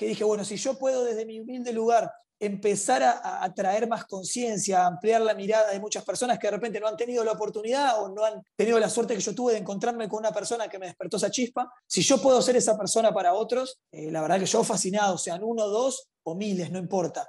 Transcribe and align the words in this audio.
que 0.00 0.06
dije, 0.06 0.24
bueno, 0.24 0.46
si 0.46 0.56
yo 0.56 0.78
puedo 0.78 1.04
desde 1.04 1.26
mi 1.26 1.40
humilde 1.40 1.74
lugar 1.74 2.10
empezar 2.38 3.02
a, 3.02 3.52
traer 3.54 3.86
más 3.86 4.06
conciencia, 4.06 4.82
a 4.82 4.86
ampliar 4.86 5.20
la 5.20 5.34
mirada 5.34 5.70
de 5.72 5.78
muchas 5.78 6.06
personas 6.06 6.38
que 6.38 6.46
de 6.46 6.52
repente 6.52 6.80
no 6.80 6.88
han 6.88 6.96
tenido 6.96 7.22
la 7.22 7.32
oportunidad 7.32 8.02
o 8.02 8.08
no 8.08 8.24
han 8.24 8.42
tenido 8.56 8.80
la 8.80 8.88
suerte 8.88 9.14
que 9.14 9.20
yo 9.20 9.34
tuve 9.34 9.52
de 9.52 9.58
encontrarme 9.58 10.08
con 10.08 10.20
una 10.20 10.32
persona 10.32 10.68
que 10.68 10.78
me 10.78 10.86
despertó 10.86 11.18
esa 11.18 11.30
chispa, 11.30 11.70
si 11.86 12.00
yo 12.00 12.16
puedo 12.16 12.40
ser 12.40 12.56
esa 12.56 12.78
persona 12.78 13.12
para 13.12 13.34
otros, 13.34 13.78
eh, 13.92 14.10
la 14.10 14.22
verdad 14.22 14.38
que 14.38 14.46
yo 14.46 14.64
fascinado, 14.64 15.18
sean 15.18 15.44
uno, 15.44 15.68
dos 15.68 16.08
o 16.22 16.34
miles, 16.34 16.70
no 16.70 16.78
importa. 16.78 17.28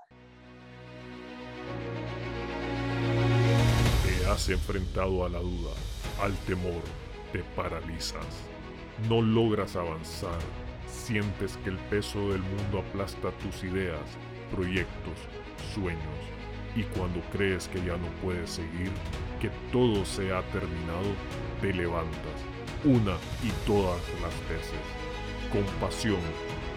Te 4.06 4.30
has 4.30 4.48
enfrentado 4.48 5.26
a 5.26 5.30
la 5.30 5.40
duda, 5.40 5.74
al 6.22 6.34
temor, 6.46 6.84
te 7.34 7.44
paralizas, 7.54 8.26
no 9.10 9.22
logras 9.22 9.76
avanzar, 9.76 10.40
sientes 10.92 11.58
que 11.64 11.70
el 11.70 11.78
peso 11.90 12.20
del 12.30 12.42
mundo 12.42 12.80
aplasta 12.80 13.32
tus 13.40 13.64
ideas 13.64 14.00
proyectos, 14.52 15.18
sueños. 15.74 16.20
Y 16.76 16.84
cuando 16.84 17.20
crees 17.32 17.68
que 17.68 17.80
ya 17.80 17.98
no 17.98 18.08
puedes 18.22 18.52
seguir, 18.52 18.92
que 19.40 19.50
todo 19.72 20.06
se 20.06 20.32
ha 20.32 20.42
terminado, 20.52 21.16
te 21.60 21.74
levantas, 21.74 22.38
una 22.84 23.18
y 23.44 23.52
todas 23.66 24.02
las 24.22 24.34
veces, 24.50 24.84
con 25.52 25.64
pasión, 25.80 26.22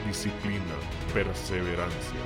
disciplina, 0.07 0.75
perseverancia, 1.13 2.21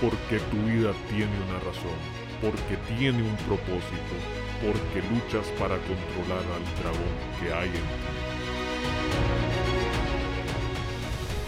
porque 0.00 0.38
tu 0.50 0.56
vida 0.66 0.92
tiene 1.10 1.32
una 1.48 1.60
razón, 1.60 1.98
porque 2.40 2.76
tiene 2.96 3.22
un 3.22 3.36
propósito, 3.46 4.16
porque 4.64 5.06
luchas 5.08 5.46
para 5.58 5.76
controlar 5.78 6.44
al 6.54 6.82
dragón 6.82 7.16
que 7.40 7.52
hay 7.52 7.68
en 7.68 7.74
ti. 7.74 9.35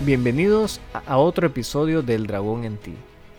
Bienvenidos 0.01 0.81
a 0.93 1.19
otro 1.19 1.49
episodio 1.49 2.03
del 2.03 2.29
Dragón 2.29 2.63
en 2.63 2.77
ti. 2.77 2.95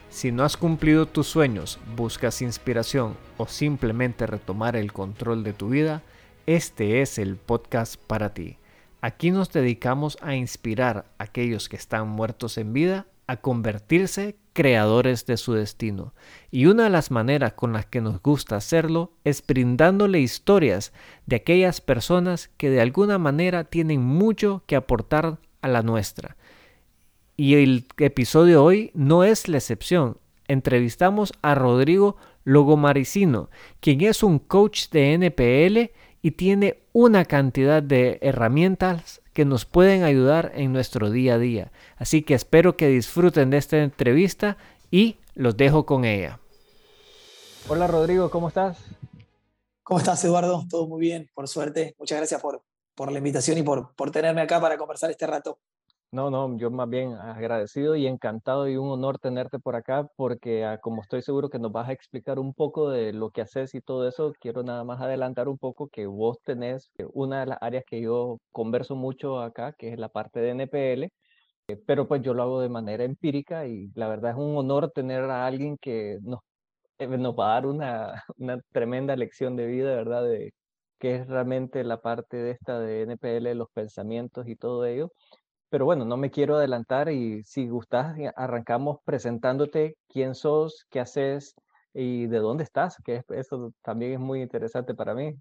Si 0.09 0.30
no 0.34 0.44
has 0.44 0.58
cumplido 0.58 1.05
tus 1.05 1.26
sueños, 1.26 1.80
buscas 1.95 2.42
inspiración 2.42 3.16
o 3.38 3.47
simplemente 3.47 4.28
retomar 4.28 4.75
el 4.75 4.92
control 4.92 5.45
de 5.45 5.53
tu 5.53 5.70
vida, 5.70 6.03
este 6.48 7.02
es 7.02 7.17
el 7.17 7.38
podcast 7.38 7.95
para 7.95 8.33
ti. 8.33 8.58
Aquí 9.00 9.31
nos 9.31 9.53
dedicamos 9.53 10.17
a 10.22 10.36
inspirar 10.36 11.06
a 11.17 11.23
aquellos 11.23 11.70
que 11.70 11.78
están 11.78 12.09
muertos 12.09 12.58
en 12.58 12.73
vida 12.73 13.08
a 13.26 13.38
convertirse 13.38 14.36
creadores 14.52 15.26
de 15.26 15.38
su 15.38 15.53
destino. 15.53 16.14
Y 16.52 16.66
una 16.66 16.83
de 16.83 16.89
las 16.89 17.09
maneras 17.09 17.53
con 17.53 17.72
las 17.72 17.86
que 17.86 18.02
nos 18.02 18.22
gusta 18.22 18.58
hacerlo 18.58 19.14
es 19.23 19.48
brindándole 19.48 20.20
historias 20.20 20.92
de 21.26 21.38
aquellas 21.38 21.80
personas 21.80 22.50
que 22.58 22.70
de 22.70 22.81
alguna 22.81 23.17
manera 23.17 23.64
tienen 23.64 24.02
mucho 24.02 24.64
que 24.67 24.76
aportar 24.76 25.38
a 25.61 25.67
la 25.70 25.83
nuestra 25.83 26.36
y 27.40 27.56
el 27.56 27.86
episodio 28.00 28.45
de 28.45 28.58
hoy 28.58 28.92
no 28.94 29.23
es 29.23 29.48
la 29.48 29.59
excepción. 29.59 30.18
Entrevistamos 30.50 31.32
a 31.42 31.56
Rodrigo 31.56 32.18
Logomaricino, 32.44 33.50
quien 33.80 34.02
es 34.02 34.23
un 34.23 34.40
coach 34.40 34.90
de 34.90 35.14
NPL 35.14 35.94
y 36.22 36.32
tiene 36.32 36.82
una 36.92 37.23
cantidad 37.23 37.82
de 37.82 38.20
herramientas 38.22 39.22
que 39.32 39.45
nos 39.45 39.64
pueden 39.64 40.04
ayudar 40.04 40.52
en 40.54 40.73
nuestro 40.73 41.12
día 41.12 41.36
a 41.36 41.38
día. 41.38 41.72
Así 41.95 42.23
que 42.23 42.34
espero 42.34 42.76
que 42.76 42.90
disfruten 42.90 43.52
de 43.52 43.58
esta 43.58 43.78
entrevista 43.78 44.58
y 44.92 45.16
los 45.34 45.56
dejo 45.56 45.86
con 45.86 46.04
ella. 46.04 46.42
Hola 47.70 47.88
Rodrigo, 47.88 48.30
¿cómo 48.30 48.50
estás? 48.50 48.84
¿Cómo 49.84 50.00
estás 50.00 50.22
Eduardo? 50.26 50.66
Todo 50.70 50.90
muy 50.90 51.00
bien, 51.00 51.30
por 51.34 51.48
suerte. 51.48 51.95
Muchas 51.98 52.17
gracias 52.17 52.42
por, 52.42 52.62
por 52.95 53.14
la 53.14 53.20
invitación 53.20 53.58
y 53.58 53.64
por, 53.64 53.95
por 53.95 54.12
tenerme 54.12 54.42
acá 54.42 54.60
para 54.60 54.78
conversar 54.78 55.10
este 55.10 55.26
rato. 55.26 55.58
No, 56.11 56.31
no, 56.31 56.57
yo 56.57 56.71
más 56.71 56.89
bien 56.89 57.13
agradecido 57.13 57.95
y 57.95 58.07
encantado 58.07 58.67
y 58.67 58.77
un 58.77 58.89
honor 58.89 59.19
tenerte 59.19 59.59
por 59.59 59.75
acá 59.75 60.07
porque 60.15 60.65
ah, 60.65 60.79
como 60.79 61.03
estoy 61.03 61.21
seguro 61.21 61.49
que 61.49 61.59
nos 61.59 61.71
vas 61.71 61.88
a 61.88 61.91
explicar 61.91 62.39
un 62.39 62.55
poco 62.55 62.89
de 62.89 63.13
lo 63.13 63.29
que 63.29 63.41
haces 63.41 63.75
y 63.75 63.81
todo 63.81 64.07
eso, 64.07 64.33
quiero 64.39 64.63
nada 64.63 64.83
más 64.83 64.99
adelantar 65.02 65.47
un 65.47 65.59
poco 65.59 65.87
que 65.87 66.08
vos 66.08 66.39
tenés 66.43 66.89
eh, 66.98 67.05
una 67.14 67.42
de 67.42 67.45
las 67.45 67.59
áreas 67.61 67.83
que 67.86 68.02
yo 68.02 68.39
converso 68.52 68.95
mucho 68.95 69.39
acá, 69.39 69.73
que 69.77 69.93
es 69.93 69.99
la 69.99 70.09
parte 70.09 70.39
de 70.39 70.49
NPL, 70.49 71.09
eh, 71.67 71.77
pero 71.86 72.08
pues 72.08 72.23
yo 72.23 72.33
lo 72.33 72.42
hago 72.43 72.59
de 72.61 72.69
manera 72.69 73.03
empírica 73.03 73.67
y 73.67 73.89
la 73.93 74.08
verdad 74.08 74.31
es 74.31 74.37
un 74.37 74.58
honor 74.58 74.89
tener 74.92 75.25
a 75.25 75.45
alguien 75.45 75.77
que 75.77 76.17
nos, 76.23 76.39
eh, 76.99 77.08
nos 77.08 77.36
va 77.36 77.52
a 77.52 77.53
dar 77.55 77.65
una, 77.67 78.23
tremenda 78.71 79.15
lección 79.15 79.55
de 79.55 79.67
vida, 79.67 79.95
¿verdad? 79.95 80.23
De 80.25 80.53
qué 80.99 81.15
es 81.17 81.27
realmente 81.27 81.83
la 81.83 82.02
parte 82.02 82.37
de 82.37 82.52
esta 82.52 82.80
de 82.80 83.03
NPL, 83.03 83.55
los 83.55 83.69
pensamientos 83.73 84.48
y 84.48 84.55
todo 84.55 84.86
ello. 84.86 85.11
Pero 85.69 85.85
bueno, 85.85 86.03
no 86.05 86.17
me 86.17 86.31
quiero 86.31 86.57
adelantar 86.57 87.09
y 87.11 87.43
si 87.43 87.67
gustas, 87.67 88.17
arrancamos 88.35 88.99
presentándote 89.05 89.97
quién 90.07 90.33
sos, 90.33 90.85
qué 90.89 90.99
haces 90.99 91.55
y 91.93 92.27
de 92.27 92.39
dónde 92.39 92.63
estás, 92.63 92.97
que 93.03 93.21
eso 93.30 93.73
también 93.83 94.13
es 94.13 94.19
muy 94.19 94.41
interesante 94.41 94.95
para 94.95 95.13
mí. 95.13 95.35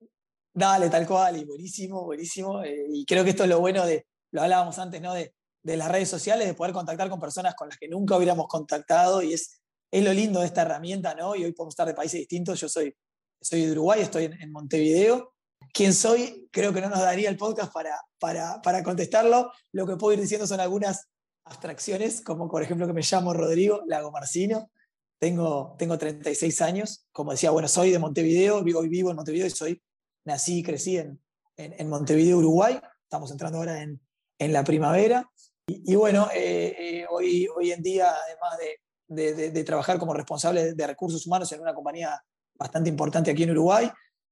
Dale, 0.53 0.91
tal 0.91 1.07
cual, 1.07 1.37
y 1.37 1.45
buenísimo, 1.45 2.05
buenísimo. 2.05 2.63
Eh, 2.63 2.87
y 2.91 3.05
creo 3.07 3.25
que 3.25 3.31
esto 3.31 3.45
es 3.45 3.49
lo 3.49 3.61
bueno 3.61 3.87
de, 3.87 4.07
lo 4.33 4.43
hablábamos 4.43 4.79
antes, 4.79 5.01
¿no? 5.01 5.15
De, 5.15 5.35
de, 5.63 5.77
las 5.77 5.91
redes 5.91 6.09
sociales, 6.09 6.47
de 6.47 6.55
poder 6.55 6.75
contactar 6.75 7.09
con 7.09 7.21
personas 7.21 7.55
con 7.55 7.69
las 7.69 7.79
que 7.79 7.89
nunca 7.89 8.17
hubiéramos 8.17 8.49
contactado 8.49 9.23
y 9.23 9.33
es, 9.33 9.61
es 9.91 10.05
lo 10.05 10.13
lindo 10.13 10.41
de 10.41 10.47
esta 10.47 10.63
herramienta, 10.63 11.15
¿no? 11.15 11.37
Y 11.37 11.45
hoy 11.45 11.53
podemos 11.53 11.73
estar 11.73 11.87
de 11.87 11.95
países 11.95 12.21
distintos. 12.21 12.61
Yo 12.61 12.69
soy, 12.69 12.95
soy 13.41 13.67
de 13.67 13.73
Uruguay, 13.73 14.01
estoy 14.01 14.25
en 14.25 14.53
Montevideo 14.53 15.33
quién 15.79 15.95
soy, 15.95 16.49
creo 16.51 16.73
que 16.73 16.81
no 16.81 16.89
nos 16.89 16.99
daría 16.99 17.31
el 17.31 17.37
podcast 17.37 17.73
para, 17.73 18.61
para, 18.61 18.83
contestarlo. 18.83 19.53
Lo 19.71 19.87
que 19.87 19.95
puedo 19.95 20.13
ir 20.13 20.21
diciendo 20.21 20.45
son 20.45 20.59
algunas 20.59 21.07
abstracciones, 21.45 22.21
como 22.21 22.51
por 22.51 22.65
ejemplo 22.65 22.89
que 22.89 22.93
me 22.93 23.03
llamo 23.03 23.33
Rodrigo 23.33 23.83
Lago 23.87 24.11
Marcino, 24.11 24.73
tengo, 25.21 25.77
tengo 25.79 25.97
36 25.97 26.63
años, 26.63 27.07
como 27.13 27.31
decía, 27.31 27.53
bueno, 27.53 27.69
soy 27.69 27.93
de 27.93 28.01
Montevideo, 28.01 28.65
vivo, 28.65 28.83
vivo 28.83 29.11
en 29.11 29.17
Montevideo 29.17 29.47
y 29.47 29.51
soy, 29.51 29.81
nací 30.25 30.59
y 30.59 30.63
crecí 30.65 30.99
en, 30.99 31.21
en, 31.57 31.89
Montevideo, 31.89 32.39
Uruguay, 32.39 32.81
estamos 33.05 33.31
entrando 33.31 33.59
ahora 33.59 33.81
en, 33.81 34.01
en 34.41 34.53
la 34.53 34.65
primavera. 34.65 35.31
Y, 35.69 35.95
bueno, 35.95 36.29
eh, 36.35 36.75
eh, 36.77 37.07
hoy, 37.09 37.47
hoy 37.55 37.71
en 37.71 37.83
día, 37.83 38.13
además 38.27 38.59
de, 39.07 39.33
de, 39.33 39.51
de, 39.53 39.65
trabajar 39.65 40.01
como 40.01 40.13
responsable 40.13 40.75
de 40.75 40.87
recursos 40.89 41.25
humanos 41.25 41.53
en 41.53 41.61
una 41.61 41.73
compañía 41.73 42.21
bastante 42.55 42.91
importante 42.91 43.31
aquí 43.31 43.45
en 43.45 43.53
Uruguay, 43.53 43.89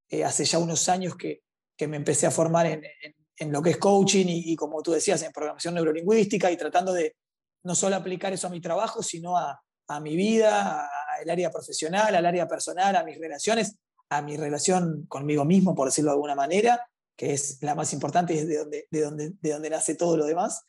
eh, 0.08 0.24
hace 0.24 0.44
ya 0.44 0.58
unos 0.58 0.88
años 0.88 1.16
que, 1.16 1.42
que 1.76 1.88
me 1.88 1.96
empecé 1.96 2.26
a 2.26 2.30
formar 2.30 2.66
en, 2.66 2.82
en, 3.36 3.52
lo 3.52 3.60
que 3.62 3.70
es 3.70 3.76
coaching 3.76 4.26
y, 4.28 4.56
como 4.56 4.82
tú 4.82 4.92
decías, 4.92 5.22
en 5.22 5.32
programación 5.32 5.74
neurolingüística 5.74 6.50
y 6.50 6.56
tratando 6.56 6.92
de 6.92 7.16
no 7.64 7.74
solo 7.74 7.96
aplicar 7.96 8.32
eso 8.32 8.46
a 8.46 8.50
mi 8.50 8.60
trabajo, 8.60 9.02
sino 9.02 9.36
a, 9.36 9.60
a 9.88 10.00
mi 10.00 10.16
vida, 10.16 10.88
al 11.20 11.30
área 11.30 11.50
profesional, 11.50 12.14
al 12.14 12.24
área 12.24 12.48
personal, 12.48 12.96
a 12.96 13.04
mis 13.04 13.18
relaciones, 13.18 13.76
a 14.08 14.22
mi 14.22 14.36
relación 14.36 15.06
conmigo 15.06 15.44
mismo, 15.44 15.74
por 15.74 15.88
decirlo 15.88 16.10
de 16.10 16.14
alguna 16.14 16.34
manera, 16.34 16.88
que 17.16 17.32
es 17.32 17.58
la 17.62 17.74
más 17.74 17.92
importante 17.92 18.34
y 18.34 18.38
es 18.38 18.48
de 18.48 18.58
donde, 18.58 18.86
de 18.90 19.00
donde, 19.00 19.32
de 19.40 19.50
donde 19.50 19.70
nace 19.70 19.94
todo 19.94 20.16
lo 20.16 20.26
demás. 20.26 20.64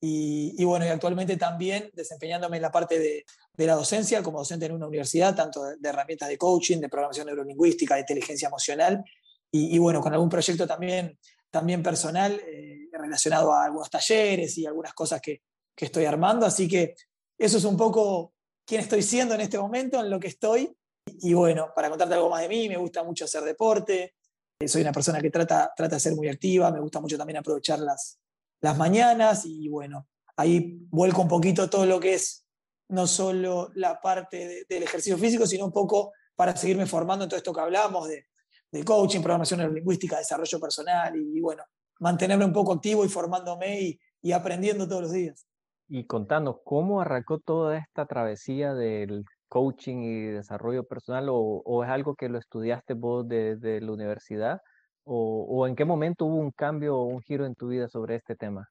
Y, 0.00 0.62
bueno, 0.64 0.84
y 0.84 0.88
actualmente 0.88 1.36
también 1.36 1.90
desempeñándome 1.94 2.56
en 2.56 2.62
la 2.62 2.70
parte 2.70 2.98
de, 2.98 3.24
la 3.56 3.74
docencia 3.74 4.22
como 4.22 4.38
docente 4.38 4.66
en 4.66 4.72
una 4.72 4.86
universidad, 4.86 5.34
tanto 5.34 5.64
de, 5.64 5.88
herramientas 5.88 6.28
de 6.28 6.38
coaching, 6.38 6.78
de 6.78 6.88
programación 6.88 7.26
neurolingüística, 7.26 7.94
de 7.94 8.00
inteligencia 8.00 8.48
emocional, 8.48 9.02
y, 9.50 9.74
y 9.74 9.78
bueno, 9.78 10.00
con 10.00 10.12
algún 10.12 10.28
proyecto 10.28 10.66
también, 10.66 11.18
también 11.50 11.82
personal 11.82 12.40
eh, 12.46 12.88
relacionado 12.92 13.52
a 13.52 13.64
algunos 13.64 13.90
talleres 13.90 14.58
y 14.58 14.66
algunas 14.66 14.92
cosas 14.92 15.20
que, 15.20 15.42
que, 15.74 15.86
estoy 15.86 16.04
armando. 16.04 16.44
Así 16.44 16.68
que 16.68 16.94
eso 17.38 17.58
es 17.58 17.64
un 17.64 17.76
poco 17.76 18.34
quién 18.64 18.82
estoy 18.82 19.02
siendo 19.02 19.34
en 19.34 19.40
este 19.40 19.58
momento, 19.58 20.00
en 20.00 20.10
lo 20.10 20.20
que 20.20 20.28
estoy. 20.28 20.76
Y, 21.20 21.32
bueno, 21.34 21.70
para 21.74 21.88
contarte 21.88 22.14
algo 22.14 22.28
más 22.28 22.42
de 22.42 22.48
mí, 22.48 22.68
me 22.68 22.76
gusta 22.76 23.02
mucho 23.04 23.24
hacer 23.24 23.42
deporte, 23.42 24.16
eh, 24.58 24.68
soy 24.68 24.82
una 24.82 24.92
persona 24.92 25.20
que 25.20 25.30
trata, 25.30 25.72
trata 25.74 25.96
de 25.96 26.00
ser 26.00 26.14
muy 26.14 26.28
activa, 26.28 26.70
me 26.70 26.80
gusta 26.80 27.00
mucho 27.00 27.16
también 27.16 27.38
aprovechar 27.38 27.78
las, 27.78 28.18
las 28.66 28.76
mañanas 28.76 29.46
y 29.46 29.68
bueno, 29.68 30.08
ahí 30.36 30.78
vuelco 30.90 31.22
un 31.22 31.28
poquito 31.28 31.70
todo 31.70 31.86
lo 31.86 32.00
que 32.00 32.14
es 32.14 32.44
no 32.88 33.06
solo 33.06 33.70
la 33.74 34.00
parte 34.00 34.66
del 34.68 34.82
ejercicio 34.82 35.16
físico, 35.16 35.46
sino 35.46 35.66
un 35.66 35.72
poco 35.72 36.12
para 36.34 36.56
seguirme 36.56 36.86
formando 36.86 37.24
en 37.24 37.28
todo 37.30 37.38
esto 37.38 37.52
que 37.52 37.60
hablamos 37.60 38.08
de, 38.08 38.26
de 38.72 38.84
coaching, 38.84 39.20
programación 39.20 39.60
neurolingüística, 39.60 40.18
desarrollo 40.18 40.58
personal 40.58 41.14
y, 41.16 41.40
bueno, 41.40 41.62
mantenerme 42.00 42.44
un 42.44 42.52
poco 42.52 42.72
activo 42.72 43.04
y 43.04 43.08
formándome 43.08 43.80
y, 43.80 44.00
y 44.20 44.32
aprendiendo 44.32 44.88
todos 44.88 45.02
los 45.02 45.12
días. 45.12 45.46
Y 45.88 46.04
contando, 46.06 46.60
¿cómo 46.64 47.00
arrancó 47.00 47.38
toda 47.38 47.78
esta 47.78 48.06
travesía 48.06 48.74
del 48.74 49.24
coaching 49.48 49.98
y 49.98 50.22
desarrollo 50.32 50.82
personal 50.84 51.28
o, 51.30 51.84
es 51.84 51.90
algo 51.90 52.16
que 52.16 52.28
lo 52.28 52.38
estudiaste 52.38 52.94
vos 52.94 53.28
desde 53.28 53.80
la 53.80 53.92
universidad? 53.92 54.60
O, 55.08 55.66
en 55.66 55.76
qué 55.76 55.84
momento 55.84 56.26
hubo 56.26 56.36
un 56.36 56.50
cambio 56.50 56.96
o 56.96 57.04
un 57.04 57.22
giro 57.22 57.46
en 57.46 57.54
tu 57.54 57.68
vida 57.68 57.88
sobre 57.88 58.16
este 58.16 58.34
tema? 58.34 58.68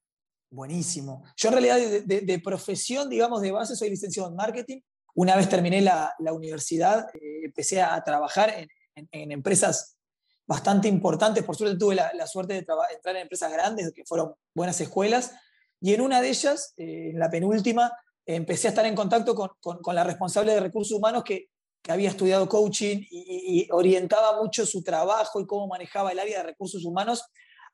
Buenísimo. 0.50 1.24
Yo 1.38 1.50
en 1.50 1.54
realidad 1.54 1.78
de, 2.06 2.40
profesión, 2.40 3.10
digamos, 3.10 3.42
de 3.42 3.52
base 3.52 3.76
soy 3.76 3.90
licenciado 3.90 4.30
en 4.30 4.36
marketing. 4.36 4.82
Una 5.16 5.36
vez 5.36 5.48
terminé 5.48 5.82
la, 5.82 6.14
universidad, 6.34 7.08
eh, 7.16 7.46
empecé 7.46 7.82
a 7.82 8.02
trabajar 8.04 8.54
en, 8.54 9.32
empresas 9.32 9.98
bastante 10.46 10.88
importantes. 10.88 11.44
Por 11.44 11.56
suerte 11.56 11.78
tuve 11.78 11.96
la, 11.96 12.28
suerte 12.28 12.54
de 12.54 12.60
entrar 12.60 13.16
en 13.16 13.22
empresas 13.22 13.52
grandes, 13.52 13.92
que 13.94 14.04
fueron 14.06 14.34
buenas 14.54 14.80
escuelas. 14.82 15.34
Y 15.80 15.94
en 15.94 16.02
una 16.02 16.22
de 16.22 16.30
ellas, 16.30 16.74
eh, 16.78 17.12
en 17.12 17.20
la 17.20 17.30
penúltima, 17.30 17.92
empecé 18.26 18.68
a 18.68 18.72
estar 18.72 18.86
en 18.86 18.96
contacto 18.96 19.36
con, 19.36 19.50
con, 19.62 19.96
la 19.96 20.04
responsable 20.04 20.54
de 20.54 20.60
recursos 20.60 20.98
humanos 20.98 21.24
que, 21.24 21.50
que 21.86 21.92
había 21.92 22.10
estudiado 22.10 22.50
coaching 22.50 23.06
y, 23.12 23.68
orientaba 23.72 24.42
mucho 24.42 24.66
su 24.66 24.82
trabajo 24.82 25.40
y 25.40 25.46
cómo 25.46 25.68
manejaba 25.68 26.12
el 26.12 26.18
área 26.18 26.40
de 26.40 26.44
recursos 26.44 26.84
humanos 26.84 27.24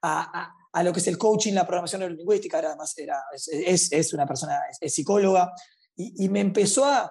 a, 0.01 0.53
a, 0.73 0.83
lo 0.83 0.91
que 0.91 0.99
es 0.99 1.07
el 1.07 1.17
coaching, 1.17 1.53
la 1.53 1.65
programación 1.65 2.01
neurolingüística, 2.01 2.57
además 2.57 2.93
era, 2.97 3.23
es, 3.33 3.89
es, 3.89 4.13
una 4.13 4.25
persona, 4.25 4.59
es, 4.81 4.93
psicóloga, 4.93 5.53
y, 5.95 6.25
y, 6.25 6.27
me 6.27 6.41
empezó, 6.41 6.83
a, 6.83 7.09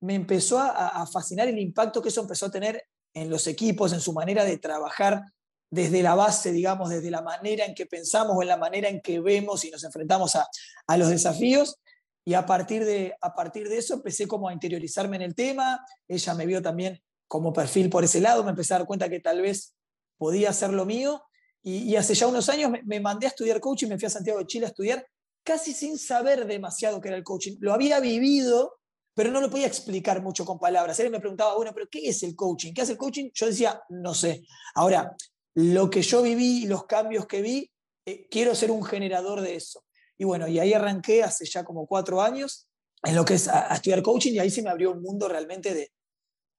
me 0.00 0.14
empezó 0.14 0.58
a, 0.58 1.06
fascinar 1.06 1.48
el 1.48 1.58
impacto 1.58 2.00
que 2.00 2.08
eso 2.08 2.22
empezó 2.22 2.46
a 2.46 2.50
tener 2.50 2.82
en 3.12 3.28
los 3.28 3.46
equipos, 3.46 3.92
en 3.92 4.00
su 4.00 4.14
manera 4.14 4.42
de 4.44 4.56
trabajar 4.56 5.22
desde 5.70 6.02
la 6.02 6.14
base, 6.14 6.50
digamos, 6.50 6.88
desde 6.88 7.10
la 7.10 7.20
manera 7.20 7.66
en 7.66 7.74
que 7.74 7.84
pensamos 7.84 8.34
o 8.34 8.40
en 8.40 8.48
la 8.48 8.56
manera 8.56 8.88
en 8.88 9.02
que 9.02 9.20
vemos 9.20 9.66
y 9.66 9.70
nos 9.70 9.84
enfrentamos 9.84 10.34
a, 10.34 10.48
a 10.86 10.96
los 10.96 11.10
desafíos. 11.10 11.78
Y 12.24 12.34
a 12.34 12.44
partir, 12.44 12.84
de, 12.84 13.14
a 13.20 13.34
partir 13.34 13.68
de 13.68 13.78
eso 13.78 13.94
empecé 13.94 14.26
como 14.26 14.48
a 14.48 14.52
interiorizarme 14.52 15.16
en 15.16 15.22
el 15.22 15.34
tema, 15.34 15.84
ella 16.06 16.34
me 16.34 16.46
vio 16.46 16.60
también 16.60 17.00
como 17.26 17.52
perfil 17.52 17.90
por 17.90 18.04
ese 18.04 18.20
lado, 18.20 18.44
me 18.44 18.50
empecé 18.50 18.74
a 18.74 18.78
dar 18.78 18.86
cuenta 18.86 19.08
que 19.08 19.20
tal 19.20 19.40
vez 19.42 19.74
podía 20.18 20.50
hacer 20.50 20.70
lo 20.70 20.84
mío 20.84 21.22
y, 21.62 21.96
hace 21.96 22.14
ya 22.14 22.26
unos 22.26 22.48
años 22.48 22.70
me, 22.84 23.00
mandé 23.00 23.26
a 23.26 23.30
estudiar 23.30 23.60
coaching, 23.60 23.88
me 23.88 23.98
fui 23.98 24.06
a 24.06 24.10
Santiago 24.10 24.38
de 24.38 24.46
Chile 24.46 24.66
a 24.66 24.68
estudiar 24.68 25.06
casi 25.42 25.72
sin 25.72 25.98
saber 25.98 26.46
demasiado 26.46 27.00
qué 27.00 27.08
era 27.08 27.16
el 27.16 27.24
coaching. 27.24 27.56
Lo 27.60 27.72
había 27.72 28.00
vivido, 28.00 28.78
pero 29.14 29.30
no 29.30 29.40
lo 29.40 29.50
podía 29.50 29.66
explicar 29.66 30.22
mucho 30.22 30.44
con 30.44 30.58
palabras. 30.58 30.98
Él 31.00 31.10
me 31.10 31.20
preguntaba, 31.20 31.56
bueno, 31.56 31.72
pero 31.74 31.88
¿qué 31.90 32.08
es 32.08 32.22
el 32.22 32.36
coaching? 32.36 32.72
¿Qué 32.72 32.82
hace 32.82 32.92
el 32.92 32.98
coaching? 32.98 33.30
Yo 33.34 33.46
decía, 33.46 33.82
no 33.88 34.14
sé. 34.14 34.46
Ahora, 34.74 35.14
lo 35.54 35.90
que 35.90 36.02
yo 36.02 36.22
viví, 36.22 36.66
los 36.66 36.86
cambios 36.86 37.26
que 37.26 37.42
vi, 37.42 37.70
eh, 38.06 38.28
quiero 38.30 38.54
ser 38.54 38.70
un 38.70 38.84
generador 38.84 39.40
de 39.40 39.56
eso. 39.56 39.84
Y 40.18 40.24
bueno, 40.24 40.48
y 40.48 40.58
ahí 40.58 40.72
arranqué 40.74 41.22
hace 41.22 41.46
ya 41.46 41.64
como 41.64 41.86
cuatro 41.86 42.20
años 42.20 42.68
en 43.04 43.14
lo 43.14 43.24
que 43.24 43.34
es 43.34 43.48
a, 43.48 43.74
estudiar 43.74 44.02
coaching 44.02 44.32
y 44.32 44.38
ahí 44.40 44.50
se 44.50 44.62
me 44.62 44.70
abrió 44.70 44.90
un 44.90 45.00
mundo 45.00 45.28
realmente 45.28 45.72
de, 45.72 45.92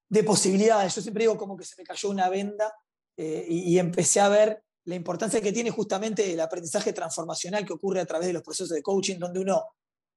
de 0.09 0.23
posibilidades. 0.23 0.95
Yo 0.95 1.01
siempre 1.01 1.23
digo 1.23 1.37
como 1.37 1.57
que 1.57 1.65
se 1.65 1.75
me 1.77 1.83
cayó 1.83 2.09
una 2.09 2.29
venda 2.29 2.73
eh, 3.17 3.45
y, 3.47 3.73
y, 3.73 3.79
empecé 3.79 4.21
a 4.21 4.29
ver 4.29 4.63
la 4.85 4.95
importancia 4.95 5.41
que 5.41 5.51
tiene 5.51 5.71
justamente 5.71 6.31
el 6.31 6.39
aprendizaje 6.39 6.93
transformacional 6.93 7.65
que 7.65 7.73
ocurre 7.73 7.99
a 7.99 8.05
través 8.05 8.27
de 8.27 8.33
los 8.33 8.41
procesos 8.41 8.69
de 8.69 8.81
coaching, 8.81 9.19
donde 9.19 9.41
uno 9.41 9.65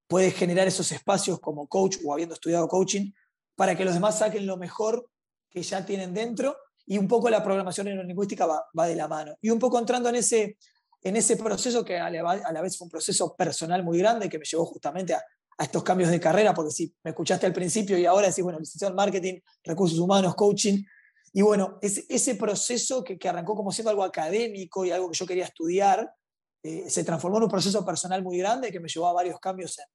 puede 0.06 0.30
generar 0.30 0.68
esos 0.68 0.92
espacios 0.92 1.40
como 1.40 1.66
coach 1.66 1.96
o 2.04 2.12
habiendo 2.12 2.34
estudiado 2.34 2.68
coaching 2.68 3.10
para 3.56 3.76
que 3.76 3.84
los 3.84 3.94
demás 3.94 4.18
saquen 4.18 4.46
lo 4.46 4.56
mejor 4.56 5.08
que 5.50 5.62
ya 5.62 5.84
tienen 5.84 6.14
dentro 6.14 6.56
y 6.86 6.98
un 6.98 7.08
poco 7.08 7.28
la 7.28 7.42
programación 7.42 7.86
neurolingüística 7.86 8.46
va, 8.46 8.64
va 8.78 8.86
de 8.86 8.96
la 8.96 9.08
mano. 9.08 9.36
Y 9.40 9.50
un 9.50 9.58
poco 9.58 9.78
entrando 9.78 10.08
en 10.08 10.16
ese, 10.16 10.58
en 11.02 11.16
ese 11.16 11.37
proceso 11.37 11.84
que 11.84 11.99
a 11.99 12.10
la, 12.10 12.62
vez 12.62 12.78
fue 12.78 12.87
un 12.87 12.90
proceso 12.90 13.34
personal 13.34 13.82
muy 13.82 13.99
grande 13.99 14.28
que 14.28 14.38
me 14.38 14.44
llevó 14.44 14.64
justamente 14.66 15.14
a, 15.14 15.22
a, 15.58 15.64
estos 15.64 15.82
cambios 15.82 16.10
de 16.10 16.20
carrera, 16.20 16.54
porque 16.54 16.70
si 16.70 16.94
me 17.02 17.10
escuchaste 17.10 17.46
al 17.46 17.52
principio 17.52 17.99
y 17.99 18.06
ahora 18.06 18.28
decís, 18.28 18.44
bueno, 18.44 18.60
licenciado 18.60 18.93
en 18.93 18.96
marketing, 18.96 19.40
recursos 19.64 19.99
humanos, 19.99 20.34
coaching, 20.34 20.82
y 21.32 21.43
bueno, 21.43 21.78
ese, 21.81 22.04
ese 22.08 22.34
proceso 22.34 23.02
que, 23.02 23.19
que, 23.19 23.28
arrancó 23.28 23.56
como 23.56 23.72
siendo 23.72 23.90
algo 23.90 24.04
académico 24.04 24.84
y 24.84 24.90
algo 24.90 25.10
que 25.10 25.19
yo 25.19 25.26
quería 25.26 25.44
estudiar, 25.44 26.12
eh, 26.62 26.88
se 26.88 27.05
transformó 27.05 27.38
en 27.38 27.44
un 27.44 27.50
proceso 27.50 27.84
personal 27.84 28.22
muy 28.22 28.38
grande 28.38 28.70
que 28.70 28.78
me 28.78 28.88
llevó 28.88 29.08
a 29.08 29.12
varios 29.12 29.40
cambios 29.40 29.78
en, 29.78 29.87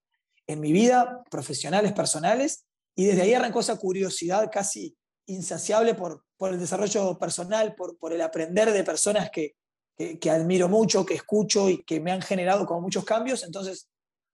en 0.48 0.60
mi 0.60 0.72
vida, 0.72 1.24
profesionales, 1.30 1.94
personales, 1.94 2.66
y 2.96 3.06
desde 3.06 3.22
ahí 3.22 3.34
arrancó 3.34 3.60
esa 3.60 3.78
curiosidad 3.78 4.50
casi 4.52 4.98
insaciable 5.28 5.94
por, 5.94 6.26
por 6.38 6.52
el 6.52 6.60
desarrollo 6.60 7.18
personal, 7.20 7.76
por, 7.76 7.98
por 8.00 8.14
el 8.14 8.22
aprender 8.22 8.72
de 8.72 8.84
personas 8.84 9.30
que, 9.30 9.56
que, 9.98 10.30
admiro 10.30 10.70
mucho, 10.70 11.06
que 11.06 11.16
escucho 11.16 11.70
y 11.70 11.84
que 11.84 12.00
me 12.00 12.12
han 12.12 12.22
generado 12.22 12.66
como 12.66 12.82
muchos 12.82 13.04
cambios. 13.04 13.44
Entonces, 13.44 13.90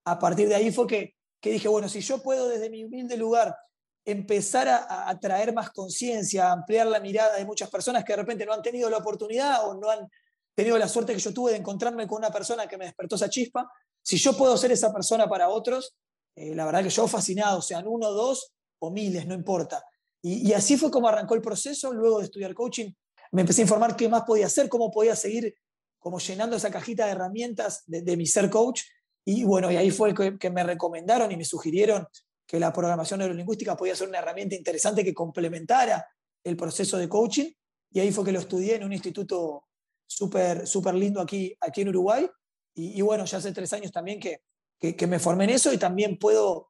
a 0.06 0.19
partir 0.19 0.48
de 0.48 0.56
ahí 0.56 0.71
fue 0.71 0.88
que, 0.88 1.15
dije, 1.42 1.68
bueno, 1.68 1.88
si 1.89 2.01
yo 2.01 2.21
puedo 2.21 2.48
desde 2.48 2.69
mi 2.69 2.83
humilde 2.83 3.18
lugar 3.18 3.56
empezar 4.06 4.68
a, 4.68 5.10
a 5.10 5.19
traer 5.19 5.54
más 5.54 5.71
conciencia, 5.71 6.51
ampliar 6.51 6.88
la 6.88 7.00
mirada 7.00 7.38
de 7.38 7.45
muchas 7.45 7.69
personas 7.69 8.04
que 8.04 8.13
de 8.13 8.18
repente 8.18 8.45
no 8.45 8.54
han 8.54 8.62
tenido 8.62 8.89
la 8.89 8.98
oportunidad 8.98 9.68
o 9.68 9.75
no 9.75 9.89
han 9.89 10.10
tenido 10.56 10.77
la 10.77 10.88
suerte 10.88 11.13
que 11.13 11.19
yo 11.19 11.33
tuve 11.33 11.51
de 11.51 11.57
encontrarme 11.57 12.06
con 12.07 12.18
una 12.18 12.31
persona 12.31 12.68
que 12.68 12.77
me 12.77 12.86
despertó 12.86 13.16
esa 13.16 13.30
chispa, 13.30 13.71
si 14.04 14.18
yo 14.18 14.36
puedo 14.36 14.57
ser 14.57 14.71
esa 14.71 14.94
persona 14.94 15.27
para 15.27 15.50
otros, 15.50 15.95
eh, 16.36 16.54
la 16.54 16.66
verdad 16.66 16.83
que 16.83 16.89
yo 16.89 17.07
fascinado, 17.07 17.62
sean 17.62 17.88
uno, 17.88 18.12
dos 18.12 18.54
o 18.80 18.92
miles, 18.92 19.25
no 19.25 19.33
importa. 19.33 19.83
Y, 20.21 20.54
así 20.54 20.77
fue 20.77 20.89
como 20.89 21.07
arrancó 21.07 21.36
el 21.36 21.42
proceso. 21.42 21.92
Luego 21.92 22.19
de 22.19 22.25
estudiar 22.25 22.54
coaching, 22.54 22.92
me 23.33 23.41
empecé 23.41 23.62
a 23.62 23.63
informar 23.63 23.95
qué 23.95 24.07
más 24.07 24.24
podía 24.24 24.45
hacer, 24.45 24.69
cómo 24.69 24.91
podía 24.91 25.15
seguir 25.15 25.56
como 25.97 26.19
llenando 26.19 26.56
esa 26.56 26.69
cajita 26.69 27.06
de 27.06 27.13
herramientas 27.13 27.83
de, 27.88 28.18
mi 28.18 28.27
ser 28.27 28.50
coach. 28.50 28.81
Y 29.25 29.44
bueno, 29.44 29.71
y 29.71 29.77
ahí 29.77 29.89
fue 29.89 30.13
que, 30.13 30.50
me 30.50 30.63
recomendaron 30.63 31.31
y 31.31 31.38
me 31.38 31.45
sugirieron 31.45 32.06
que 32.45 32.59
la 32.59 32.71
programación 32.71 33.19
neurolingüística 33.19 33.75
podía 33.75 33.95
ser 33.95 34.09
una 34.09 34.19
herramienta 34.19 34.56
interesante 34.56 35.03
que 35.03 35.13
complementara 35.13 36.06
el 36.44 36.57
proceso 36.57 36.97
de 36.97 37.09
coaching. 37.09 37.51
Y 37.89 38.01
ahí 38.01 38.12
fue 38.12 38.25
que 38.25 38.33
lo 38.33 38.39
estudié 38.39 38.75
en 38.75 38.83
un 38.83 38.94
instituto 38.94 39.63
súper 40.06 40.68
súper 40.68 40.94
lindo 40.94 41.21
aquí, 41.21 41.56
aquí 41.62 41.81
en 41.81 41.89
Uruguay. 41.89 42.30
Y, 42.75 43.00
y, 43.00 43.01
bueno, 43.01 43.25
ya 43.25 43.38
hace 43.38 43.51
tres 43.51 43.71
años 43.74 43.91
también 43.91 44.19
que, 44.19 44.41
que, 44.77 44.95
que, 44.95 45.07
me 45.07 45.19
formé 45.19 45.45
en 45.45 45.51
eso 45.51 45.74
y 45.74 45.77
también 45.77 46.19
puedo 46.19 46.69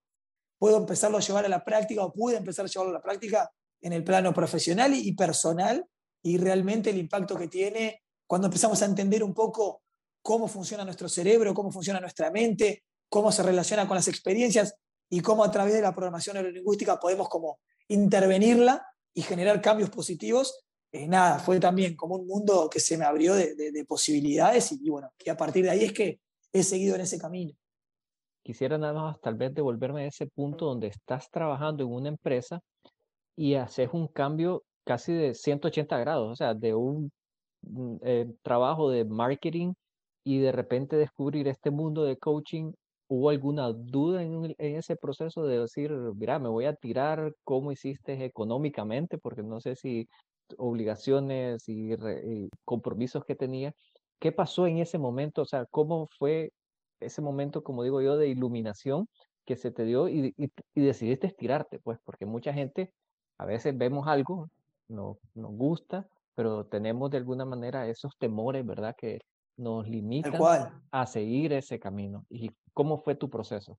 puedo 0.60 0.78
empezarlo 0.78 1.18
a 1.18 1.22
llevar 1.22 1.44
a 1.44 1.50
la 1.50 1.66
práctica 1.66 2.06
o 2.06 2.14
pude 2.14 2.38
empezar 2.38 2.66
a 2.66 2.70
llevarlo 2.70 2.92
a 2.92 3.00
la 3.00 3.02
práctica 3.02 3.52
en 3.82 3.92
el 3.92 4.04
plano 4.04 4.34
profesional 4.34 4.94
y 4.94 5.12
personal 5.14 5.86
y 6.24 6.38
realmente 6.38 6.90
el 6.90 6.98
impacto 6.98 7.38
que 7.38 7.48
tiene 7.48 8.02
cuando 8.26 8.48
empezamos 8.48 8.82
a 8.82 8.86
entender 8.86 9.24
un 9.24 9.34
poco 9.34 9.84
cómo 10.22 10.48
funciona 10.48 10.84
nuestro 10.86 11.10
cerebro, 11.10 11.54
cómo 11.54 11.72
funciona 11.72 12.00
nuestra 12.00 12.32
mente, 12.32 12.84
cómo 13.10 13.32
se 13.32 13.44
relaciona 13.44 13.88
con 13.88 13.96
las 13.96 14.08
experiencias 14.08 14.76
y 15.10 15.20
cómo 15.20 15.44
a 15.44 15.52
través 15.52 15.74
de 15.74 15.82
la 15.82 15.94
programación 15.94 16.36
neurolingüística 16.36 17.00
podemos 17.00 17.30
como 17.30 17.60
intervenirla 17.90 18.86
y 19.14 19.22
generar 19.22 19.62
cambios 19.62 19.90
positivos. 19.90 20.66
Eh, 20.92 21.08
nada, 21.08 21.40
fue 21.40 21.60
también 21.60 21.96
como 21.96 22.16
un 22.16 22.26
mundo 22.26 22.70
que 22.72 22.80
se 22.80 22.98
me 22.98 23.06
abrió 23.06 23.36
de, 23.36 23.56
de, 23.56 23.72
de 23.72 23.86
posibilidades 23.86 24.72
y, 24.72 24.80
y, 24.82 24.90
bueno, 24.90 25.12
y 25.24 25.30
a 25.30 25.38
partir 25.38 25.66
de 25.66 25.72
ahí 25.72 25.84
es 25.84 25.94
que 25.94 26.20
he 26.52 26.64
seguido 26.64 26.96
en 26.96 27.02
ese 27.02 27.20
camino 27.20 27.54
quisiera 28.44 28.78
nada 28.78 29.02
más 29.02 29.22
tal 29.22 29.36
vez 29.36 29.54
devolverme 29.54 30.04
a 30.04 30.08
ese 30.08 30.28
punto 30.28 30.66
donde 30.66 30.88
estás 30.88 31.32
trabajando 31.32 31.84
en 31.84 31.92
una 31.92 32.10
empresa 32.10 32.62
y 33.36 33.56
haces 33.56 33.90
un 33.94 34.08
cambio 34.08 34.64
casi 34.86 35.14
de 35.14 35.34
180 35.34 35.98
grados, 36.00 36.32
o 36.32 36.36
sea, 36.36 36.54
de 36.54 36.74
un 36.76 37.12
mm, 37.62 37.96
eh, 38.04 38.34
trabajo 38.44 38.90
de 38.90 39.06
marketing 39.06 39.74
y 40.24 40.40
de 40.40 40.52
repente 40.52 40.96
descubrir 40.98 41.48
este 41.48 41.72
mundo 41.72 42.04
de 42.04 42.18
coaching. 42.18 42.74
¿Hubo 43.10 43.30
alguna 43.30 43.72
duda 43.74 44.24
en, 44.24 44.56
ese 44.58 44.96
proceso 44.96 45.46
de 45.46 45.60
decir, 45.60 45.92
mira, 46.16 46.40
me 46.40 46.50
voy 46.50 46.66
a 46.66 46.76
tirar, 46.76 47.34
cómo 47.44 47.72
hiciste 47.72 48.24
económicamente? 48.26 49.18
Porque 49.18 49.44
no 49.44 49.60
sé 49.60 49.76
si 49.76 50.08
obligaciones 50.58 51.64
y, 51.68 51.96
compromisos 52.66 53.26
que 53.26 53.36
tenía. 53.36 53.74
¿Qué 54.20 54.32
pasó 54.32 54.68
en 54.68 54.80
ese 54.80 54.98
momento? 54.98 55.42
O 55.44 55.46
sea, 55.46 55.66
¿cómo 55.70 56.08
fue 56.18 56.52
ese 57.00 57.22
momento, 57.22 57.64
como 57.64 57.84
digo 57.84 58.02
yo, 58.02 58.18
de 58.18 58.30
iluminación 58.30 59.08
que 59.46 59.56
se 59.58 59.72
te 59.72 59.86
dio 59.86 60.08
y, 60.10 60.34
y, 60.38 60.82
decidiste 60.82 61.28
estirarte, 61.28 61.80
pues, 61.80 62.00
porque 62.04 62.26
mucha 62.26 62.54
gente, 62.54 62.92
a 63.38 63.46
veces 63.46 63.78
vemos 63.78 64.08
algo, 64.08 64.50
no, 64.88 65.20
nos 65.36 65.52
gusta, 65.52 66.08
pero 66.36 66.66
tenemos 66.66 67.12
de 67.12 67.18
alguna 67.18 67.46
manera 67.46 67.88
esos 67.88 68.18
temores, 68.18 68.66
¿verdad? 68.66 68.96
Que 68.98 69.22
nos 69.58 69.88
limitan 69.88 70.34
a 70.92 71.06
seguir 71.06 71.54
ese 71.54 71.80
camino. 71.80 72.26
¿Y 72.30 72.52
cómo 72.74 72.98
fue 72.98 73.16
tu 73.16 73.30
proceso? 73.30 73.78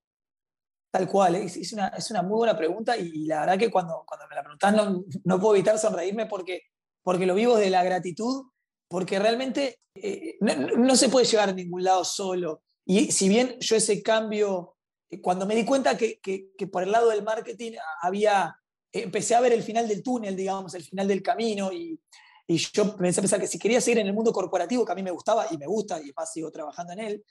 Tal 0.92 1.08
cual, 1.08 1.34
es, 1.34 1.72
una, 1.72 1.88
es 1.88 2.10
una 2.12 2.22
muy 2.22 2.36
buena 2.36 2.56
pregunta 2.56 2.96
y, 2.96 3.26
la 3.26 3.40
verdad 3.40 3.58
que 3.58 3.70
cuando, 3.70 4.04
cuando 4.06 4.28
me 4.28 4.36
la 4.36 4.42
preguntas 4.42 4.72
no, 4.72 5.04
no 5.24 5.40
puedo 5.40 5.56
evitar 5.56 5.76
sonreírme 5.76 6.26
porque, 6.26 6.62
porque 7.02 7.26
lo 7.26 7.34
vivo 7.34 7.56
de 7.56 7.68
la 7.68 7.82
gratitud, 7.82 8.46
porque 8.88 9.18
realmente 9.18 9.80
eh, 9.96 10.36
no, 10.40 10.54
no, 10.54 10.94
se 10.94 11.08
puede 11.08 11.26
llegar 11.26 11.48
a 11.48 11.52
ningún 11.52 11.82
lado 11.82 12.04
solo. 12.04 12.62
Y 12.86 13.10
si 13.10 13.28
bien 13.28 13.56
yo 13.58 13.74
ese 13.74 14.04
cambio, 14.04 14.76
eh, 15.10 15.20
cuando 15.20 15.46
me 15.46 15.56
di 15.56 15.64
cuenta 15.64 15.96
que, 15.96 16.20
que, 16.20 16.66
por 16.68 16.84
el 16.84 16.92
lado 16.92 17.10
del 17.10 17.24
marketing 17.24 17.72
había, 18.00 18.56
empecé 19.02 19.34
a 19.34 19.40
ver 19.40 19.52
el 19.52 19.62
final 19.62 19.88
del 19.88 20.02
túnel, 20.02 20.36
digamos, 20.36 20.74
el 20.74 20.84
final 20.84 21.08
del 21.08 21.22
camino, 21.22 21.72
y, 21.72 22.00
y 22.46 22.56
yo 22.56 22.82
empecé 22.82 23.20
a 23.20 23.22
pensar 23.22 23.40
que 23.40 23.46
si 23.46 23.58
quería 23.58 23.80
seguir 23.80 23.98
en 23.98 24.06
el 24.06 24.12
mundo 24.12 24.32
corporativo, 24.32 24.84
que 24.84 24.92
a 24.92 24.94
mí 24.94 25.02
me 25.02 25.10
gustaba 25.10 25.46
y 25.50 25.58
me 25.58 25.66
gusta, 25.66 26.00
y 26.00 26.12
más 26.16 26.32
sigo 26.32 26.50
trabajando 26.50 26.92
en 26.92 27.00
él, 27.00 27.24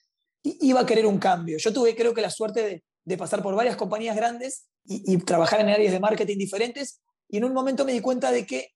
iba 0.44 0.82
a 0.82 0.86
querer 0.86 1.06
un 1.06 1.18
cambio. 1.18 1.58
Yo 1.58 1.72
tuve, 1.72 1.96
creo 1.96 2.14
que, 2.14 2.22
la 2.22 2.30
suerte 2.30 2.62
de, 2.62 2.84
de 3.06 3.18
pasar 3.18 3.42
por 3.42 3.56
varias 3.56 3.78
compañías 3.78 4.16
grandes 4.16 4.68
y, 4.84 5.14
y, 5.14 5.18
trabajar 5.20 5.62
en 5.62 5.70
áreas 5.70 5.94
de 5.94 6.00
marketing 6.00 6.38
diferentes, 6.38 7.02
y 7.30 7.38
en 7.38 7.46
un 7.46 7.54
momento 7.54 7.86
me 7.86 7.94
di 7.94 8.02
cuenta 8.02 8.32
de 8.32 8.46
que 8.46 8.72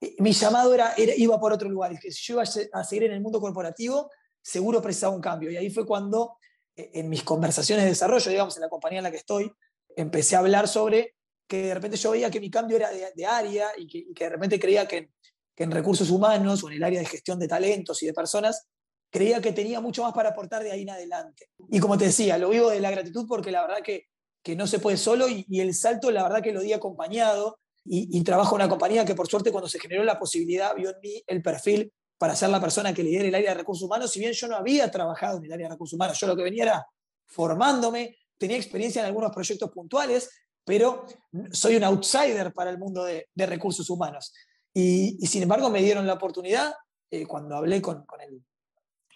eh, 0.00 0.16
mi 0.18 0.32
llamado 0.32 0.74
era, 0.74 0.94
era 0.94 1.12
iba 1.16 1.38
por 1.38 1.52
otro 1.52 1.68
lugar, 1.68 1.92
y 1.92 1.98
que 1.98 2.10
si 2.10 2.20
yo 2.26 2.34
iba 2.34 2.42
a 2.42 2.84
seguir 2.84 3.04
en 3.04 3.12
el 3.12 3.20
mundo 3.20 3.40
corporativo, 3.40 4.10
seguro 4.42 4.82
precisaba 4.82 5.14
un 5.14 5.20
cambio. 5.20 5.50
Y 5.50 5.56
ahí 5.56 5.70
fue 5.70 5.86
cuando, 5.86 6.36
eh, 6.74 6.90
en 6.94 7.08
mis 7.08 7.22
conversaciones 7.22 7.84
de 7.84 7.90
desarrollo, 7.90 8.28
digamos, 8.28 8.56
en 8.56 8.62
la 8.62 8.68
compañía 8.68 8.98
en 8.98 9.04
la 9.04 9.10
que 9.10 9.18
estoy, 9.18 9.52
empecé 9.96 10.34
a 10.36 10.40
hablar 10.40 10.66
sobre 10.66 11.14
que 11.48 11.64
de 11.64 11.74
repente 11.74 11.96
yo 11.96 12.12
veía 12.12 12.30
que 12.30 12.40
mi 12.40 12.50
cambio 12.50 12.76
era 12.76 12.90
de, 12.90 13.26
área 13.26 13.70
y 13.76 13.86
que, 13.86 14.14
que, 14.14 14.24
de 14.24 14.30
repente 14.30 14.60
creía 14.60 14.86
que, 14.86 15.10
que, 15.54 15.64
en 15.64 15.70
recursos 15.72 16.10
humanos 16.10 16.62
o 16.62 16.68
en 16.68 16.76
el 16.76 16.84
área 16.84 17.00
de 17.00 17.06
gestión 17.06 17.38
de 17.38 17.48
talentos 17.48 18.00
y 18.02 18.06
de 18.06 18.12
personas, 18.12 18.68
creía 19.10 19.40
que 19.40 19.52
tenía 19.52 19.80
mucho 19.80 20.02
más 20.02 20.12
para 20.12 20.28
aportar 20.28 20.62
de 20.62 20.70
ahí 20.70 20.82
en 20.82 20.90
adelante. 20.90 21.48
Y 21.70 21.80
como 21.80 21.98
te 21.98 22.04
decía, 22.04 22.38
lo 22.38 22.50
vivo 22.50 22.70
de 22.70 22.80
la 22.80 22.90
gratitud 22.90 23.26
porque 23.26 23.50
la 23.50 23.62
verdad 23.62 23.82
que 23.82 24.08
que 24.42 24.56
no 24.56 24.66
se 24.66 24.78
puede 24.78 24.96
solo 24.96 25.26
y, 25.28 25.60
el 25.60 25.74
salto, 25.74 26.10
la 26.10 26.22
verdad 26.22 26.42
que 26.42 26.52
lo 26.52 26.60
di 26.60 26.72
acompañado 26.72 27.58
y, 27.84 28.22
trabajo 28.22 28.56
en 28.56 28.62
una 28.62 28.68
compañía 28.68 29.04
que 29.04 29.14
por 29.14 29.28
suerte 29.28 29.50
cuando 29.50 29.68
se 29.68 29.78
generó 29.78 30.04
la 30.04 30.18
posibilidad 30.18 30.74
vio 30.74 30.90
en 30.90 30.96
mí 31.02 31.22
el 31.26 31.42
perfil 31.42 31.92
para 32.18 32.34
ser 32.36 32.50
la 32.50 32.60
persona 32.60 32.92
que 32.92 33.02
lidera 33.02 33.28
el 33.28 33.34
área 33.34 33.50
de 33.50 33.58
recursos 33.58 33.84
humanos, 33.84 34.10
si 34.10 34.20
bien 34.20 34.32
yo 34.32 34.48
no 34.48 34.56
había 34.56 34.90
trabajado 34.90 35.38
en 35.38 35.44
el 35.44 35.52
área 35.52 35.66
de 35.68 35.74
recursos 35.74 35.94
humanos, 35.94 36.18
yo 36.18 36.26
lo 36.26 36.36
que 36.36 36.42
venía 36.42 36.64
era 36.64 36.86
formándome, 37.26 38.16
tenía 38.36 38.56
experiencia 38.56 39.00
en 39.00 39.06
algunos 39.06 39.32
proyectos 39.32 39.70
puntuales, 39.70 40.30
pero 40.68 41.06
soy 41.50 41.76
un 41.76 41.84
outsider 41.84 42.52
para 42.52 42.68
el 42.68 42.76
mundo 42.76 43.02
de, 43.02 43.26
recursos 43.34 43.88
humanos. 43.88 44.34
Y, 44.74 45.16
sin 45.26 45.42
embargo 45.42 45.70
me 45.70 45.80
dieron 45.80 46.06
la 46.06 46.12
oportunidad, 46.12 46.74
eh, 47.10 47.24
cuando 47.24 47.56
hablé 47.56 47.80
con, 47.80 48.04
el, 48.20 48.44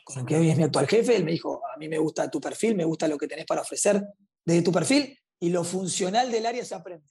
con 0.02 0.20
el 0.20 0.24
que 0.24 0.36
hoy 0.36 0.48
es 0.48 0.56
mi 0.56 0.62
actual 0.62 0.88
jefe, 0.88 1.14
él 1.14 1.24
me 1.24 1.32
dijo, 1.32 1.60
a 1.66 1.76
mí 1.76 1.88
me 1.90 1.98
gusta 1.98 2.30
tu 2.30 2.40
perfil, 2.40 2.74
me 2.74 2.86
gusta 2.86 3.06
lo 3.06 3.18
que 3.18 3.28
tenés 3.28 3.44
para 3.44 3.60
ofrecer 3.60 4.02
desde 4.42 4.62
tu 4.62 4.72
perfil, 4.72 5.14
y 5.38 5.50
lo 5.50 5.62
funcional 5.62 6.32
del 6.32 6.46
área 6.46 6.64
se 6.64 6.74
aprende. 6.74 7.06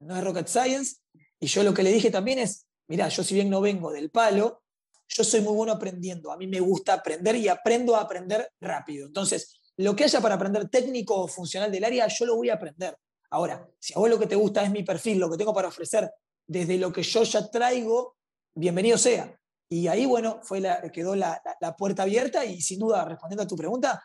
No 0.00 0.14
es 0.14 0.22
rocket 0.22 0.46
science, 0.46 0.96
y 1.40 1.46
yo 1.46 1.62
lo 1.62 1.72
que 1.72 1.82
le 1.82 1.90
dije 1.90 2.10
también 2.10 2.38
es, 2.38 2.66
mira, 2.88 3.08
yo 3.08 3.24
si 3.24 3.32
bien 3.32 3.48
no 3.48 3.62
vengo 3.62 3.92
del 3.92 4.10
palo, 4.10 4.62
yo 5.08 5.24
soy 5.24 5.40
muy 5.40 5.54
bueno 5.54 5.72
aprendiendo, 5.72 6.30
a 6.30 6.36
mí 6.36 6.46
me 6.46 6.60
gusta 6.60 6.92
aprender 6.92 7.34
y 7.36 7.48
aprendo 7.48 7.96
a 7.96 8.02
aprender 8.02 8.46
rápido. 8.60 9.06
Entonces, 9.06 9.58
lo 9.78 9.96
que 9.96 10.04
haya 10.04 10.20
para 10.20 10.34
aprender 10.34 10.68
técnico 10.68 11.14
o 11.14 11.28
funcional 11.28 11.72
del 11.72 11.84
área, 11.84 12.06
yo 12.08 12.26
lo 12.26 12.36
voy 12.36 12.50
a 12.50 12.54
aprender. 12.56 12.94
Ahora, 13.30 13.68
si 13.78 13.92
a 13.94 13.98
vos 13.98 14.08
lo 14.08 14.18
que 14.18 14.26
te 14.26 14.36
gusta 14.36 14.62
es 14.62 14.70
mi 14.70 14.82
perfil, 14.82 15.18
lo 15.18 15.30
que 15.30 15.36
tengo 15.36 15.54
para 15.54 15.68
ofrecer 15.68 16.10
desde 16.46 16.78
lo 16.78 16.92
que 16.92 17.02
yo 17.02 17.22
ya 17.24 17.50
traigo, 17.50 18.16
bienvenido 18.54 18.98
sea. 18.98 19.36
Y 19.68 19.88
ahí, 19.88 20.06
bueno, 20.06 20.40
fue 20.42 20.60
la, 20.60 20.80
quedó 20.92 21.16
la, 21.16 21.42
puerta 21.76 22.04
abierta 22.04 22.44
y 22.44 22.60
sin 22.60 22.78
duda, 22.78 23.04
respondiendo 23.04 23.42
a 23.42 23.48
tu 23.48 23.56
pregunta, 23.56 24.02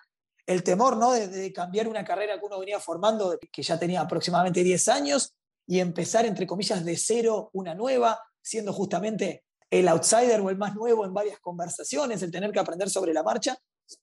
el 0.47 0.63
temor 0.63 0.97
¿no? 0.97 1.11
de, 1.11 1.53
cambiar 1.53 1.87
una 1.87 2.03
carrera 2.03 2.39
que 2.39 2.45
uno 2.45 2.59
venía 2.59 2.79
formando, 2.79 3.37
que 3.51 3.61
ya 3.61 3.77
tenía 3.77 4.01
aproximadamente 4.01 4.63
10 4.63 4.87
años, 4.87 5.35
y 5.67 5.79
empezar, 5.79 6.25
entre 6.25 6.47
comillas, 6.47 6.83
de 6.83 6.97
cero 6.97 7.51
una 7.53 7.75
nueva, 7.75 8.19
siendo 8.41 8.73
justamente 8.73 9.45
el 9.69 9.87
outsider 9.87 10.41
o 10.41 10.49
el 10.49 10.57
más 10.57 10.73
nuevo 10.73 11.05
en 11.05 11.13
varias 11.13 11.39
conversaciones, 11.39 12.23
el 12.23 12.31
tener 12.31 12.51
que 12.51 12.59
aprender 12.59 12.89
sobre 12.89 13.13
la 13.13 13.23
marcha, 13.23 13.57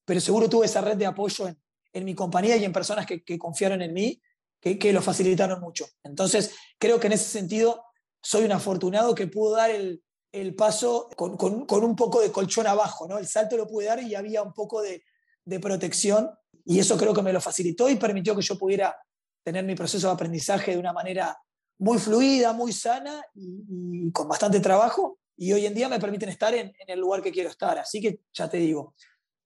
pero 0.04 0.20
seguro 0.20 0.48
tuve 0.48 0.66
esa 0.66 0.80
red 0.80 0.96
de 0.96 1.06
apoyo 1.06 1.48
en, 1.48 1.60
en 1.92 2.04
mi 2.04 2.14
compañía 2.14 2.56
y 2.56 2.64
en 2.64 2.72
personas 2.72 3.04
que 3.04 3.38
confiaron 3.38 3.82
en 3.82 3.92
mí, 3.92 4.22
que, 4.60 4.92
lo 4.92 5.02
facilitaron 5.02 5.60
mucho. 5.60 5.86
Entonces, 6.02 6.54
creo 6.78 6.98
que 6.98 7.06
en 7.06 7.14
ese 7.14 7.24
sentido 7.24 7.84
soy 8.22 8.44
un 8.44 8.52
afortunado 8.52 9.14
que 9.14 9.26
pudo 9.26 9.56
dar 9.56 9.70
el, 9.70 10.02
el 10.32 10.54
paso 10.54 11.08
con, 11.16 11.36
con, 11.36 11.84
un 11.84 11.96
poco 11.96 12.20
de 12.20 12.32
colchón 12.32 12.66
abajo, 12.66 13.06
¿no? 13.06 13.18
El 13.18 13.26
salto 13.26 13.56
lo 13.56 13.66
pude 13.66 13.86
dar 13.86 14.02
y 14.02 14.14
había 14.14 14.42
un 14.42 14.52
poco 14.52 14.82
de, 14.82 15.04
de 15.44 15.60
protección 15.60 16.30
y 16.64 16.78
eso 16.78 16.96
creo 16.96 17.14
que 17.14 17.22
me 17.22 17.32
lo 17.32 17.40
facilitó 17.40 17.88
y 17.88 17.96
permitió 17.96 18.34
que 18.34 18.42
yo 18.42 18.58
pudiera 18.58 18.96
tener 19.42 19.64
mi 19.64 19.74
proceso 19.74 20.08
de 20.08 20.14
aprendizaje 20.14 20.72
de 20.72 20.78
una 20.78 20.92
manera 20.92 21.38
muy 21.78 21.98
fluida, 21.98 22.52
muy 22.52 22.72
sana 22.72 23.24
y, 23.34 24.06
y 24.06 24.12
con 24.12 24.28
bastante 24.28 24.60
trabajo 24.60 25.18
y 25.36 25.52
hoy 25.52 25.64
en 25.64 25.74
día 25.74 25.88
me 25.88 26.00
permiten 26.00 26.28
estar 26.28 26.52
en, 26.52 26.66
en, 26.66 26.90
el 26.90 26.98
lugar 26.98 27.22
que 27.22 27.30
quiero 27.30 27.48
estar. 27.48 27.78
Así 27.78 28.00
que 28.00 28.20
ya 28.34 28.50
te 28.50 28.56
digo, 28.56 28.94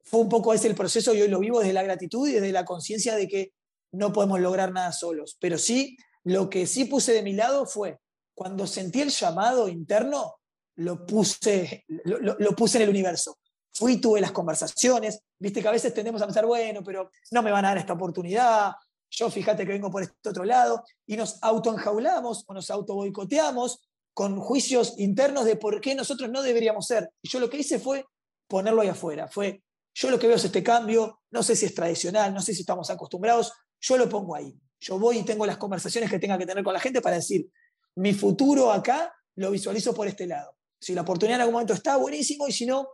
fue 0.02 0.20
un 0.20 0.28
poco 0.28 0.52
ese 0.54 0.68
el 0.68 0.74
proceso 0.74 1.14
y 1.14 1.20
hoy 1.20 1.28
lo 1.28 1.38
vivo 1.38 1.60
desde 1.60 1.74
la 1.74 1.82
gratitud 1.82 2.26
y 2.28 2.32
desde 2.32 2.50
la 2.50 2.64
conciencia 2.64 3.14
de 3.14 3.28
que 3.28 3.52
no 3.92 4.12
podemos 4.12 4.40
lograr 4.40 4.72
nada 4.72 4.92
solos. 4.92 5.36
Pero 5.40 5.58
sí, 5.58 5.96
lo 6.24 6.50
que 6.50 6.66
sí 6.66 6.86
puse 6.86 7.12
de 7.12 7.22
mi 7.22 7.34
lado 7.34 7.66
fue, 7.66 7.98
cuando 8.34 8.66
sentí 8.66 9.00
el 9.00 9.10
llamado 9.10 9.68
interno, 9.68 10.36
lo 10.76 11.04
puse, 11.06 11.84
lo, 11.88 12.18
lo, 12.18 12.56
puse 12.56 12.78
en 12.78 12.84
el 12.84 12.90
universo. 12.90 13.38
Fui, 13.74 13.98
tuve 13.98 14.20
las 14.20 14.32
conversaciones, 14.32 15.20
viste 15.38 15.62
que 15.62 15.68
a 15.68 15.72
veces 15.72 15.94
tendemos 15.94 16.20
a 16.22 16.26
pensar, 16.26 16.46
bueno, 16.46 16.82
pero 16.84 17.10
no 17.30 17.42
me 17.42 17.50
van 17.50 17.64
a 17.64 17.68
dar 17.68 17.78
esta 17.78 17.94
oportunidad, 17.94 18.72
yo 19.10 19.30
fíjate 19.30 19.66
que 19.66 19.72
vengo 19.72 19.90
por 19.90 20.02
este 20.02 20.28
otro 20.28 20.44
lado, 20.44 20.84
y 21.06 21.16
nos 21.16 21.38
autoenjaulamos 21.42 22.44
o 22.46 22.54
nos 22.54 22.70
auto 22.70 22.94
boicoteamos 22.94 23.88
con 24.14 24.40
juicios 24.40 24.94
internos 24.98 25.44
de 25.44 25.56
por 25.56 25.80
qué 25.80 25.94
nosotros 25.94 26.30
no 26.30 26.42
deberíamos 26.42 26.86
ser. 26.86 27.10
Y 27.22 27.28
yo 27.28 27.40
lo 27.40 27.48
que 27.48 27.58
hice 27.58 27.78
fue 27.78 28.04
ponerlo 28.46 28.82
ahí 28.82 28.88
afuera, 28.88 29.28
fue 29.28 29.62
yo 29.94 30.10
lo 30.10 30.18
que 30.18 30.26
veo 30.26 30.36
es 30.36 30.44
este 30.44 30.62
cambio, 30.62 31.20
no 31.30 31.42
sé 31.42 31.54
si 31.54 31.66
es 31.66 31.74
tradicional, 31.74 32.32
no 32.32 32.40
sé 32.40 32.54
si 32.54 32.60
estamos 32.60 32.88
acostumbrados, 32.88 33.52
yo 33.82 33.96
lo 33.98 34.08
pongo 34.08 34.34
ahí. 34.34 34.56
Yo 34.80 34.98
voy 34.98 35.18
y 35.18 35.22
tengo 35.24 35.44
las 35.44 35.58
conversaciones 35.58 36.10
que 36.10 36.18
tenga 36.18 36.38
que 36.38 36.46
tener 36.46 36.64
con 36.64 36.72
la 36.72 36.80
gente 36.80 37.00
para 37.00 37.16
decir, 37.16 37.48
mi 37.96 38.14
futuro 38.14 38.72
acá 38.72 39.14
lo 39.36 39.50
visualizo 39.50 39.92
por 39.94 40.06
este 40.08 40.26
lado. 40.26 40.56
Si 40.80 40.94
la 40.94 41.02
oportunidad 41.02 41.36
en 41.36 41.42
algún 41.42 41.54
momento 41.54 41.74
está, 41.74 41.96
buenísimo, 41.96 42.48
y 42.48 42.52
si 42.52 42.66
no, 42.66 42.88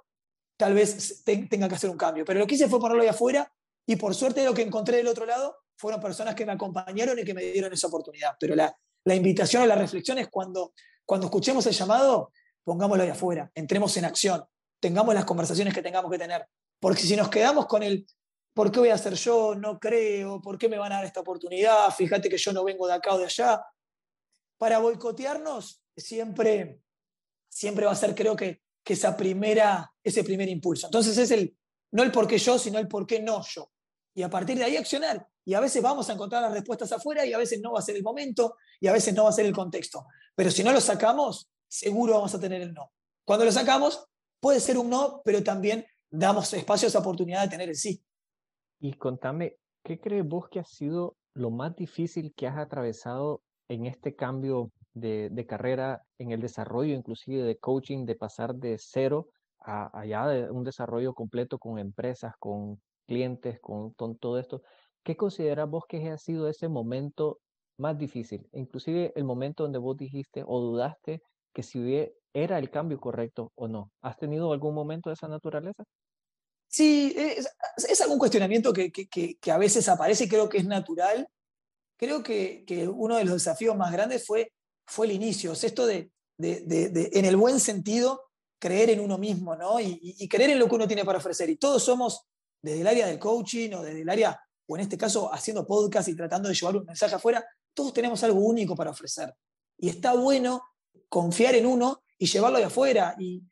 tal 0.57 0.75
vez 0.75 1.23
tenga 1.25 1.69
que 1.69 1.75
hacer 1.75 1.89
un 1.89 1.97
cambio. 1.97 2.25
Pero 2.25 2.41
lo 2.41 2.47
que 2.47 2.57
hice 2.57 2.69
fue 2.69 2.81
ponerlo 2.81 3.03
ahí 3.03 3.09
afuera 3.09 3.51
y 3.87 3.97
por 3.97 4.15
suerte 4.15 4.45
lo 4.45 4.53
que 4.53 4.63
encontré 4.63 4.99
del 4.99 5.07
otro 5.07 5.25
lado 5.25 5.57
fueron 5.77 6.01
personas 6.01 6.35
que 6.35 6.45
me 6.45 6.53
acompañaron 6.53 7.19
y 7.19 7.25
que 7.25 7.33
me 7.33 7.43
dieron 7.45 7.73
esa 7.73 7.87
oportunidad. 7.87 8.33
Pero 8.39 8.55
la, 8.55 8.77
la 9.05 9.15
invitación 9.15 9.63
o 9.63 9.67
la 9.67 9.77
reflexión 9.77 10.19
es 10.19 10.29
cuando, 10.29 10.73
cuando 11.07 11.27
escuchemos 11.27 11.67
el 11.67 11.73
llamado, 11.73 12.33
pongámoslo 12.65 13.05
ahí 13.05 13.11
afuera, 13.11 13.51
entremos 13.55 13.97
en 13.97 14.05
acción, 14.05 14.45
tengamos 14.81 15.15
las 15.15 15.25
conversaciones 15.25 15.73
que 15.73 15.83
tengamos 15.83 16.11
que 16.11 16.19
tener. 16.19 16.47
Porque 16.81 17.03
si 17.03 17.17
nos 17.17 17.29
quedamos 17.29 17.67
con 17.67 17.83
el, 17.83 18.07
¿por 18.59 18.73
qué 18.73 18.81
voy 18.81 18.89
a 18.89 18.95
hacer 18.95 19.15
yo? 19.15 19.55
No 19.55 19.79
creo, 19.79 20.41
¿por 20.41 20.59
qué 20.59 20.69
me 20.69 20.79
van 20.79 20.91
a 20.91 20.97
dar 20.97 21.05
esta 21.05 21.21
oportunidad? 21.21 21.95
Fíjate 21.97 22.29
que 22.29 22.37
yo 22.37 22.53
no 22.53 22.65
vengo 22.65 22.89
de 22.89 22.95
acá 22.95 23.15
o 23.15 23.19
de 23.19 23.27
allá. 23.27 23.65
Para 24.57 24.81
boicotearnos 24.81 25.81
siempre, 25.97 26.81
siempre 27.49 27.87
va 27.87 27.93
a 27.93 27.95
ser, 27.95 28.17
creo 28.17 28.35
que, 28.35 28.63
que 28.83 28.95
esa 28.95 29.17
primera, 29.17 29.89
ese 30.03 30.25
primer 30.25 30.49
impulso. 30.49 30.89
Entonces 30.89 31.17
es 31.19 31.31
el, 31.31 31.57
no 31.93 32.03
el 32.03 32.11
por 32.11 32.27
qué 32.27 32.37
yo, 32.37 32.59
sino 32.59 32.81
el 32.81 32.89
por 32.89 33.07
qué 33.07 33.21
no 33.21 33.45
yo. 33.45 33.71
Y 34.13 34.23
a 34.25 34.29
partir 34.29 34.59
de 34.59 34.65
ahí 34.65 34.77
accionar. 34.77 35.25
Y 35.45 35.55
a 35.55 35.61
veces 35.61 35.81
vamos 35.81 36.11
a 36.11 36.15
encontrar 36.15 36.43
las 36.43 36.53
respuestas 36.53 36.91
afuera 36.91 37.25
y 37.25 37.35
a 37.35 37.39
veces 37.39 37.61
no 37.61 37.75
va 37.75 37.79
a 37.79 37.83
ser 37.83 37.95
el 37.95 38.03
momento 38.03 38.57
y 38.81 38.89
a 38.89 38.93
veces 38.93 39.15
no 39.15 39.23
va 39.23 39.31
a 39.31 39.35
ser 39.35 39.47
el 39.47 39.55
contexto. 39.55 40.07
Pero 40.35 40.51
si 40.51 40.65
no 40.65 40.73
lo 40.73 40.81
sacamos, 40.81 41.49
seguro 41.69 42.15
vamos 42.15 42.35
a 42.35 42.41
tener 42.41 42.61
el 42.63 42.75
no. 42.75 42.91
Cuando 43.25 43.45
lo 43.45 43.53
sacamos, 43.53 44.05
puede 44.41 44.59
ser 44.59 44.79
un 44.79 44.91
no, 44.91 45.23
pero 45.25 45.45
también 45.45 45.87
damos 46.11 46.53
espacio 46.55 46.87
a 46.87 46.89
esa 46.89 46.99
oportunidad 46.99 47.43
de 47.43 47.51
tener 47.51 47.69
el 47.69 47.77
sí. 47.77 48.03
Y 48.81 48.95
contame, 48.95 49.57
¿qué 49.83 49.99
crees 49.99 50.27
vos 50.27 50.49
que 50.49 50.61
ha 50.61 50.65
sido 50.65 51.17
lo 51.35 51.51
más 51.51 51.75
difícil 51.75 52.33
que 52.35 52.47
has 52.47 52.59
atravesado 52.59 53.43
en 53.69 53.87
este 53.87 54.15
cambio 54.15 54.71
de, 54.95 55.47
carrera, 55.49 56.03
en 56.19 56.33
el 56.33 56.41
desarrollo 56.41 56.95
inclusive 56.95 57.43
de 57.43 57.59
coaching, 57.59 58.05
de 58.07 58.15
pasar 58.17 58.55
de 58.55 58.77
cero 58.79 59.29
a 59.61 59.91
allá 59.99 60.27
de 60.27 60.51
un 60.51 60.65
desarrollo 60.65 61.13
completo 61.15 61.59
con 61.59 61.79
empresas, 61.79 62.35
con 62.39 62.81
clientes, 63.07 63.61
con, 63.61 63.93
con 63.95 64.17
todo 64.17 64.39
esto? 64.39 64.63
¿Qué 65.03 65.17
consideras 65.17 65.69
vos 65.69 65.85
que 65.89 66.11
ha 66.11 66.19
sido 66.19 66.49
ese 66.49 66.69
momento 66.69 67.41
más 67.79 67.99
difícil? 67.99 68.47
Inclusive 68.53 69.13
el 69.17 69.25
momento 69.25 69.65
donde 69.65 69.79
vos 69.79 69.97
dijiste 69.97 70.45
o 70.47 70.61
dudaste 70.61 71.23
que 71.53 71.63
si 71.63 72.13
era 72.33 72.59
el 72.59 72.71
cambio 72.71 73.01
correcto 73.01 73.53
o 73.57 73.69
no. 73.69 73.91
¿Has 74.03 74.19
tenido 74.19 74.53
algún 74.53 74.75
momento 74.75 75.11
de 75.11 75.15
esa 75.15 75.29
naturaleza? 75.29 75.85
Sí, 76.69 77.15
es, 77.17 78.01
algún 78.01 78.19
cuestionamiento 78.19 78.73
que, 78.73 78.93
que, 78.93 79.51
a 79.51 79.59
veces 79.59 79.89
aparece 79.89 80.29
creo 80.29 80.49
que 80.49 80.59
es 80.59 80.67
natural. 80.67 81.27
Creo 81.97 82.23
que, 82.23 82.65
que, 82.67 82.87
uno 82.87 83.17
de 83.17 83.25
los 83.25 83.35
desafíos 83.35 83.77
más 83.77 83.91
grandes 83.91 84.27
fue, 84.27 84.53
fue 84.87 85.07
el 85.07 85.13
inicio, 85.13 85.53
es 85.53 85.65
esto 85.65 85.87
de, 85.87 86.11
de, 86.37 86.61
de, 86.61 87.11
en 87.13 87.25
el 87.25 87.37
buen 87.37 87.59
sentido, 87.59 88.29
creer 88.59 88.91
en 88.91 89.01
uno 89.01 89.19
mismo, 89.19 89.57
¿no? 89.57 89.81
Y, 89.81 89.99
y, 90.01 90.29
creer 90.29 90.51
en 90.51 90.59
lo 90.59 90.69
que 90.69 90.75
uno 90.75 90.87
tiene 90.87 91.05
para 91.05 91.19
ofrecer. 91.19 91.49
Y 91.51 91.57
todos 91.57 91.83
somos, 91.83 92.27
desde 92.63 92.83
el 92.83 92.87
área 92.87 93.07
del 93.07 93.19
coaching 93.19 93.73
o 93.73 93.83
desde 93.83 94.03
el 94.03 94.09
área, 94.09 94.39
o 94.67 94.77
en 94.77 94.83
este 94.83 94.99
caso 94.99 95.33
haciendo 95.33 95.67
podcast 95.67 96.09
y 96.09 96.15
tratando 96.15 96.49
de 96.49 96.55
llevar 96.55 96.77
un 96.77 96.85
mensaje 96.85 97.15
afuera, 97.15 97.45
todos 97.75 97.93
tenemos 97.93 98.23
algo 98.23 98.41
único 98.41 98.77
para 98.77 98.91
ofrecer. 98.91 99.35
Y 99.79 99.89
está 99.89 100.15
bueno 100.15 100.63
confiar 101.09 101.55
en 101.55 101.67
uno 101.67 102.03
y 102.19 102.27
llevarlo 102.27 102.59
de 102.59 102.65
afuera. 102.65 103.17
Y 103.19 103.43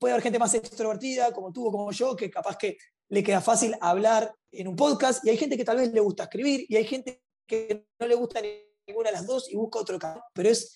puede 0.00 0.14
haber 0.14 0.22
gente 0.22 0.38
más 0.38 0.54
extrovertida, 0.54 1.30
como 1.30 1.52
tú 1.52 1.68
o 1.68 1.70
como 1.70 1.92
yo, 1.92 2.16
que 2.16 2.30
capaz 2.30 2.56
que 2.56 2.78
le 3.10 3.22
queda 3.22 3.40
fácil 3.40 3.76
hablar 3.80 4.34
en 4.50 4.66
un 4.66 4.74
podcast, 4.74 5.24
y 5.24 5.30
hay 5.30 5.36
gente 5.36 5.56
que 5.56 5.64
tal 5.64 5.76
vez 5.76 5.92
le 5.92 6.00
gusta 6.00 6.24
escribir, 6.24 6.64
y 6.68 6.76
hay 6.76 6.84
gente 6.84 7.22
que 7.46 7.86
no 7.98 8.06
le 8.08 8.14
gusta 8.14 8.40
ninguna 8.86 9.10
de 9.10 9.16
las 9.16 9.26
dos 9.26 9.50
y 9.50 9.56
busca 9.56 9.78
otro 9.78 9.98
camino. 9.98 10.24
Pero 10.32 10.48
es, 10.48 10.74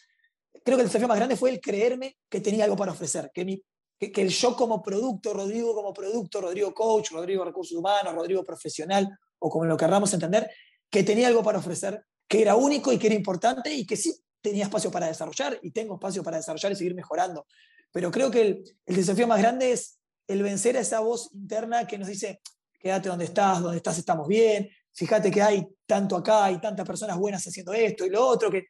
creo 0.65 0.77
que 0.77 0.83
el 0.83 0.89
desafío 0.89 1.09
más 1.09 1.17
grande 1.17 1.37
fue 1.37 1.51
el 1.51 1.61
creerme 1.61 2.19
que 2.29 2.41
tenía 2.41 2.65
algo 2.65 2.77
para 2.77 2.93
ofrecer, 2.93 3.31
que, 3.33 3.45
mi, 3.45 3.63
que, 3.99 4.13
que 4.13 4.21
el 4.21 4.29
yo 4.29 4.55
como 4.55 4.83
producto, 4.83 5.33
Rodrigo 5.33 5.75
como 5.75 5.95
producto, 5.95 6.43
Rodrigo 6.43 6.75
coach, 6.75 7.13
Rodrigo 7.13 7.45
recursos 7.45 7.79
humanos, 7.79 8.15
Rodrigo 8.15 8.45
profesional, 8.45 9.09
o 9.39 9.49
como 9.49 9.65
lo 9.65 9.77
querramos 9.77 10.13
entender, 10.13 10.51
que 10.91 11.03
tenía 11.03 11.29
algo 11.29 11.43
para 11.43 11.59
ofrecer, 11.59 12.05
que 12.29 12.43
era 12.43 12.57
único 12.57 12.93
y 12.93 12.99
que 12.99 13.07
era 13.07 13.17
importante 13.17 13.73
y 13.73 13.87
que 13.87 13.97
sí 13.97 14.15
tenía 14.43 14.65
espacio 14.65 14.91
para 14.91 15.07
desarrollar 15.07 15.59
y 15.63 15.71
tengo 15.71 15.95
espacio 15.95 16.23
para 16.23 16.37
desarrollar 16.37 16.73
y 16.73 16.77
seguir 16.77 16.95
mejorando. 16.95 17.47
Pero 17.95 18.11
creo 18.11 18.29
que 18.29 18.41
el, 18.41 18.97
desafío 18.97 19.29
más 19.29 19.39
grande 19.39 19.71
es 19.71 20.01
el 20.27 20.43
vencer 20.43 20.77
a 20.77 20.81
esa 20.81 20.99
voz 20.99 21.31
interna 21.33 21.87
que 21.87 21.97
nos 21.97 22.09
dice, 22.09 22.41
quédate 22.81 23.09
donde 23.09 23.27
estás, 23.27 23.63
donde 23.63 23.77
estás 23.77 23.97
estamos 23.99 24.27
bien, 24.27 24.69
fíjate 24.93 25.31
que 25.31 25.41
hay 25.41 25.65
tanto 25.87 26.17
acá, 26.17 26.47
hay 26.47 26.61
tantas 26.61 26.85
personas 26.85 27.17
buenas 27.17 27.47
haciendo 27.47 27.73
esto 27.73 28.05
y 28.05 28.11
lo 28.11 28.27
otro, 28.27 28.51
que, 28.51 28.67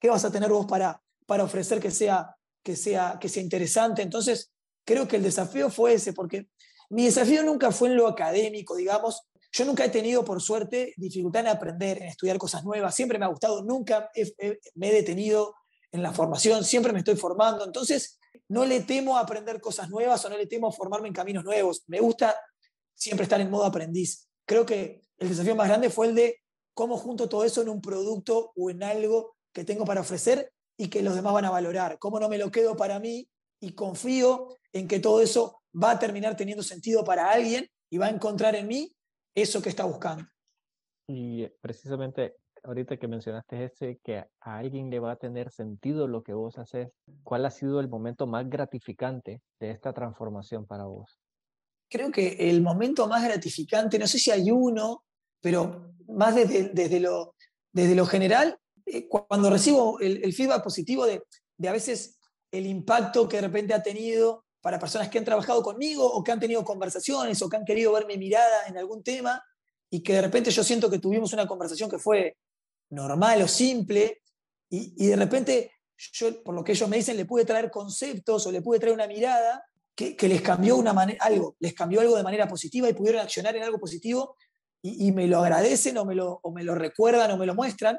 ¿qué 0.00 0.10
vas 0.10 0.24
a 0.24 0.32
tener 0.32 0.50
vos 0.50 0.66
para, 0.66 1.00
para 1.24 1.44
ofrecer 1.44 1.78
que 1.78 1.92
sea, 1.92 2.34
que, 2.64 2.74
sea, 2.74 3.16
que 3.20 3.28
sea 3.28 3.44
interesante? 3.44 4.02
Entonces, 4.02 4.50
creo 4.84 5.06
que 5.06 5.16
el 5.16 5.22
desafío 5.22 5.70
fue 5.70 5.94
ese, 5.94 6.12
porque 6.12 6.48
mi 6.90 7.04
desafío 7.04 7.44
nunca 7.44 7.70
fue 7.70 7.90
en 7.90 7.96
lo 7.96 8.08
académico, 8.08 8.74
digamos, 8.74 9.22
yo 9.52 9.64
nunca 9.64 9.84
he 9.84 9.90
tenido, 9.90 10.24
por 10.24 10.42
suerte, 10.42 10.94
dificultad 10.96 11.42
en 11.42 11.48
aprender, 11.48 11.98
en 11.98 12.08
estudiar 12.08 12.38
cosas 12.38 12.64
nuevas, 12.64 12.92
siempre 12.92 13.20
me 13.20 13.24
ha 13.24 13.28
gustado, 13.28 13.62
nunca 13.62 14.10
me 14.74 14.88
he 14.88 14.92
detenido 14.92 15.54
en 15.92 16.02
la 16.02 16.12
formación, 16.12 16.64
siempre 16.64 16.92
me 16.92 16.98
estoy 16.98 17.14
formando, 17.14 17.64
entonces 17.64 18.18
no 18.48 18.64
le 18.64 18.80
temo 18.80 19.16
a 19.16 19.20
aprender 19.20 19.60
cosas 19.60 19.90
nuevas 19.90 20.24
o 20.24 20.28
no 20.28 20.36
le 20.36 20.46
temo 20.46 20.68
a 20.68 20.72
formarme 20.72 21.08
en 21.08 21.14
caminos 21.14 21.44
nuevos, 21.44 21.84
me 21.86 22.00
gusta 22.00 22.34
siempre 22.94 23.24
estar 23.24 23.40
en 23.40 23.50
modo 23.50 23.64
aprendiz. 23.64 24.28
Creo 24.46 24.66
que 24.66 25.02
el 25.18 25.28
desafío 25.28 25.54
más 25.54 25.68
grande 25.68 25.90
fue 25.90 26.08
el 26.08 26.14
de 26.14 26.40
cómo 26.74 26.96
junto 26.96 27.28
todo 27.28 27.44
eso 27.44 27.62
en 27.62 27.68
un 27.68 27.80
producto 27.80 28.52
o 28.56 28.70
en 28.70 28.82
algo 28.82 29.36
que 29.52 29.64
tengo 29.64 29.84
para 29.84 30.00
ofrecer 30.00 30.52
y 30.76 30.88
que 30.88 31.02
los 31.02 31.14
demás 31.14 31.32
van 31.32 31.44
a 31.44 31.50
valorar, 31.50 31.98
cómo 31.98 32.18
no 32.18 32.28
me 32.28 32.38
lo 32.38 32.50
quedo 32.50 32.76
para 32.76 32.98
mí 32.98 33.28
y 33.60 33.72
confío 33.72 34.48
en 34.72 34.88
que 34.88 34.98
todo 34.98 35.20
eso 35.20 35.62
va 35.80 35.92
a 35.92 35.98
terminar 35.98 36.36
teniendo 36.36 36.62
sentido 36.62 37.04
para 37.04 37.30
alguien 37.30 37.68
y 37.90 37.98
va 37.98 38.06
a 38.06 38.10
encontrar 38.10 38.54
en 38.56 38.66
mí 38.66 38.94
eso 39.34 39.62
que 39.62 39.68
está 39.68 39.84
buscando. 39.84 40.26
Y 41.08 41.46
precisamente 41.60 42.36
ahorita 42.64 42.96
que 42.96 43.08
mencionaste 43.08 43.64
ese, 43.64 44.00
que 44.02 44.18
a 44.18 44.28
alguien 44.56 44.90
le 44.90 44.98
va 44.98 45.12
a 45.12 45.16
tener 45.16 45.50
sentido 45.50 46.08
lo 46.08 46.22
que 46.22 46.32
vos 46.32 46.58
haces, 46.58 46.88
¿cuál 47.22 47.44
ha 47.44 47.50
sido 47.50 47.78
el 47.80 47.88
momento 47.88 48.26
más 48.26 48.48
gratificante 48.48 49.42
de 49.60 49.70
esta 49.70 49.92
transformación 49.92 50.66
para 50.66 50.84
vos? 50.84 51.18
Creo 51.90 52.10
que 52.10 52.50
el 52.50 52.62
momento 52.62 53.06
más 53.06 53.22
gratificante, 53.22 53.98
no 53.98 54.06
sé 54.06 54.18
si 54.18 54.30
hay 54.30 54.50
uno, 54.50 55.04
pero 55.40 55.92
más 56.08 56.34
desde, 56.34 56.70
desde, 56.70 57.00
lo, 57.00 57.34
desde 57.72 57.94
lo 57.94 58.06
general, 58.06 58.58
eh, 58.86 59.06
cuando 59.08 59.50
recibo 59.50 60.00
el, 60.00 60.32
feedback 60.32 60.64
positivo 60.64 61.06
de, 61.06 61.22
de 61.58 61.68
a 61.68 61.72
veces 61.72 62.18
el 62.50 62.66
impacto 62.66 63.28
que 63.28 63.36
de 63.36 63.42
repente 63.42 63.74
ha 63.74 63.82
tenido 63.82 64.44
para 64.62 64.78
personas 64.78 65.10
que 65.10 65.18
han 65.18 65.24
trabajado 65.24 65.62
conmigo 65.62 66.06
o 66.06 66.24
que 66.24 66.32
han 66.32 66.40
tenido 66.40 66.64
conversaciones 66.64 67.40
o 67.42 67.48
que 67.50 67.56
han 67.56 67.64
querido 67.66 67.92
ver 67.92 68.06
mi 68.06 68.16
mirada 68.16 68.66
en 68.66 68.78
algún 68.78 69.02
tema 69.02 69.42
y 69.90 70.02
que 70.02 70.14
de 70.14 70.22
repente 70.22 70.50
yo 70.50 70.64
siento 70.64 70.90
que 70.90 70.98
tuvimos 70.98 71.32
una 71.34 71.46
conversación 71.46 71.90
que 71.90 71.98
fue 71.98 72.36
normal 72.94 73.42
o 73.42 73.48
simple, 73.48 74.22
y, 74.70 75.06
de 75.06 75.16
repente 75.16 75.72
yo, 75.96 76.42
por 76.42 76.54
lo 76.54 76.64
que 76.64 76.72
ellos 76.72 76.88
me 76.88 76.96
dicen, 76.96 77.16
le 77.16 77.24
pude 77.24 77.44
traer 77.44 77.70
conceptos 77.70 78.46
o 78.46 78.52
le 78.52 78.60
pude 78.60 78.80
traer 78.80 78.94
una 78.94 79.06
mirada 79.06 79.64
que, 79.94 80.16
les 80.20 80.42
cambió 80.42 80.76
una 80.76 80.90
algo, 81.20 81.56
les 81.60 81.74
cambió 81.74 82.00
algo 82.00 82.16
de 82.16 82.22
manera 82.22 82.48
positiva 82.48 82.88
y 82.88 82.94
pudieron 82.94 83.20
accionar 83.20 83.54
en 83.54 83.62
algo 83.62 83.78
positivo 83.78 84.36
y, 84.82 85.12
me 85.12 85.26
lo 85.26 85.38
agradecen 85.38 85.96
o 85.98 86.04
me 86.04 86.14
lo, 86.14 86.40
o 86.42 86.50
me 86.50 86.62
lo 86.62 86.74
recuerdan 86.74 87.30
o 87.30 87.36
me 87.36 87.46
lo 87.46 87.54
muestran. 87.54 87.98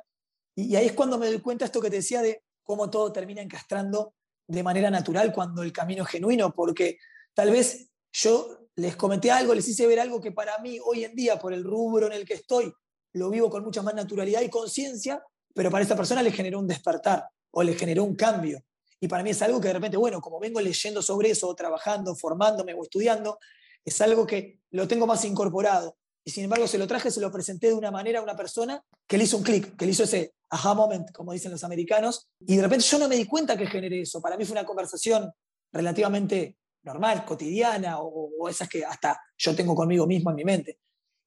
Y, 0.56 0.75
ahí 0.75 0.88
es 0.88 0.94
cuando 0.94 1.18
me 1.18 1.28
doy 1.28 1.40
cuenta 1.40 1.66
esto 1.66 1.82
que 1.82 1.90
te 1.90 1.98
decía 1.98 2.22
de 2.22 2.44
cómo 2.64 2.90
todo 2.90 3.12
termina 3.12 3.42
encastrando 3.42 4.14
de 4.48 4.62
manera 4.62 4.92
natural 4.92 5.34
cuando 5.34 5.64
el 5.64 5.72
camino 5.72 6.04
es 6.04 6.10
genuino, 6.10 6.54
porque 6.54 6.98
tal 7.34 7.52
vez 7.52 7.90
yo 8.12 8.70
les 8.75 8.96
comenté 8.96 9.32
algo, 9.32 9.56
les 9.56 9.68
hice 9.68 9.88
ver 9.88 10.00
algo 10.00 10.22
que 10.22 10.32
para 10.32 10.60
mí 10.60 10.78
hoy 10.84 11.06
en 11.06 11.16
día, 11.16 11.40
por 11.40 11.54
el 11.54 11.64
rubro 11.64 12.08
en 12.08 12.14
el 12.14 12.25
que 12.25 12.36
estoy, 12.36 12.72
lo 13.16 13.30
vivo 13.30 13.50
con 13.50 13.64
mucha 13.64 13.82
más 13.82 13.94
naturalidad 13.94 14.42
y 14.42 14.50
conciencia, 14.50 15.24
pero 15.54 15.72
para 15.72 15.84
esta 15.84 15.96
persona 15.96 16.22
le 16.22 16.32
generó 16.32 16.60
un 16.60 16.68
despertar 16.68 17.30
o 17.52 17.64
le 17.64 17.74
generó 17.74 18.04
un 18.04 18.16
cambio. 18.16 18.62
Y 19.00 19.08
para 19.08 19.24
mí 19.24 19.30
es 19.30 19.42
algo 19.42 19.62
que 19.62 19.70
de 19.70 19.76
repente, 19.76 19.96
bueno, 19.96 20.20
como 20.20 20.40
vengo 20.40 20.60
leyendo 20.60 21.02
sobre 21.02 21.30
eso, 21.30 21.54
trabajando, 21.56 22.14
formándome 22.16 22.74
o 22.74 22.84
estudiando, 22.84 23.40
es 23.86 24.02
algo 24.02 24.28
que 24.28 24.60
lo 24.72 24.88
tengo 24.88 25.08
más 25.08 25.24
incorporado. 25.24 25.98
Y 26.26 26.32
sin 26.32 26.44
embargo, 26.44 26.68
se 26.68 26.78
lo 26.78 26.88
traje, 26.88 27.10
se 27.10 27.22
lo 27.22 27.32
presenté 27.32 27.68
de 27.68 27.74
una 27.74 27.90
manera 27.90 28.20
a 28.20 28.24
una 28.24 28.36
persona 28.36 28.84
que 29.08 29.18
le 29.18 29.24
hizo 29.24 29.38
un 29.38 29.44
clic, 29.44 29.78
que 29.78 29.86
le 29.86 29.92
hizo 29.92 30.04
ese 30.04 30.34
aha 30.50 30.74
moment, 30.74 31.12
como 31.12 31.32
dicen 31.32 31.52
los 31.52 31.64
americanos. 31.64 32.28
Y 32.46 32.58
de 32.58 32.64
repente 32.64 32.84
yo 32.84 33.00
no 33.00 33.08
me 33.08 33.16
di 33.16 33.26
cuenta 33.26 33.56
que 33.56 33.68
generé 33.68 34.02
eso. 34.02 34.22
Para 34.22 34.36
mí 34.36 34.44
fue 34.44 34.54
una 34.54 34.66
conversación 34.66 35.32
relativamente 35.72 36.58
normal, 36.84 37.24
cotidiana, 37.24 38.02
o, 38.02 38.32
o 38.38 38.50
esas 38.50 38.68
que 38.68 38.84
hasta 38.84 39.22
yo 39.38 39.56
tengo 39.56 39.74
conmigo 39.74 40.06
mismo 40.06 40.32
en 40.32 40.36
mi 40.36 40.44
mente. 40.44 40.80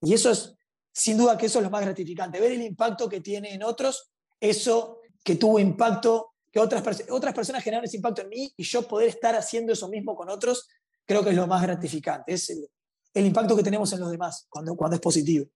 Y 0.03 0.13
eso 0.13 0.31
es 0.31 0.58
sin 0.99 1.17
duda 1.17 1.39
que 1.39 1.47
eso 1.47 1.61
es 1.61 1.65
lo 1.65 1.71
más 1.71 1.85
gratificante, 1.85 2.41
ver 2.41 2.53
el 2.53 2.63
impacto 2.63 3.09
que 3.09 3.21
tiene 3.21 3.55
en 3.55 3.63
otros, 3.63 4.11
eso 4.41 4.99
que 5.23 5.37
tuvo 5.37 5.61
impacto, 5.61 6.35
que 6.51 6.59
otras, 6.59 7.05
otras 7.11 7.35
personas 7.35 7.63
generaron 7.63 7.85
ese 7.85 7.99
impacto 7.99 8.23
en 8.23 8.29
mí 8.29 8.53
y 8.57 8.65
yo 8.65 8.83
poder 8.83 9.09
estar 9.09 9.37
haciendo 9.37 9.73
eso 9.73 9.89
mismo 9.89 10.17
con 10.17 10.29
otros, 10.29 10.69
creo 11.07 11.23
que 11.23 11.31
es 11.31 11.37
lo 11.37 11.47
más 11.47 11.63
gratificante, 11.63 12.33
es 12.33 12.51
el, 12.51 13.27
impacto 13.27 13.57
que 13.57 13.63
tenemos 13.63 13.93
en 13.93 14.01
los 14.01 14.11
demás 14.11 14.47
cuando, 14.49 14.75
cuando 14.75 14.97
es 14.97 15.01
positivo. 15.01 15.47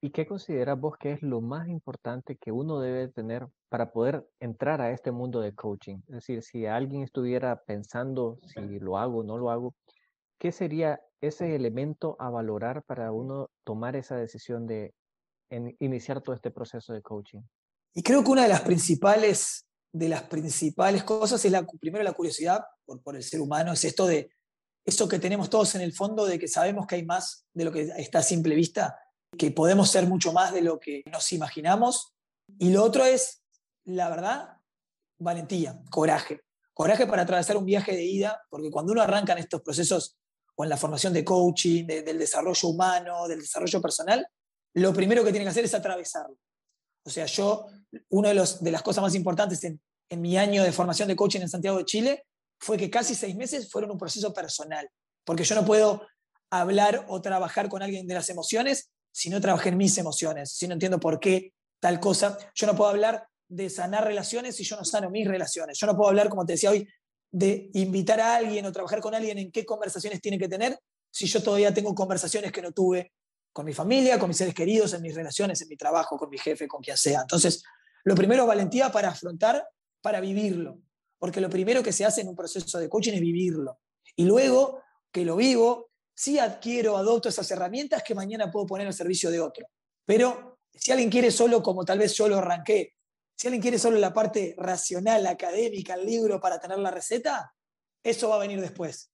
¿Y 0.00 0.10
qué 0.10 0.26
consideras 0.26 0.78
vos 0.78 0.96
que 0.96 1.12
es 1.12 1.22
lo 1.22 1.40
más 1.40 1.68
importante 1.68 2.36
que 2.36 2.52
uno 2.52 2.78
debe 2.78 3.08
tener 3.08 3.48
para 3.68 3.90
poder 3.90 4.28
entrar 4.38 4.80
a 4.80 4.92
este 4.92 5.10
mundo 5.10 5.40
de 5.40 5.54
coaching? 5.54 5.96
Es 6.08 6.14
decir, 6.14 6.42
si 6.42 6.66
alguien 6.66 7.02
estuviera 7.02 7.62
pensando 7.64 8.38
si 8.46 8.60
lo 8.78 8.98
hago 8.98 9.20
o 9.20 9.24
no 9.24 9.38
lo 9.38 9.50
hago, 9.50 9.74
¿qué 10.38 10.52
sería 10.52 11.00
ese 11.20 11.54
elemento 11.54 12.16
a 12.18 12.30
valorar 12.30 12.82
para 12.84 13.12
uno 13.12 13.50
tomar 13.64 13.96
esa 13.96 14.16
decisión 14.16 14.66
de 14.66 14.94
iniciar 15.78 16.20
todo 16.20 16.34
este 16.34 16.50
proceso 16.50 16.92
de 16.92 17.02
coaching? 17.02 17.42
Y 17.94 18.02
creo 18.02 18.24
que 18.24 18.30
una 18.30 18.42
de 18.42 18.48
las 18.48 18.62
principales, 18.62 19.66
de 19.92 20.08
las 20.08 20.22
principales 20.24 21.04
cosas 21.04 21.44
es 21.44 21.52
la, 21.52 21.64
primero 21.66 22.02
la 22.02 22.12
curiosidad 22.12 22.64
por, 22.84 23.02
por 23.02 23.16
el 23.16 23.22
ser 23.22 23.40
humano, 23.40 23.72
es 23.72 23.84
esto 23.84 24.06
de 24.06 24.30
eso 24.84 25.08
que 25.08 25.18
tenemos 25.18 25.48
todos 25.48 25.74
en 25.74 25.80
el 25.80 25.92
fondo 25.92 26.26
de 26.26 26.38
que 26.38 26.48
sabemos 26.48 26.86
que 26.86 26.96
hay 26.96 27.04
más 27.04 27.46
de 27.54 27.64
lo 27.64 27.72
que 27.72 27.82
está 27.96 28.18
a 28.18 28.22
simple 28.22 28.54
vista, 28.54 28.98
que 29.36 29.50
podemos 29.50 29.90
ser 29.90 30.06
mucho 30.06 30.32
más 30.32 30.52
de 30.52 30.60
lo 30.60 30.78
que 30.78 31.02
nos 31.10 31.32
imaginamos. 31.32 32.14
Y 32.58 32.70
lo 32.70 32.84
otro 32.84 33.04
es, 33.04 33.42
la 33.84 34.10
verdad, 34.10 34.58
valentía, 35.18 35.80
coraje. 35.90 36.42
Coraje 36.74 37.06
para 37.06 37.22
atravesar 37.22 37.56
un 37.56 37.64
viaje 37.64 37.92
de 37.92 38.04
ida, 38.04 38.42
porque 38.50 38.70
cuando 38.70 38.92
uno 38.92 39.00
arranca 39.00 39.32
en 39.32 39.38
estos 39.38 39.62
procesos 39.62 40.18
en 40.62 40.68
la 40.68 40.76
formación 40.76 41.12
de 41.12 41.24
coaching, 41.24 41.86
del 41.86 42.18
desarrollo 42.18 42.68
humano, 42.68 43.26
del 43.26 43.40
desarrollo 43.40 43.80
personal, 43.80 44.24
lo 44.74 44.92
primero 44.92 45.24
que 45.24 45.30
tiene 45.30 45.44
que 45.44 45.50
hacer 45.50 45.64
es 45.64 45.74
atravesarlo. 45.74 46.36
O 47.04 47.10
sea, 47.10 47.26
yo, 47.26 47.66
una 48.10 48.32
de, 48.32 48.48
de 48.60 48.70
las 48.70 48.82
cosas 48.82 49.02
más 49.02 49.14
importantes 49.14 49.64
en, 49.64 49.80
en 50.08 50.20
mi 50.20 50.36
año 50.38 50.62
de 50.62 50.72
formación 50.72 51.08
de 51.08 51.16
coaching 51.16 51.40
en 51.40 51.48
Santiago 51.48 51.78
de 51.78 51.84
Chile 51.84 52.26
fue 52.58 52.76
que 52.76 52.90
casi 52.90 53.14
seis 53.14 53.34
meses 53.34 53.70
fueron 53.70 53.90
un 53.90 53.98
proceso 53.98 54.32
personal, 54.32 54.88
porque 55.24 55.44
yo 55.44 55.54
no 55.54 55.64
puedo 55.64 56.06
hablar 56.50 57.04
o 57.08 57.20
trabajar 57.20 57.68
con 57.68 57.82
alguien 57.82 58.06
de 58.06 58.14
las 58.14 58.28
emociones 58.28 58.90
si 59.12 59.30
no 59.30 59.40
trabajé 59.40 59.68
en 59.70 59.76
mis 59.76 59.96
emociones, 59.98 60.52
si 60.52 60.66
no 60.66 60.74
entiendo 60.74 60.98
por 60.98 61.20
qué 61.20 61.52
tal 61.80 62.00
cosa. 62.00 62.38
Yo 62.54 62.66
no 62.66 62.74
puedo 62.74 62.90
hablar 62.90 63.26
de 63.48 63.70
sanar 63.70 64.04
relaciones 64.04 64.56
si 64.56 64.64
yo 64.64 64.76
no 64.76 64.84
sano 64.84 65.10
mis 65.10 65.26
relaciones. 65.26 65.78
Yo 65.78 65.86
no 65.86 65.96
puedo 65.96 66.08
hablar, 66.08 66.28
como 66.28 66.44
te 66.44 66.54
decía 66.54 66.70
hoy, 66.70 66.88
de 67.34 67.68
invitar 67.74 68.20
a 68.20 68.36
alguien 68.36 68.64
o 68.64 68.70
trabajar 68.70 69.00
con 69.00 69.12
alguien 69.12 69.38
en 69.38 69.50
qué 69.50 69.66
conversaciones 69.66 70.20
tiene 70.20 70.38
que 70.38 70.48
tener 70.48 70.78
si 71.10 71.26
yo 71.26 71.42
todavía 71.42 71.74
tengo 71.74 71.92
conversaciones 71.92 72.52
que 72.52 72.62
no 72.62 72.70
tuve 72.70 73.12
con 73.52 73.66
mi 73.66 73.72
familia, 73.72 74.20
con 74.20 74.28
mis 74.28 74.36
seres 74.36 74.54
queridos, 74.54 74.94
en 74.94 75.02
mis 75.02 75.16
relaciones, 75.16 75.60
en 75.60 75.68
mi 75.68 75.76
trabajo, 75.76 76.16
con 76.16 76.30
mi 76.30 76.38
jefe, 76.38 76.68
con 76.68 76.80
quien 76.80 76.96
sea. 76.96 77.22
Entonces, 77.22 77.64
lo 78.04 78.14
primero 78.14 78.42
es 78.42 78.48
valentía 78.48 78.92
para 78.92 79.08
afrontar, 79.08 79.66
para 80.00 80.20
vivirlo, 80.20 80.78
porque 81.18 81.40
lo 81.40 81.50
primero 81.50 81.82
que 81.82 81.92
se 81.92 82.04
hace 82.04 82.20
en 82.20 82.28
un 82.28 82.36
proceso 82.36 82.78
de 82.78 82.88
coaching 82.88 83.14
es 83.14 83.20
vivirlo. 83.20 83.80
Y 84.14 84.26
luego 84.26 84.82
que 85.10 85.24
lo 85.24 85.34
vivo, 85.34 85.90
sí 86.14 86.38
adquiero, 86.38 86.96
adopto 86.96 87.28
esas 87.28 87.50
herramientas 87.50 88.04
que 88.04 88.14
mañana 88.14 88.48
puedo 88.48 88.66
poner 88.66 88.86
al 88.86 88.94
servicio 88.94 89.32
de 89.32 89.40
otro. 89.40 89.66
Pero 90.04 90.60
si 90.72 90.92
alguien 90.92 91.10
quiere 91.10 91.32
solo, 91.32 91.64
como 91.64 91.84
tal 91.84 91.98
vez 91.98 92.14
yo 92.14 92.28
lo 92.28 92.38
arranqué, 92.38 92.94
si 93.36 93.46
alguien 93.48 93.62
quiere 93.62 93.78
solo 93.78 93.98
la 93.98 94.12
parte 94.12 94.54
racional, 94.58 95.26
académica, 95.26 95.94
el 95.94 96.06
libro 96.06 96.40
para 96.40 96.60
tener 96.60 96.78
la 96.78 96.90
receta, 96.90 97.52
eso 98.02 98.28
va 98.28 98.36
a 98.36 98.40
venir 98.40 98.60
después. 98.60 99.10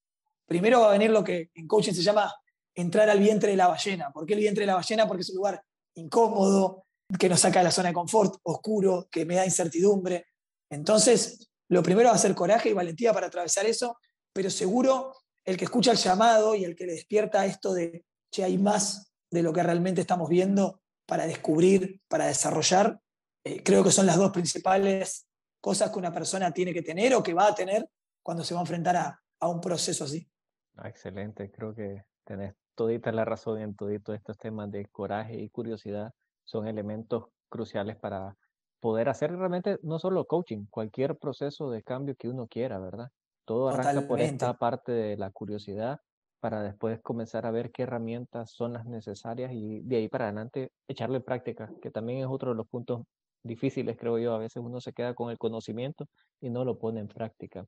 Primero 0.46 0.80
va 0.80 0.88
a 0.88 0.92
venir 0.92 1.11
lo 1.11 1.24
que 1.24 1.50
en 1.54 1.66
coaching 1.66 1.92
se 1.92 2.02
llama 2.02 2.35
entrar 2.74 3.09
al 3.09 3.20
vientre 3.20 3.50
de 3.50 3.56
la 3.56 3.68
ballena. 3.68 4.11
¿Por 4.11 4.26
qué 4.26 4.35
el 4.35 4.40
vientre 4.40 4.62
de 4.62 4.66
la 4.66 4.74
ballena? 4.74 5.06
Porque 5.06 5.22
es 5.22 5.30
un 5.30 5.37
lugar 5.37 5.62
incómodo, 5.94 6.87
que 7.18 7.28
nos 7.28 7.40
saca 7.40 7.61
de 7.61 7.64
la 7.64 7.70
zona 7.70 7.88
de 7.88 7.94
confort, 7.94 8.37
oscuro, 8.42 9.09
que 9.11 9.24
me 9.24 9.35
da 9.35 9.44
incertidumbre. 9.44 10.26
Entonces, 10.70 11.50
lo 11.68 11.83
primero 11.83 12.09
va 12.09 12.14
a 12.14 12.18
ser 12.18 12.35
coraje 12.35 12.70
y 12.70 12.72
valentía 12.72 13.12
para 13.12 13.26
atravesar 13.26 13.66
eso, 13.66 13.96
pero 14.33 14.50
seguro 14.50 15.14
el 15.44 15.56
que 15.56 15.64
escucha 15.64 15.92
el 15.92 15.96
llamado 15.96 16.54
y 16.54 16.64
el 16.64 16.76
que 16.76 16.87
le 16.87 16.92
despierta 16.92 17.46
esto 17.46 17.72
de, 17.72 18.04
que 18.30 18.44
hay 18.44 18.59
más 18.59 19.12
de 19.30 19.42
lo 19.42 19.52
que 19.52 19.62
realmente 19.62 20.00
estamos 20.00 20.28
viendo 20.28 20.80
para 21.06 21.26
descubrir, 21.26 22.00
para 22.09 22.26
desarrollar, 22.26 23.00
eh, 23.44 23.62
creo 23.62 23.83
que 23.83 23.90
son 23.90 24.07
las 24.07 24.16
dos 24.16 24.31
principales 24.31 25.26
cosas 25.61 25.90
que 25.90 25.98
una 25.98 26.12
persona 26.12 26.53
tiene 26.53 26.72
que 26.72 26.83
tener 26.83 27.14
o 27.14 27.22
que 27.22 27.35
va 27.35 27.48
a 27.48 27.55
tener 27.55 27.88
cuando 28.22 28.44
se 28.44 28.55
va 28.55 28.61
a 28.61 28.62
enfrentar 28.62 28.96
a, 28.96 29.22
a 29.40 29.48
un 29.48 29.61
proceso 29.61 30.05
así. 30.05 30.29
Ah, 30.76 30.88
excelente, 30.88 31.50
creo 31.50 31.74
que 31.74 32.05
tenés 32.24 32.55
todita 32.74 33.12
la 33.12 33.24
razón 33.24 33.61
en 33.61 33.74
todos 33.74 33.92
estos 33.92 34.38
temas 34.38 34.70
de 34.70 34.87
coraje 34.87 35.38
y 35.38 35.50
curiosidad. 35.50 36.12
Son 36.44 36.66
elementos 36.66 37.26
cruciales 37.48 37.96
para 37.96 38.37
poder 38.81 39.09
hacer 39.09 39.37
realmente 39.37 39.79
no 39.83 39.98
solo 39.98 40.26
coaching, 40.26 40.64
cualquier 40.70 41.18
proceso 41.18 41.70
de 41.70 41.83
cambio 41.83 42.14
que 42.16 42.29
uno 42.29 42.46
quiera, 42.46 42.79
¿verdad? 42.79 43.11
Todo 43.44 43.68
arranca 43.68 44.07
por 44.07 44.20
esta 44.20 44.55
parte 44.55 44.92
de 44.92 45.16
la 45.16 45.31
curiosidad 45.31 46.00
para 46.40 46.62
después 46.62 47.00
comenzar 47.03 47.44
a 47.44 47.50
ver 47.50 47.70
qué 47.70 47.83
herramientas 47.83 48.50
son 48.53 48.72
las 48.72 48.87
necesarias 48.87 49.53
y 49.53 49.81
de 49.83 49.96
ahí 49.96 50.09
para 50.09 50.24
adelante 50.26 50.72
echarle 50.88 51.20
práctica, 51.20 51.70
que 51.83 51.90
también 51.90 52.20
es 52.20 52.26
otro 52.26 52.53
de 52.53 52.57
los 52.57 52.66
puntos 52.66 53.03
difíciles, 53.42 53.96
creo 53.98 54.18
yo. 54.18 54.35
A 54.35 54.38
veces 54.38 54.62
uno 54.62 54.81
se 54.81 54.92
queda 54.92 55.14
con 55.14 55.31
el 55.31 55.38
conocimiento 55.38 56.07
y 56.40 56.50
no 56.50 56.64
lo 56.64 56.79
pone 56.79 57.00
en 57.00 57.09
práctica. 57.09 57.66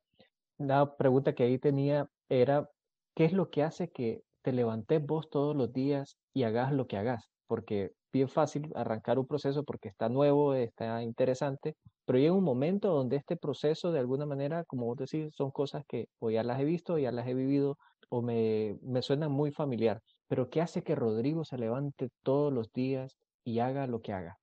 La 0.59 0.97
pregunta 0.97 1.35
que 1.35 1.45
ahí 1.45 1.59
tenía 1.59 2.09
era, 2.29 2.69
¿qué 3.15 3.25
es 3.25 3.33
lo 3.33 3.51
que 3.51 3.63
hace 3.63 3.91
que 3.91 4.23
te 4.43 4.53
levantes 4.53 5.05
vos 5.05 5.31
todos 5.31 5.57
los 5.57 5.73
días 5.73 6.19
y 6.35 6.45
hagas 6.45 6.73
lo 6.73 6.87
que 6.87 6.97
hagas? 6.97 7.33
porque 7.53 7.93
bien 8.15 8.31
fácil 8.31 8.73
arrancar 8.75 9.19
un 9.19 9.27
proceso 9.27 9.63
porque 9.63 9.91
está 9.91 10.09
nuevo, 10.09 10.55
está 10.55 11.03
interesante, 11.03 11.77
pero 12.07 12.19
llega 12.19 12.33
un 12.33 12.45
momento 12.45 12.89
donde 12.89 13.17
este 13.17 13.37
proceso 13.37 13.93
de 13.93 13.99
alguna 14.01 14.25
manera, 14.25 14.65
como 14.65 14.87
vos 14.87 14.97
decís, 14.97 15.35
son 15.37 15.51
cosas 15.51 15.85
que 15.87 16.07
o 16.19 16.31
ya 16.31 16.45
las 16.45 16.59
he 16.61 16.65
visto, 16.65 16.97
ya 16.97 17.13
las 17.13 17.29
he 17.29 17.35
vivido 17.35 17.77
o 18.09 18.23
me, 18.23 18.79
me 18.81 19.03
suenan 19.03 19.33
muy 19.33 19.53
familiar. 19.53 20.01
Pero 20.29 20.49
¿qué 20.49 20.63
hace 20.63 20.83
que 20.83 20.95
Rodrigo 20.95 21.45
se 21.45 21.59
levante 21.59 22.09
todos 22.23 22.51
los 22.51 22.73
días 22.73 23.19
y 23.45 23.59
haga 23.59 23.87
lo 23.87 24.01
que 24.01 24.15
haga? 24.15 24.39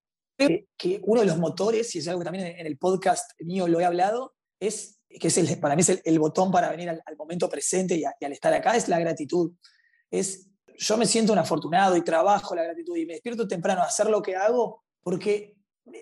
Que 0.77 1.01
uno 1.03 1.21
de 1.21 1.27
los 1.27 1.37
motores, 1.37 1.93
y 1.95 1.99
es 1.99 2.07
algo 2.07 2.19
que 2.19 2.25
también 2.25 2.47
en 2.47 2.65
el 2.65 2.77
podcast 2.77 3.31
mío 3.41 3.67
lo 3.67 3.79
he 3.79 3.85
hablado, 3.85 4.35
es 4.59 4.99
que 5.19 5.27
es 5.27 5.37
el, 5.37 5.59
para 5.59 5.75
mí 5.75 5.81
es 5.81 6.01
el, 6.03 6.19
botón 6.19 6.51
para 6.51 6.69
venir 6.69 6.89
al, 6.89 7.01
momento 7.17 7.49
presente 7.49 7.95
y, 7.95 8.03
y, 8.19 8.25
al 8.25 8.31
estar 8.31 8.53
acá, 8.53 8.75
es 8.75 8.87
la 8.87 8.99
gratitud. 8.99 9.51
Es 10.09 10.49
yo 10.79 10.97
me 10.97 11.05
siento 11.05 11.33
un 11.33 11.39
afortunado 11.39 11.97
y 11.97 12.03
trabajo 12.03 12.55
la 12.55 12.63
gratitud 12.63 12.95
y 12.95 13.05
me 13.05 13.13
despierto 13.13 13.47
temprano 13.47 13.81
a 13.81 13.85
hacer 13.85 14.09
lo 14.09 14.21
que 14.21 14.37
hago 14.37 14.83
porque 15.01 15.55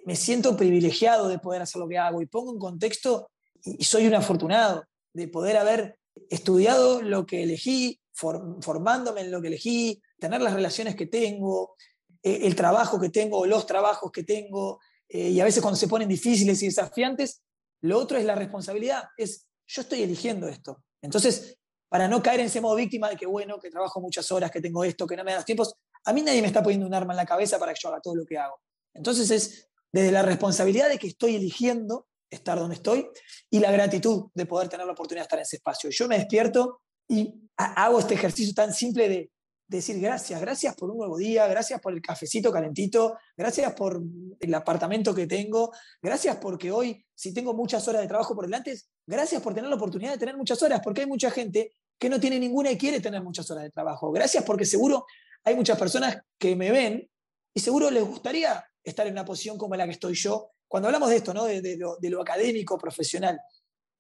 me 0.06 0.16
siento 0.16 0.56
privilegiado 0.56 1.28
de 1.28 1.40
poder 1.40 1.64
hacer 1.64 1.80
lo 1.80 1.88
que 1.88 1.98
hago 1.98 2.22
y 2.22 2.28
pongo 2.28 2.54
en 2.54 2.60
contexto 2.60 3.30
y 3.64 3.84
soy 3.84 4.06
un 4.06 4.14
afortunado 4.14 4.86
de 5.14 5.28
poder 5.28 5.58
haber 5.58 6.00
estudiado 6.30 7.02
lo 7.02 7.26
que 7.26 7.44
elegí, 7.44 8.00
formándome 8.14 9.22
en 9.22 9.32
lo 9.32 9.42
que 9.42 9.48
elegí, 9.48 10.02
tener 10.20 10.42
las 10.42 10.54
relaciones 10.54 10.96
que 10.96 11.08
tengo, 11.08 11.76
eh, 12.24 12.40
el 12.44 12.56
trabajo 12.56 13.00
que 13.00 13.10
tengo, 13.10 13.46
los 13.46 13.66
trabajos 13.66 14.12
que 14.12 14.24
tengo, 14.24 14.80
eh, 15.10 15.30
y 15.30 15.40
a 15.40 15.46
veces 15.46 15.62
cuando 15.62 15.78
se 15.78 15.88
ponen 15.88 16.10
difíciles 16.10 16.62
y 16.64 16.68
desafiantes, 16.68 17.44
lo 17.82 18.00
otro 18.00 18.18
es 18.18 18.26
la 18.26 18.36
responsabilidad, 18.36 19.04
es 19.18 19.48
yo 19.68 19.82
estoy 19.82 20.04
eligiendo 20.04 20.48
esto. 20.48 20.84
Entonces, 21.02 21.58
para 21.90 22.08
no 22.08 22.22
caer 22.22 22.42
en 22.42 22.48
ese 22.48 22.62
modo 22.62 22.76
víctima 22.76 23.10
de 23.10 23.16
que, 23.16 23.26
bueno, 23.26 23.60
que 23.60 23.70
trabajo 23.70 24.02
muchas 24.02 24.32
horas, 24.32 24.52
que 24.52 24.62
tengo 24.62 24.84
esto, 24.84 25.08
que 25.08 25.16
no 25.16 25.24
me 25.24 25.32
da 25.32 25.38
los 25.38 25.46
tiempos. 25.46 25.76
A 26.06 26.14
mí 26.14 26.22
nadie 26.22 26.42
me 26.42 26.48
está 26.48 26.62
poniendo 26.62 26.86
un 26.88 26.94
arma 26.94 27.14
en 27.14 27.18
la 27.18 27.26
cabeza 27.26 27.60
para 27.60 27.74
que 27.74 27.80
yo 27.82 27.90
haga 27.90 28.02
todo 28.02 28.16
lo 28.16 28.26
que 28.26 28.38
hago. 28.38 28.60
Entonces 28.94 29.30
es 29.32 29.70
desde 29.92 30.12
la 30.12 30.22
responsabilidad 30.22 30.90
de 30.90 30.98
que 30.98 31.08
estoy 31.08 31.36
eligiendo 31.36 32.08
estar 32.30 32.60
donde 32.60 32.76
estoy 32.76 33.08
y 33.50 33.60
la 33.60 33.72
gratitud 33.72 34.26
de 34.34 34.46
poder 34.46 34.68
tener 34.68 34.86
la 34.86 34.92
oportunidad 34.92 35.22
de 35.22 35.28
estar 35.28 35.40
en 35.40 35.44
ese 35.44 35.58
espacio. 35.58 35.90
Yo 35.90 36.08
me 36.08 36.18
despierto 36.18 36.82
y 37.08 37.34
hago 37.56 38.00
este 38.00 38.16
ejercicio 38.16 38.54
tan 38.54 38.74
simple 38.74 39.08
de 39.08 39.32
decir 39.68 40.00
gracias, 40.00 40.40
gracias 40.40 40.76
por 40.76 40.90
un 40.90 40.98
nuevo 40.98 41.18
día, 41.18 41.46
gracias 41.48 41.82
por 41.82 41.94
el 41.94 42.02
cafecito 42.02 42.52
calentito, 42.52 43.18
gracias 43.36 43.74
por 43.74 44.02
el 44.40 44.54
apartamento 44.54 45.14
que 45.14 45.28
tengo, 45.28 45.72
gracias 46.02 46.38
porque 46.38 46.72
hoy, 46.72 47.06
si 47.14 47.34
tengo 47.34 47.54
muchas 47.54 47.86
horas 47.88 48.02
de 48.02 48.08
trabajo 48.08 48.34
por 48.34 48.46
delante, 48.46 48.80
gracias 49.06 49.42
por 49.42 49.54
tener 49.54 49.70
la 49.70 49.76
oportunidad 49.76 50.14
de 50.14 50.18
tener 50.18 50.38
muchas 50.38 50.62
horas, 50.64 50.80
porque 50.84 51.02
hay 51.02 51.08
mucha 51.08 51.30
gente 51.32 51.74
que 52.00 52.10
no 52.10 52.20
tiene 52.20 52.40
ninguna 52.40 52.72
y 52.72 52.78
quiere 52.78 53.02
tener 53.02 53.22
muchas 53.22 53.50
horas 53.52 53.64
de 53.64 53.72
trabajo. 53.72 54.12
Gracias 54.12 54.44
porque 54.44 54.66
seguro 54.66 55.06
hay 55.44 55.56
muchas 55.56 55.78
personas 55.78 56.18
que 56.38 56.56
me 56.56 56.72
ven 56.72 57.10
y 57.54 57.60
seguro 57.60 57.90
les 57.90 58.06
gustaría 58.06 58.64
estar 58.84 59.06
en 59.08 59.14
una 59.14 59.26
posición 59.26 59.58
como 59.58 59.76
la 59.76 59.86
que 59.86 59.92
estoy 59.92 60.14
yo, 60.14 60.52
cuando 60.68 60.88
hablamos 60.88 61.10
de 61.10 61.18
esto, 61.18 61.34
¿no? 61.34 61.46
de, 61.46 61.78
lo, 61.78 62.22
académico, 62.22 62.78
profesional. 62.78 63.40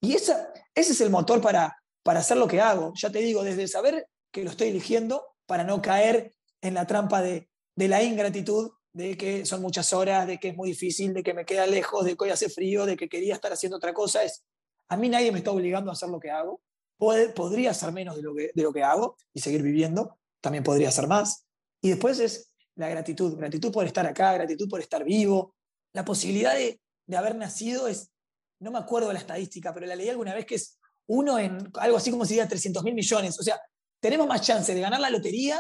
Y 0.01 0.13
esa, 0.13 0.51
ese 0.75 0.91
es 0.91 1.01
el 1.01 1.10
motor 1.10 1.41
para, 1.41 1.75
para 2.03 2.19
hacer 2.19 2.38
lo 2.38 2.47
que 2.47 2.62
hago. 2.62 2.93
Ya 2.95 3.10
te 3.10 3.19
digo, 3.19 3.43
desde 3.43 3.67
saber 3.67 4.08
que 4.32 4.43
lo 4.43 4.51
estoy 4.51 4.69
eligiendo, 4.69 5.25
para 5.47 5.63
no 5.63 5.81
caer 5.81 6.33
en 6.62 6.75
la 6.75 6.86
trampa 6.86 7.21
de, 7.21 7.49
la 7.75 8.03
ingratitud, 8.03 8.71
de 8.93 9.17
que 9.17 9.45
son 9.45 9.62
muchas 9.62 9.93
horas, 9.93 10.27
de 10.27 10.39
que 10.39 10.49
es 10.49 10.55
muy 10.55 10.69
difícil, 10.69 11.13
de 11.13 11.23
que 11.23 11.33
me 11.33 11.45
queda 11.45 11.65
lejos, 11.65 12.05
de 12.05 12.15
que 12.15 12.25
hoy 12.25 12.29
hace 12.29 12.49
frío, 12.49 12.86
de 12.86 12.97
que 12.97 13.10
quería 13.10 13.33
estar 13.33 13.51
haciendo 13.51 13.77
otra 13.77 13.93
cosa. 13.93 14.23
Es, 14.23 14.43
a 14.89 14.97
mí 14.97 15.10
nadie 15.10 15.31
me 15.31 15.39
está 15.39 15.51
obligando 15.51 15.89
a 15.89 15.93
hacer 15.93 16.10
lo 16.10 16.19
que 16.19 16.29
hago. 16.29 16.62
podría 16.97 17.71
hacer 17.71 17.91
menos 17.91 18.15
de 18.15 18.21
lo, 18.21 18.36
que, 18.36 18.51
de 18.53 18.63
lo 18.63 18.73
que 18.73 18.83
hago 18.83 19.17
y 19.33 19.39
seguir 19.39 19.62
viviendo. 19.62 20.17
También 20.41 20.63
podría 20.63 20.89
hacer 20.89 21.07
más. 21.07 21.45
Y 21.81 21.89
después 21.89 22.19
es 22.19 22.51
la 22.75 22.89
gratitud. 22.89 23.38
Gratitud 23.38 23.71
por 23.71 23.86
estar 23.86 24.05
acá, 24.05 24.33
gratitud 24.33 24.67
por 24.69 24.79
estar 24.79 25.03
vivo. 25.03 25.55
La 25.93 26.03
posibilidad 26.03 26.55
de, 26.55 26.81
de 27.05 27.17
haber 27.17 27.36
nacido 27.36 27.88
es, 27.88 28.12
no 28.60 28.71
me 28.71 28.79
acuerdo 28.79 29.10
de 29.10 29.13
la 29.13 29.19
estadística, 29.19 29.73
pero 29.73 29.86
la 29.86 29.95
leí 29.95 30.10
alguna 30.10 30.33
vez 30.33 30.45
que 30.45 30.55
es 30.55 30.79
uno 31.07 31.39
en 31.39 31.71
algo 31.75 31.97
así 31.97 32.12
como 32.12 32.25
si 32.25 32.33
diga 32.33 32.47
300 32.47 32.83
mil 32.83 32.95
millones. 32.95 33.39
O 33.39 33.43
sea, 33.43 33.60
tenemos 33.99 34.27
más 34.27 34.41
chance 34.41 34.73
de 34.73 34.81
ganar 34.81 34.99
la 34.99 35.10
lotería 35.10 35.60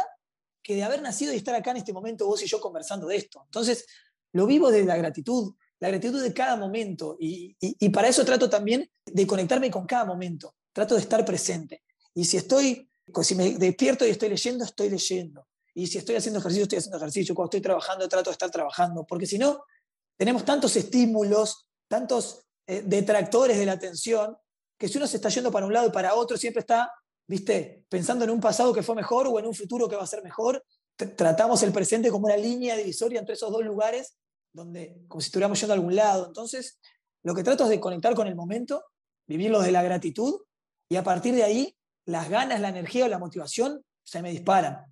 que 0.61 0.75
de 0.75 0.83
haber 0.83 1.01
nacido 1.01 1.33
y 1.33 1.37
estar 1.37 1.55
acá 1.55 1.71
en 1.71 1.77
este 1.77 1.93
momento 1.93 2.27
vos 2.27 2.43
y 2.43 2.47
yo 2.47 2.59
conversando 2.59 3.07
de 3.07 3.15
esto. 3.15 3.41
Entonces, 3.45 3.85
lo 4.33 4.45
vivo 4.45 4.69
desde 4.69 4.85
la 4.85 4.97
gratitud, 4.97 5.55
la 5.79 5.89
gratitud 5.89 6.21
de 6.21 6.33
cada 6.33 6.55
momento. 6.55 7.15
Y, 7.19 7.55
para 7.89 8.09
eso 8.09 8.25
trato 8.25 8.49
también 8.49 8.89
de 9.05 9.25
conectarme 9.25 9.71
con 9.71 9.85
cada 9.85 10.05
momento. 10.05 10.55
Trato 10.73 10.95
de 10.95 11.01
estar 11.01 11.23
presente. 11.23 11.83
Y 12.13 12.25
si 12.25 12.37
estoy, 12.37 12.89
si 13.23 13.35
me 13.35 13.57
despierto 13.57 14.05
y 14.05 14.09
estoy 14.09 14.29
leyendo, 14.29 14.65
estoy 14.65 14.89
leyendo. 14.89 15.47
Y 15.73 15.87
si 15.87 15.99
estoy 15.99 16.15
haciendo 16.15 16.39
ejercicio, 16.39 16.63
estoy 16.63 16.79
haciendo 16.79 16.97
ejercicio. 16.97 17.35
Cuando 17.35 17.47
estoy 17.47 17.61
trabajando, 17.61 18.09
trato 18.09 18.29
de 18.29 18.33
estar 18.33 18.51
trabajando. 18.51 19.05
Porque 19.05 19.25
si 19.25 19.37
no, 19.37 19.63
tenemos 20.17 20.43
tantos 20.43 20.75
estímulos, 20.75 21.69
tantos 21.87 22.41
eh, 22.65 22.81
detractores 22.85 23.57
de 23.57 23.65
la 23.65 23.73
atención, 23.73 24.35
que 24.77 24.87
si 24.87 24.97
uno 24.97 25.07
se 25.07 25.17
está 25.17 25.29
yendo 25.29 25.51
para 25.51 25.65
un 25.65 25.73
lado 25.73 25.87
y 25.87 25.91
para 25.91 26.15
otro, 26.15 26.35
siempre 26.35 26.59
está 26.59 26.91
¿viste? 27.27 27.85
Pensando 27.89 28.23
en 28.23 28.31
un 28.31 28.39
pasado 28.39 28.73
que 28.73 28.83
fue 28.83 28.95
mejor 28.95 29.27
o 29.27 29.37
en 29.39 29.45
un 29.45 29.53
futuro 29.53 29.87
que 29.87 29.95
va 29.95 30.03
a 30.03 30.07
ser 30.07 30.23
mejor, 30.23 30.63
tratamos 30.95 31.61
el 31.63 31.71
presente 31.71 32.09
como 32.09 32.25
una 32.25 32.37
línea 32.37 32.75
divisoria 32.75 33.19
entre 33.19 33.35
esos 33.35 33.51
dos 33.51 33.63
lugares, 33.63 34.17
donde, 34.53 34.97
como 35.07 35.21
si 35.21 35.27
estuviéramos 35.27 35.59
yendo 35.59 35.73
a 35.73 35.75
algún 35.75 35.95
lado. 35.95 36.25
Entonces, 36.27 36.79
lo 37.23 37.35
que 37.35 37.43
trato 37.43 37.65
es 37.65 37.69
de 37.69 37.79
conectar 37.79 38.15
con 38.15 38.27
el 38.27 38.35
momento, 38.35 38.83
vivirlo 39.27 39.61
de 39.61 39.71
la 39.71 39.83
gratitud, 39.83 40.41
y 40.89 40.95
a 40.95 41.03
partir 41.03 41.35
de 41.35 41.43
ahí, 41.43 41.75
las 42.05 42.29
ganas, 42.29 42.61
la 42.61 42.69
energía 42.69 43.05
o 43.05 43.09
la 43.09 43.19
motivación 43.19 43.83
se 44.03 44.21
me 44.21 44.31
disparan. 44.31 44.85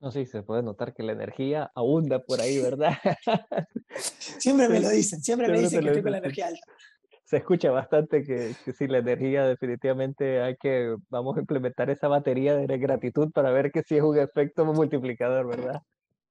No 0.00 0.10
sé, 0.10 0.24
se 0.26 0.42
puede 0.42 0.62
notar 0.62 0.94
que 0.94 1.02
la 1.02 1.12
energía 1.12 1.70
abunda 1.74 2.22
por 2.22 2.40
ahí, 2.40 2.58
¿verdad? 2.58 2.94
siempre 4.38 4.68
me 4.68 4.80
lo 4.80 4.88
dicen, 4.88 5.22
siempre 5.22 5.48
me 5.48 5.60
dicen 5.60 5.80
que 5.80 5.86
estoy 5.88 6.02
con 6.02 6.12
la 6.12 6.18
energía 6.18 6.48
alta 6.48 6.66
se 7.26 7.38
escucha 7.38 7.72
bastante 7.72 8.22
que, 8.22 8.54
que 8.64 8.72
sí, 8.72 8.86
la 8.86 8.98
energía 8.98 9.44
definitivamente 9.44 10.40
hay 10.40 10.56
que, 10.56 10.94
vamos 11.08 11.36
a 11.36 11.40
implementar 11.40 11.90
esa 11.90 12.06
batería 12.06 12.54
de 12.54 12.78
gratitud 12.78 13.32
para 13.32 13.50
ver 13.50 13.72
que 13.72 13.82
sí 13.82 13.96
es 13.96 14.02
un 14.02 14.16
efecto 14.16 14.64
multiplicador, 14.64 15.48
¿verdad? 15.48 15.82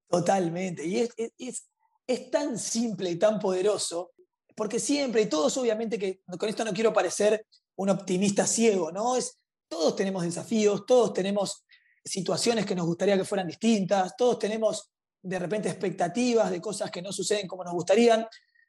Totalmente. 0.09 0.85
Y 0.85 0.99
es, 0.99 1.09
es, 1.37 1.67
es 2.07 2.31
tan 2.31 2.57
simple 2.57 3.11
y 3.11 3.17
tan 3.17 3.39
poderoso, 3.39 4.11
porque 4.55 4.79
siempre, 4.79 5.23
y 5.23 5.25
todos 5.25 5.57
obviamente 5.57 5.99
que 5.99 6.21
con 6.39 6.47
esto 6.47 6.63
no 6.63 6.71
quiero 6.71 6.93
parecer 6.93 7.45
un 7.75 7.89
optimista 7.89 8.47
ciego, 8.47 8.89
¿no? 8.93 9.17
Es, 9.17 9.37
todos 9.67 9.97
tenemos 9.97 10.23
desafíos, 10.23 10.85
todos 10.85 11.13
tenemos 11.13 11.65
situaciones 12.05 12.65
que 12.65 12.75
nos 12.75 12.85
gustaría 12.85 13.17
que 13.17 13.25
fueran 13.25 13.47
distintas, 13.47 14.15
todos 14.15 14.39
tenemos 14.39 14.93
de 15.21 15.39
repente 15.39 15.67
expectativas 15.67 16.51
de 16.51 16.61
cosas 16.61 16.89
que 16.89 17.01
no 17.01 17.11
suceden 17.11 17.47
como 17.47 17.65
nos 17.65 17.73
gustarían, 17.73 18.25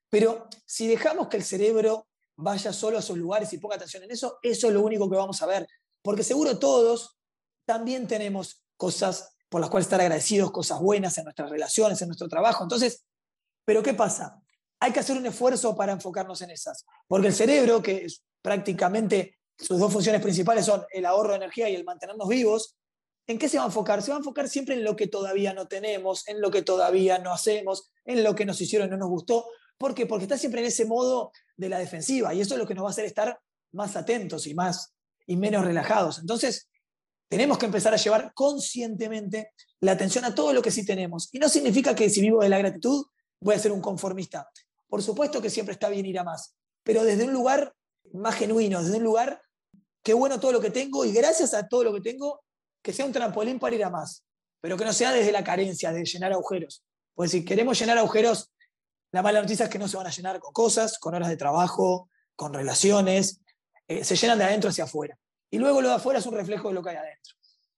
pero 0.09 0.49
si 0.65 0.89
dejamos 0.89 1.29
que 1.29 1.37
el 1.37 1.45
cerebro 1.45 2.09
vaya 2.37 2.73
solo 2.73 2.97
a 2.99 3.01
esos 3.01 3.17
lugares 3.17 3.53
y 3.53 3.59
ponga 3.59 3.77
atención 3.77 4.03
en 4.05 4.11
eso, 4.11 4.39
eso 4.43 4.69
es 4.69 4.75
lo 4.75 4.83
único 4.83 5.09
que 5.11 5.17
vamos 5.17 5.41
a 5.43 5.47
ver. 5.47 5.67
Porque 6.03 6.23
seguro 6.23 6.59
todos 6.59 7.19
también 7.65 8.07
tenemos 8.07 8.63
cosas 8.77 9.37
por 9.49 9.61
las 9.61 9.71
cuales 9.71 9.87
estar 9.87 10.01
agradecidos, 10.01 10.51
cosas 10.51 10.81
buenas 10.81 11.17
en 11.19 11.25
nuestras 11.25 11.51
relaciones, 11.51 12.01
en 12.03 12.09
nuestro 12.09 12.29
trabajo. 12.29 12.65
Entonces, 12.65 13.05
¿pero 13.65 13.83
qué 13.83 13.95
pasa? 13.95 14.41
Hay 14.81 14.93
que 14.93 15.01
hacer 15.01 15.17
un 15.17 15.27
esfuerzo 15.27 15.75
para 15.75 15.93
enfocarnos 15.93 16.43
en 16.43 16.51
esas. 16.51 16.85
Porque 17.09 17.29
el 17.29 17.35
cerebro, 17.35 17.83
que 17.83 18.05
es 18.05 18.23
prácticamente 18.43 19.39
sus 19.59 19.79
dos 19.79 19.93
funciones 19.93 20.21
principales 20.21 20.67
son 20.67 20.85
el 20.93 21.07
ahorro 21.07 21.31
de 21.31 21.37
energía 21.37 21.69
y 21.69 21.75
el 21.75 21.85
mantenernos 21.85 22.29
vivos, 22.29 22.77
¿en 23.27 23.39
qué 23.39 23.49
se 23.49 23.57
va 23.57 23.65
a 23.65 23.67
enfocar? 23.67 24.03
Se 24.03 24.11
va 24.11 24.17
a 24.17 24.19
enfocar 24.19 24.49
siempre 24.49 24.75
en 24.75 24.85
lo 24.85 24.95
que 24.97 25.07
todavía 25.07 25.55
no 25.55 25.67
tenemos, 25.67 26.29
en 26.29 26.41
lo 26.41 26.51
que 26.51 26.63
todavía 26.63 27.19
no 27.19 27.33
hacemos, 27.33 27.91
en 28.05 28.23
lo 28.23 28.35
que 28.35 28.45
nos 28.45 28.61
hicieron 28.61 28.89
y 28.89 28.91
no 28.91 28.99
nos 28.99 29.09
gustó. 29.09 29.47
¿Por 29.79 29.95
qué? 29.95 30.07
Porque 30.07 30.25
está 30.25 30.39
siempre 30.39 30.61
en 30.61 30.67
ese 30.67 30.85
modo 30.85 31.33
de 31.57 31.69
la 31.69 31.79
defensiva 31.79 32.33
y 32.35 32.41
eso 32.41 32.55
es 32.55 32.61
lo 32.61 32.67
que 32.67 32.75
nos 32.75 32.85
va 32.85 32.89
a 32.89 32.93
hacer 32.93 33.05
estar 33.05 33.39
más 33.73 33.97
atentos 33.97 34.47
y, 34.47 34.55
más, 34.55 34.95
y 35.27 35.37
menos 35.37 35.65
relajados. 35.65 36.19
Entonces, 36.19 36.69
tenemos 37.29 37.59
que 37.59 37.67
empezar 37.67 37.93
a 37.93 37.99
llevar 37.99 38.33
conscientemente 38.35 39.53
la 39.81 39.93
atención 39.93 40.25
a 40.25 40.35
todo 40.35 40.53
lo 40.53 40.63
que 40.63 40.71
sí 40.71 40.87
tenemos. 40.87 41.29
Y 41.33 41.39
no 41.39 41.49
significa 41.49 41.95
que 41.95 42.09
si 42.09 42.21
vivo 42.21 42.43
de 42.43 42.49
la 42.49 42.59
gratitud 42.59 43.07
voy 43.41 43.55
a 43.55 43.59
ser 43.59 43.73
un 43.73 43.81
conformista. 43.81 44.49
Por 44.89 45.03
supuesto 45.03 45.43
que 45.43 45.51
siempre 45.51 45.73
está 45.73 45.89
bien 45.89 46.07
ir 46.07 46.19
a 46.19 46.25
más, 46.25 46.55
pero 46.83 47.05
desde 47.05 47.25
un 47.25 47.33
lugar 47.33 47.75
más 48.13 48.37
genuino, 48.37 48.83
desde 48.83 48.99
un 48.99 49.05
lugar, 49.05 49.43
qué 50.03 50.15
bueno 50.15 50.39
todo 50.39 50.53
lo 50.53 50.61
que 50.61 50.71
tengo 50.71 51.05
y 51.05 51.13
gracias 51.13 51.53
a 51.55 51.67
todo 51.67 51.85
lo 51.85 51.93
que 51.93 52.01
tengo, 52.01 52.43
que 52.83 52.93
sea 52.93 53.05
un 53.05 53.13
trampolín 53.13 53.59
para 53.59 53.75
ir 53.75 53.85
a 53.85 53.91
más, 53.91 54.25
pero 54.61 54.77
que 54.77 54.85
no 54.85 54.93
sea 54.93 55.13
desde 55.13 55.33
la 55.33 55.43
carencia, 55.43 55.93
de 55.93 56.05
llenar 56.05 56.33
agujeros. 56.33 56.85
Pues 57.15 57.33
si 57.33 57.45
queremos 57.45 57.79
llenar 57.79 57.99
agujeros 57.99 58.53
la 59.17 59.23
mala 59.23 59.41
noticia 59.41 59.65
es 59.65 59.71
que 59.71 59.79
no 59.79 59.89
se 59.89 59.97
van 59.97 60.07
a 60.07 60.11
llenar 60.11 60.39
con 60.41 60.53
cosas, 60.53 60.99
con 60.99 61.15
horas 61.15 61.31
de 61.31 61.39
trabajo, 61.39 62.11
con 62.35 62.53
relaciones, 62.53 63.41
eh, 63.89 64.05
se 64.05 64.15
llenan 64.15 64.37
de 64.37 64.45
adentro 64.45 64.69
hacia 64.69 64.85
afuera. 64.85 65.19
Y 65.51 65.57
luego 65.57 65.81
lo 65.81 65.89
de 65.89 65.95
afuera 65.95 66.19
es 66.19 66.27
un 66.27 66.35
reflejo 66.35 66.69
de 66.69 66.75
lo 66.75 66.83
que 66.83 66.91
hay 66.91 66.97
adentro. 66.97 67.35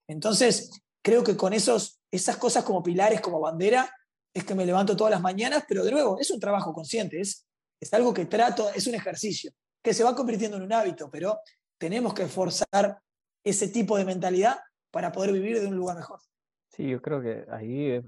Entonces, 0.08 0.68
creo 1.00 1.22
que 1.22 1.36
con 1.36 1.52
esos, 1.52 2.00
esas 2.10 2.38
cosas 2.38 2.64
como 2.64 2.82
pilares, 2.82 3.20
como 3.20 3.38
bandera, 3.38 3.88
es 4.34 4.42
que 4.42 4.56
me 4.56 4.66
levanto 4.66 4.96
todas 4.96 5.12
las 5.12 5.20
mañanas, 5.20 5.62
pero 5.68 5.84
de 5.84 5.92
nuevo, 5.92 6.18
es 6.18 6.28
un 6.32 6.40
trabajo 6.40 6.72
consciente, 6.72 7.20
es, 7.20 7.46
es 7.78 7.94
algo 7.94 8.12
que 8.12 8.26
trato, 8.26 8.70
es 8.74 8.88
un 8.88 8.96
ejercicio, 8.96 9.52
que 9.80 9.94
se 9.94 10.02
va 10.02 10.16
convirtiendo 10.16 10.56
en 10.56 10.64
un 10.64 10.72
hábito, 10.72 11.08
pero 11.08 11.38
tenemos 11.78 12.14
que 12.14 12.26
forzar 12.26 12.98
ese 13.44 13.68
tipo 13.68 13.96
de 13.96 14.04
mentalidad 14.04 14.58
para 14.90 15.12
poder 15.12 15.30
vivir 15.30 15.60
de 15.60 15.68
un 15.68 15.76
lugar 15.76 15.98
mejor. 15.98 16.18
Sí, 16.70 16.88
yo 16.88 17.00
creo 17.00 17.22
que 17.22 17.46
ahí 17.48 18.02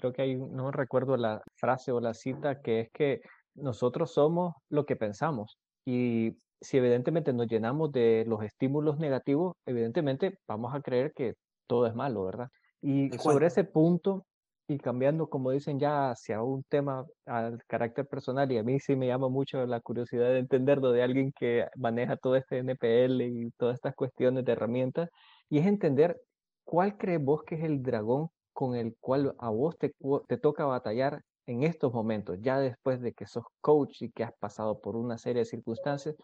creo 0.00 0.12
que 0.12 0.22
hay, 0.22 0.36
no 0.36 0.70
recuerdo 0.72 1.16
la 1.16 1.42
frase 1.54 1.92
o 1.92 2.00
la 2.00 2.14
cita, 2.14 2.60
que 2.60 2.80
es 2.80 2.90
que 2.92 3.20
nosotros 3.54 4.12
somos 4.12 4.54
lo 4.68 4.84
que 4.84 4.96
pensamos. 4.96 5.58
Y 5.84 6.36
si 6.60 6.78
evidentemente 6.78 7.32
nos 7.32 7.46
llenamos 7.46 7.92
de 7.92 8.24
los 8.26 8.42
estímulos 8.42 8.98
negativos, 8.98 9.54
evidentemente 9.66 10.38
vamos 10.48 10.74
a 10.74 10.80
creer 10.80 11.12
que 11.14 11.34
todo 11.66 11.86
es 11.86 11.94
malo, 11.94 12.24
¿verdad? 12.24 12.48
Y 12.82 13.10
sobre 13.18 13.46
ese 13.46 13.64
punto, 13.64 14.24
y 14.68 14.78
cambiando, 14.78 15.28
como 15.28 15.50
dicen 15.50 15.78
ya, 15.78 16.10
hacia 16.10 16.42
un 16.42 16.62
tema 16.64 17.04
al 17.26 17.62
carácter 17.66 18.06
personal, 18.06 18.50
y 18.52 18.58
a 18.58 18.62
mí 18.62 18.78
sí 18.80 18.96
me 18.96 19.06
llama 19.06 19.28
mucho 19.28 19.64
la 19.66 19.80
curiosidad 19.80 20.28
de 20.28 20.38
entenderlo 20.38 20.92
de 20.92 21.02
alguien 21.02 21.32
que 21.32 21.66
maneja 21.76 22.16
todo 22.16 22.36
este 22.36 22.58
NPL 22.58 23.22
y 23.22 23.50
todas 23.56 23.74
estas 23.74 23.94
cuestiones 23.94 24.44
de 24.44 24.52
herramientas, 24.52 25.08
y 25.48 25.58
es 25.58 25.66
entender 25.66 26.20
cuál 26.64 26.96
crees 26.96 27.22
vos 27.22 27.42
que 27.42 27.56
es 27.56 27.64
el 27.64 27.82
dragón 27.82 28.28
con 28.60 28.76
el 28.76 28.94
cual 29.00 29.34
a 29.38 29.48
vos 29.48 29.78
te, 29.78 29.94
te 30.28 30.36
toca 30.36 30.66
batallar 30.66 31.24
en 31.46 31.62
estos 31.62 31.94
momentos, 31.94 32.36
ya 32.42 32.58
después 32.58 33.00
de 33.00 33.14
que 33.14 33.26
sos 33.26 33.44
coach 33.62 34.02
y 34.02 34.10
que 34.10 34.22
has 34.22 34.34
pasado 34.34 34.82
por 34.82 34.96
una 34.96 35.16
serie 35.16 35.40
de 35.40 35.46
circunstancias, 35.46 36.14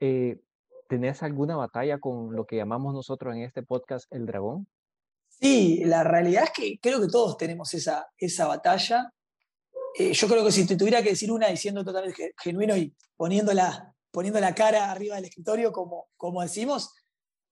eh, 0.00 0.40
¿tenés 0.88 1.22
alguna 1.22 1.54
batalla 1.54 1.98
con 1.98 2.34
lo 2.34 2.46
que 2.46 2.56
llamamos 2.56 2.94
nosotros 2.94 3.36
en 3.36 3.42
este 3.42 3.62
podcast 3.62 4.10
el 4.10 4.24
dragón? 4.24 4.66
Sí, 5.28 5.84
la 5.84 6.02
realidad 6.02 6.44
es 6.44 6.50
que 6.52 6.78
creo 6.80 6.98
que 6.98 7.08
todos 7.08 7.36
tenemos 7.36 7.74
esa, 7.74 8.06
esa 8.16 8.46
batalla. 8.46 9.12
Eh, 9.98 10.14
yo 10.14 10.28
creo 10.28 10.46
que 10.46 10.52
si 10.52 10.66
te 10.66 10.76
tuviera 10.76 11.02
que 11.02 11.10
decir 11.10 11.30
una 11.30 11.48
diciendo 11.48 11.84
totalmente 11.84 12.32
genuino 12.42 12.74
y 12.74 12.96
poniendo 13.18 13.52
la, 13.52 13.94
poniendo 14.10 14.40
la 14.40 14.54
cara 14.54 14.90
arriba 14.90 15.16
del 15.16 15.26
escritorio, 15.26 15.72
como, 15.72 16.08
como 16.16 16.40
decimos, 16.40 16.94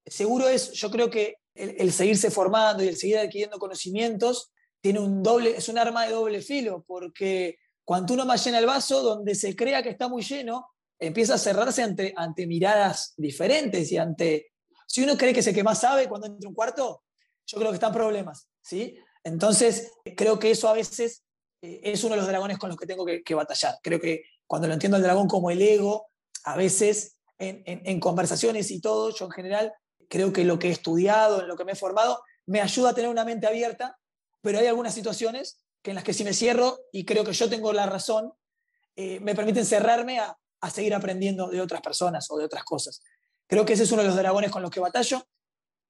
seguro 0.07 0.49
es, 0.49 0.73
yo 0.73 0.91
creo 0.91 1.11
que 1.11 1.37
el, 1.55 1.93
seguirse 1.93 2.31
formando 2.31 2.83
y 2.83 2.89
el 2.89 2.97
seguir 2.97 3.19
adquiriendo 3.19 3.59
conocimientos 3.59 4.53
tiene 4.81 5.01
un 5.01 5.23
doble, 5.23 5.57
es 5.57 5.69
un 5.69 5.79
arma 5.79 6.05
de 6.05 6.13
doble 6.13 6.43
filo, 6.43 6.85
porque 6.87 7.59
cuando 7.85 8.15
uno 8.15 8.27
más 8.27 8.45
llena 8.45 8.59
el 8.59 8.67
vaso, 8.67 9.03
donde 9.03 9.35
se 9.35 9.55
crea 9.55 9.83
que 9.83 9.91
está 9.91 10.09
muy 10.09 10.23
lleno, 10.23 10.67
empieza 10.99 11.35
a 11.35 11.39
cerrarse 11.39 11.83
ante, 11.83 12.13
ante 12.17 12.47
miradas 12.47 13.15
diferentes 13.17 13.91
y 13.93 13.99
ante... 13.99 14.53
Si 14.87 15.03
uno 15.03 15.17
cree 15.17 15.33
que 15.33 15.41
es 15.41 15.47
el 15.47 15.55
que 15.55 15.65
más 15.65 15.81
sabe 15.81 16.09
cuando 16.09 16.27
entra 16.27 16.49
un 16.49 16.55
cuarto, 16.55 17.03
yo 17.47 17.59
creo 17.59 17.71
que 17.71 17.77
están 17.77 17.93
problemas, 17.93 18.49
¿sí? 18.63 18.97
Entonces, 19.23 19.93
creo 20.17 20.39
que 20.39 20.51
eso 20.51 20.69
a 20.69 20.75
veces 20.75 21.25
eh, 21.63 21.81
es 21.83 22.05
uno 22.05 22.15
de 22.15 22.21
los 22.21 22.29
dragones 22.29 22.59
con 22.59 22.69
los 22.69 22.79
que 22.79 22.87
tengo 22.87 23.05
que, 23.07 23.35
batallar. 23.35 23.77
Creo 23.83 24.01
que 24.01 24.25
cuando 24.47 24.69
lo 24.69 24.75
entiendo 24.75 24.97
al 24.97 25.03
dragón 25.03 25.29
como 25.29 25.51
el 25.51 25.63
ego, 25.63 26.09
a 26.45 26.57
veces 26.57 27.17
en, 27.39 27.63
en, 27.65 28.01
conversaciones 28.01 28.71
y 28.71 28.81
todo, 28.81 29.15
yo 29.15 29.25
en 29.25 29.31
general 29.31 29.73
creo 30.09 30.33
que 30.33 30.45
lo 30.45 30.59
que 30.59 30.69
he 30.69 30.73
estudiado, 30.73 31.41
en 31.41 31.49
lo 31.49 31.57
que 31.57 31.65
me 31.65 31.73
he 31.73 31.77
formado, 31.77 32.23
me 32.47 32.61
ayuda 32.61 32.91
a 32.91 32.95
tener 32.95 33.11
una 33.11 33.25
mente 33.25 33.47
abierta, 33.47 33.99
pero 34.41 34.59
hay 34.59 34.67
algunas 34.67 34.95
situaciones 34.95 35.65
que 35.83 35.91
en 35.91 35.97
las 35.97 36.05
que 36.05 36.13
si 36.13 36.25
me 36.25 36.33
cierro 36.33 36.79
y 36.93 37.05
creo 37.05 37.25
que 37.25 37.33
yo 37.33 37.49
tengo 37.49 37.73
la 37.73 37.87
razón, 37.87 38.33
eh, 38.97 39.21
me 39.21 39.35
permiten 39.35 39.65
cerrarme 39.65 40.19
a, 40.19 40.37
a 40.61 40.71
seguir 40.71 40.95
aprendiendo 40.95 41.49
de 41.49 41.61
otras 41.61 41.81
personas 41.81 42.31
o 42.31 42.39
de 42.39 42.45
otras 42.45 42.65
cosas. 42.65 43.03
Creo 43.47 43.65
que 43.65 43.75
ese 43.75 43.83
es 43.83 43.93
uno 43.93 44.03
de 44.03 44.09
los 44.09 44.17
dragones 44.17 44.51
con 44.51 44.63
los 44.63 44.71
que 44.71 44.81
batallo 44.81 45.27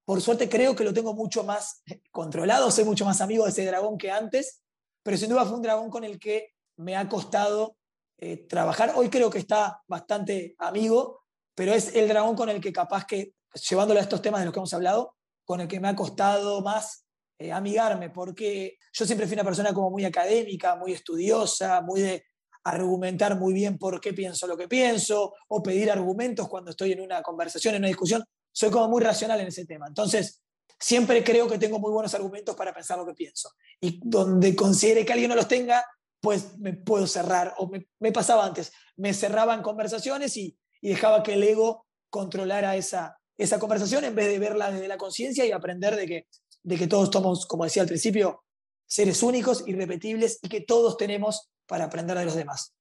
por 0.05 0.21
suerte 0.21 0.49
creo 0.49 0.77
que 0.77 0.85
lo 0.85 0.93
tengo 0.93 1.15
mucho 1.15 1.45
más 1.45 1.83
controlado, 2.11 2.71
soy 2.71 2.85
mucho 2.85 3.05
más 3.05 3.21
amigo 3.21 3.45
de 3.45 3.51
ese 3.51 3.65
dragón 3.65 3.99
que 3.99 4.11
antes, 4.11 4.63
pero 5.03 5.17
sin 5.17 5.31
duda 5.31 5.45
fue 5.45 5.57
un 5.57 5.63
dragón 5.63 5.91
con 5.91 6.05
el 6.05 6.19
que 6.19 6.55
me 6.77 6.97
ha 6.97 7.09
costado 7.09 7.77
eh, 8.19 8.37
trabajar. 8.37 8.93
Hoy 8.97 9.09
creo 9.09 9.31
que 9.31 9.39
está 9.39 9.83
bastante 9.87 10.55
amigo, 10.59 11.23
pero 11.55 11.73
es 11.73 11.95
el 11.95 12.09
dragón 12.09 12.37
con 12.37 12.49
el 12.49 12.61
que 12.61 12.73
capaz 12.73 13.07
que, 13.07 13.34
llevándolo 13.69 14.01
a 14.01 14.03
estos 14.03 14.23
temas 14.23 14.41
de 14.41 14.47
los 14.47 14.55
que 14.55 14.61
hemos 14.61 14.75
hablado, 14.75 15.17
con 15.45 15.61
el 15.61 15.69
que 15.69 15.81
me 15.81 15.89
ha 15.89 15.97
costado 15.97 16.63
más 16.63 17.07
eh, 17.39 17.53
amigarme, 17.53 18.11
porque 18.11 18.79
yo 18.93 19.05
siempre 19.05 19.27
fui 19.27 19.35
una 19.35 19.45
persona 19.45 19.73
como 19.73 19.91
muy 19.91 20.05
académica, 20.05 20.77
muy 20.77 20.93
estudiosa, 20.93 21.81
muy 21.81 22.01
de 22.01 22.25
argumentar 22.65 23.39
muy 23.39 23.53
bien 23.53 23.77
por 23.77 24.01
qué 24.01 24.15
pienso 24.15 24.47
lo 24.47 24.57
que 24.57 24.69
pienso, 24.69 25.35
o 25.49 25.63
pedir 25.63 25.91
argumentos 25.91 26.49
cuando 26.49 26.71
estoy 26.71 26.93
en 26.93 27.01
una 27.01 27.23
conversación, 27.23 27.75
en 27.75 27.83
una 27.83 27.89
discusión 27.89 28.25
soy 28.55 28.71
como 28.71 28.89
muy 28.89 29.03
racional 29.03 29.41
en 29.41 29.49
ese 29.49 29.67
tema. 29.67 29.87
Entonces, 29.89 30.41
siempre 30.79 31.25
creo 31.25 31.49
que 31.49 31.59
tengo 31.59 31.79
muy 31.79 31.91
buenos 31.91 32.15
argumentos 32.15 32.55
para 32.55 32.73
pensar 32.73 32.97
lo 32.97 33.05
que 33.05 33.13
pienso. 33.13 33.51
Y 33.81 34.01
donde 34.03 34.55
considere 34.55 35.05
que 35.05 35.13
alguien 35.13 35.31
no 35.31 35.35
los 35.35 35.49
tenga, 35.49 35.85
pues 36.21 36.57
me 36.59 36.73
puedo 36.73 37.07
cerrar. 37.07 37.55
O 37.59 37.69
me, 37.69 38.13
pasaba 38.13 38.47
antes, 38.47 38.73
me 38.97 39.13
cerraba 39.13 39.55
en 39.55 39.63
conversaciones 39.63 40.37
y, 40.37 40.57
dejaba 40.81 41.23
que 41.23 41.33
el 41.33 41.43
ego 41.43 41.87
controlara 42.11 42.77
esa, 42.77 43.19
esa 43.37 43.59
conversación 43.59 44.05
en 44.05 44.15
vez 44.15 44.29
de 44.29 44.39
verla 44.39 44.71
desde 44.71 44.89
la 44.89 44.97
conciencia 44.97 45.45
y 45.45 45.53
aprender 45.53 45.97
de 45.97 46.07
que, 46.07 46.27
de 46.63 46.77
que 46.77 46.87
todos 46.87 47.11
somos, 47.13 47.47
como 47.47 47.65
decía 47.65 47.83
al 47.83 47.89
principio, 47.89 48.45
seres 48.87 49.23
únicos, 49.23 49.65
irrepetibles 49.67 50.39
y 50.43 50.49
que 50.49 50.61
todos 50.61 50.97
tenemos 50.97 51.51
para 51.67 51.85
aprender 51.85 52.17
de 52.19 52.25
los 52.25 52.35
demás. 52.35 52.75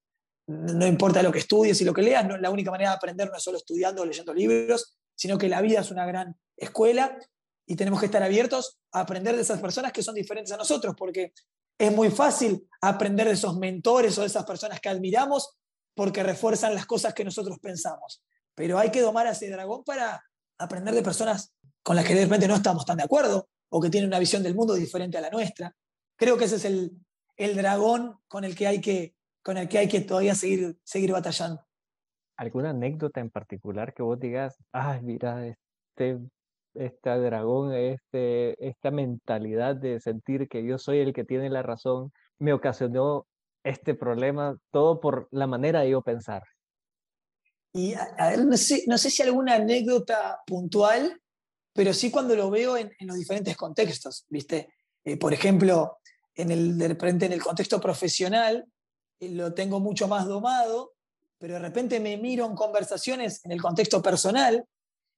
No 0.46 0.86
importa 0.86 1.22
lo 1.22 1.32
que 1.32 1.38
estudies 1.38 1.80
y 1.80 1.84
lo 1.84 1.94
que 1.94 2.02
leas, 2.02 2.26
no, 2.26 2.36
la 2.36 2.50
única 2.50 2.70
manera 2.70 2.90
de 2.90 2.96
aprender 2.96 3.30
no 3.30 3.36
es 3.36 3.42
solo 3.42 3.56
estudiando 3.56 4.02
o 4.02 4.04
leyendo 4.04 4.34
libros, 4.34 4.98
sino 5.14 5.38
que 5.38 5.48
la 5.48 5.60
vida 5.60 5.80
es 5.80 5.90
una 5.90 6.06
gran 6.06 6.36
escuela 6.56 7.18
y 7.66 7.76
tenemos 7.76 8.00
que 8.00 8.06
estar 8.06 8.22
abiertos 8.22 8.78
a 8.92 9.00
aprender 9.00 9.34
de 9.34 9.42
esas 9.42 9.60
personas 9.60 9.92
que 9.92 10.02
son 10.02 10.14
diferentes 10.14 10.52
a 10.52 10.56
nosotros, 10.56 10.94
porque 10.96 11.32
es 11.78 11.92
muy 11.92 12.10
fácil 12.10 12.68
aprender 12.80 13.26
de 13.26 13.32
esos 13.32 13.56
mentores 13.56 14.16
o 14.18 14.20
de 14.20 14.26
esas 14.26 14.44
personas 14.44 14.80
que 14.80 14.88
admiramos 14.88 15.56
porque 15.94 16.22
refuerzan 16.22 16.74
las 16.74 16.86
cosas 16.86 17.14
que 17.14 17.24
nosotros 17.24 17.58
pensamos. 17.60 18.22
Pero 18.54 18.78
hay 18.78 18.90
que 18.90 19.00
domar 19.00 19.26
a 19.26 19.30
ese 19.30 19.48
dragón 19.48 19.82
para 19.84 20.22
aprender 20.58 20.94
de 20.94 21.02
personas 21.02 21.52
con 21.82 21.96
las 21.96 22.06
que 22.06 22.14
de 22.14 22.24
repente 22.24 22.48
no 22.48 22.54
estamos 22.54 22.84
tan 22.84 22.96
de 22.96 23.04
acuerdo 23.04 23.48
o 23.68 23.80
que 23.80 23.90
tienen 23.90 24.08
una 24.08 24.18
visión 24.18 24.42
del 24.42 24.54
mundo 24.54 24.74
diferente 24.74 25.18
a 25.18 25.20
la 25.20 25.30
nuestra. 25.30 25.74
Creo 26.16 26.36
que 26.38 26.44
ese 26.44 26.56
es 26.56 26.64
el, 26.64 26.92
el 27.36 27.56
dragón 27.56 28.16
con 28.28 28.44
el 28.44 28.54
que 28.54 28.66
hay 28.66 28.80
que, 28.80 29.14
con 29.42 29.56
el 29.56 29.68
que, 29.68 29.78
hay 29.78 29.88
que 29.88 30.00
todavía 30.00 30.34
seguir, 30.34 30.78
seguir 30.84 31.12
batallando. 31.12 31.66
¿Alguna 32.36 32.70
anécdota 32.70 33.20
en 33.20 33.30
particular 33.30 33.94
que 33.94 34.02
vos 34.02 34.18
digas, 34.18 34.56
ay, 34.72 35.02
mira, 35.02 35.46
este, 35.46 36.18
este 36.74 37.10
dragón, 37.10 37.74
este, 37.74 38.66
esta 38.66 38.90
mentalidad 38.90 39.76
de 39.76 40.00
sentir 40.00 40.48
que 40.48 40.64
yo 40.64 40.78
soy 40.78 40.98
el 40.98 41.12
que 41.12 41.24
tiene 41.24 41.50
la 41.50 41.62
razón, 41.62 42.12
me 42.38 42.52
ocasionó 42.52 43.26
este 43.62 43.94
problema, 43.94 44.56
todo 44.70 45.00
por 45.00 45.28
la 45.30 45.46
manera 45.46 45.80
de 45.80 45.90
yo 45.90 46.02
pensar? 46.02 46.42
Y 47.76 47.94
ver, 47.94 48.44
no 48.44 48.56
sé, 48.56 48.84
no 48.86 48.96
sé, 48.96 49.10
si 49.10 49.22
alguna 49.22 49.56
anécdota 49.56 50.40
puntual, 50.46 51.20
pero 51.72 51.92
sí 51.92 52.10
cuando 52.10 52.36
lo 52.36 52.48
veo 52.48 52.76
en, 52.76 52.92
los 53.00 53.16
diferentes 53.16 53.56
contextos, 53.56 54.26
¿viste? 54.28 54.68
Eh, 55.04 55.16
por 55.16 55.34
ejemplo, 55.34 55.98
en 56.36 56.52
el, 56.52 56.78
de 56.78 56.88
repente 56.88 57.26
en 57.26 57.32
el 57.32 57.42
contexto 57.42 57.80
profesional, 57.80 58.64
eh, 59.18 59.30
lo 59.30 59.52
tengo 59.54 59.80
mucho 59.80 60.06
más 60.06 60.26
domado, 60.26 60.92
pero 61.36 61.54
de 61.54 61.60
repente 61.60 61.98
me 61.98 62.16
miro 62.16 62.46
en 62.46 62.54
conversaciones 62.54 63.44
en 63.44 63.50
el 63.50 63.60
contexto 63.60 64.00
personal, 64.00 64.64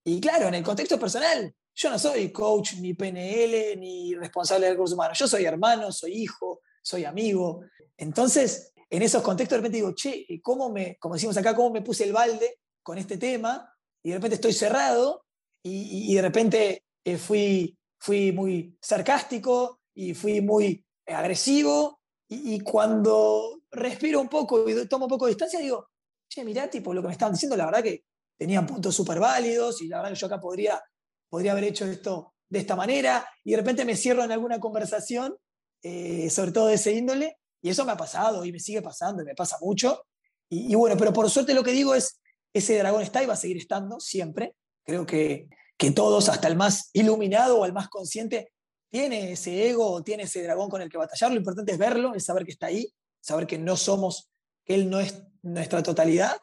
y 0.03 0.19
claro, 0.19 0.49
en 0.49 0.55
el 0.55 0.62
contexto 0.62 0.99
personal, 0.99 1.55
yo 1.75 1.90
no 1.90 1.99
soy 1.99 2.33
coach, 2.33 2.75
ni 2.77 2.95
PNL, 2.95 3.79
ni 3.79 4.14
responsable 4.14 4.64
de 4.64 4.73
recursos 4.73 4.95
humanos, 4.95 5.19
yo 5.19 5.29
soy 5.29 5.45
hermano, 5.45 5.92
soy 5.92 6.12
hijo, 6.12 6.62
soy 6.81 7.05
amigo. 7.05 7.61
Entonces, 7.99 8.73
en 8.90 9.03
esos 9.03 9.22
contextos 9.22 9.57
de 9.57 9.61
repente 9.61 9.79
digo, 9.79 9.94
che, 9.94 10.27
¿cómo 10.42 10.70
me, 10.70 10.96
como 10.99 11.14
decimos 11.14 11.37
acá, 11.37 11.55
cómo 11.55 11.70
me 11.70 11.83
puse 11.83 12.05
el 12.05 12.12
balde 12.12 12.61
con 12.83 12.99
este 12.99 13.18
tema? 13.18 13.72
Y 14.03 14.11
de 14.11 14.16
repente 14.16 14.37
estoy 14.37 14.53
cerrado 14.53 15.25
y, 15.62 16.14
de 16.14 16.22
repente 16.22 16.85
eh, 17.05 17.16
fui, 17.18 17.77
fui 17.99 18.31
muy 18.31 18.79
sarcástico 18.81 19.81
y 19.94 20.14
fui 20.14 20.40
muy 20.40 20.85
agresivo 21.07 22.01
y, 22.29 22.61
cuando 22.61 23.62
respiro 23.70 24.20
un 24.20 24.29
poco 24.29 24.68
y 24.68 24.88
tomo 24.88 25.07
un 25.07 25.11
poco 25.11 25.27
de 25.27 25.33
distancia, 25.33 25.61
digo, 25.61 25.88
che, 26.29 26.44
mirá, 26.44 26.68
tipo, 26.68 26.92
lo 26.92 27.03
que 27.03 27.09
me 27.09 27.12
estaban 27.12 27.35
diciendo, 27.35 27.57
la 27.57 27.66
verdad 27.66 27.83
que 27.83 28.05
tenían 28.38 28.66
puntos 28.66 28.94
súper 28.94 29.18
válidos 29.18 29.81
y 29.83 29.88
la 29.88 29.99
verdad 29.99 30.12
que 30.12 30.18
yo 30.18 30.27
acá 30.27 30.40
podría, 30.40 30.81
podría 31.29 31.53
haber 31.53 31.64
hecho 31.64 31.87
esto 31.87 32.35
de 32.49 32.61
esta 32.61 32.77
manera 32.77 33.29
y 33.44 33.53
de 33.53 33.57
repente 33.57 33.85
me 33.85 33.96
cierro 33.96 34.22
en 34.22 34.33
alguna 34.33 34.61
conversación, 34.61 35.37
eh, 35.83 36.31
sobre 36.31 36.53
todo 36.53 36.66
de 36.68 36.75
ese 36.75 36.92
índole, 36.92 37.38
y 37.66 37.70
eso 37.70 37.85
me 37.85 37.90
ha 37.90 37.96
pasado 37.96 38.44
y 38.44 38.52
me 38.52 38.61
sigue 38.61 38.81
pasando 38.81 39.24
y 39.24 39.26
me 39.26 39.35
pasa 39.35 39.57
mucho. 39.61 40.07
Y, 40.48 40.72
bueno, 40.76 40.96
pero 40.96 41.12
por 41.12 41.29
suerte 41.29 41.52
lo 41.52 41.64
que 41.64 41.72
digo 41.72 41.96
es, 41.96 42.20
ese 42.55 42.79
dragón 42.79 43.02
está 43.02 43.24
y 43.24 43.26
va 43.26 43.33
a 43.33 43.37
seguir 43.37 43.57
estando 43.57 43.98
siempre. 43.98 44.55
Creo 44.85 45.05
que, 45.05 45.48
que 45.76 45.90
todos, 45.90 46.29
hasta 46.29 46.46
el 46.46 46.55
más 46.55 46.90
iluminado 46.92 47.59
o 47.59 47.66
el 47.66 47.72
más 47.72 47.88
consciente, 47.88 48.52
tiene 48.88 49.33
ese 49.33 49.68
ego, 49.68 50.00
tiene 50.05 50.22
ese 50.22 50.44
dragón 50.44 50.70
con 50.70 50.81
el 50.81 50.88
que 50.88 50.96
batallar. 50.96 51.33
Lo 51.33 51.38
importante 51.38 51.72
es 51.72 51.79
verlo, 51.79 52.14
es 52.14 52.24
saber 52.24 52.44
que 52.44 52.52
está 52.52 52.66
ahí, 52.66 52.88
saber 53.20 53.48
que 53.48 53.59
no 53.59 53.76
somos, 53.76 54.31
él 54.64 54.88
no 54.88 55.00
es 55.00 55.24
nuestra 55.42 55.83
totalidad, 55.83 56.37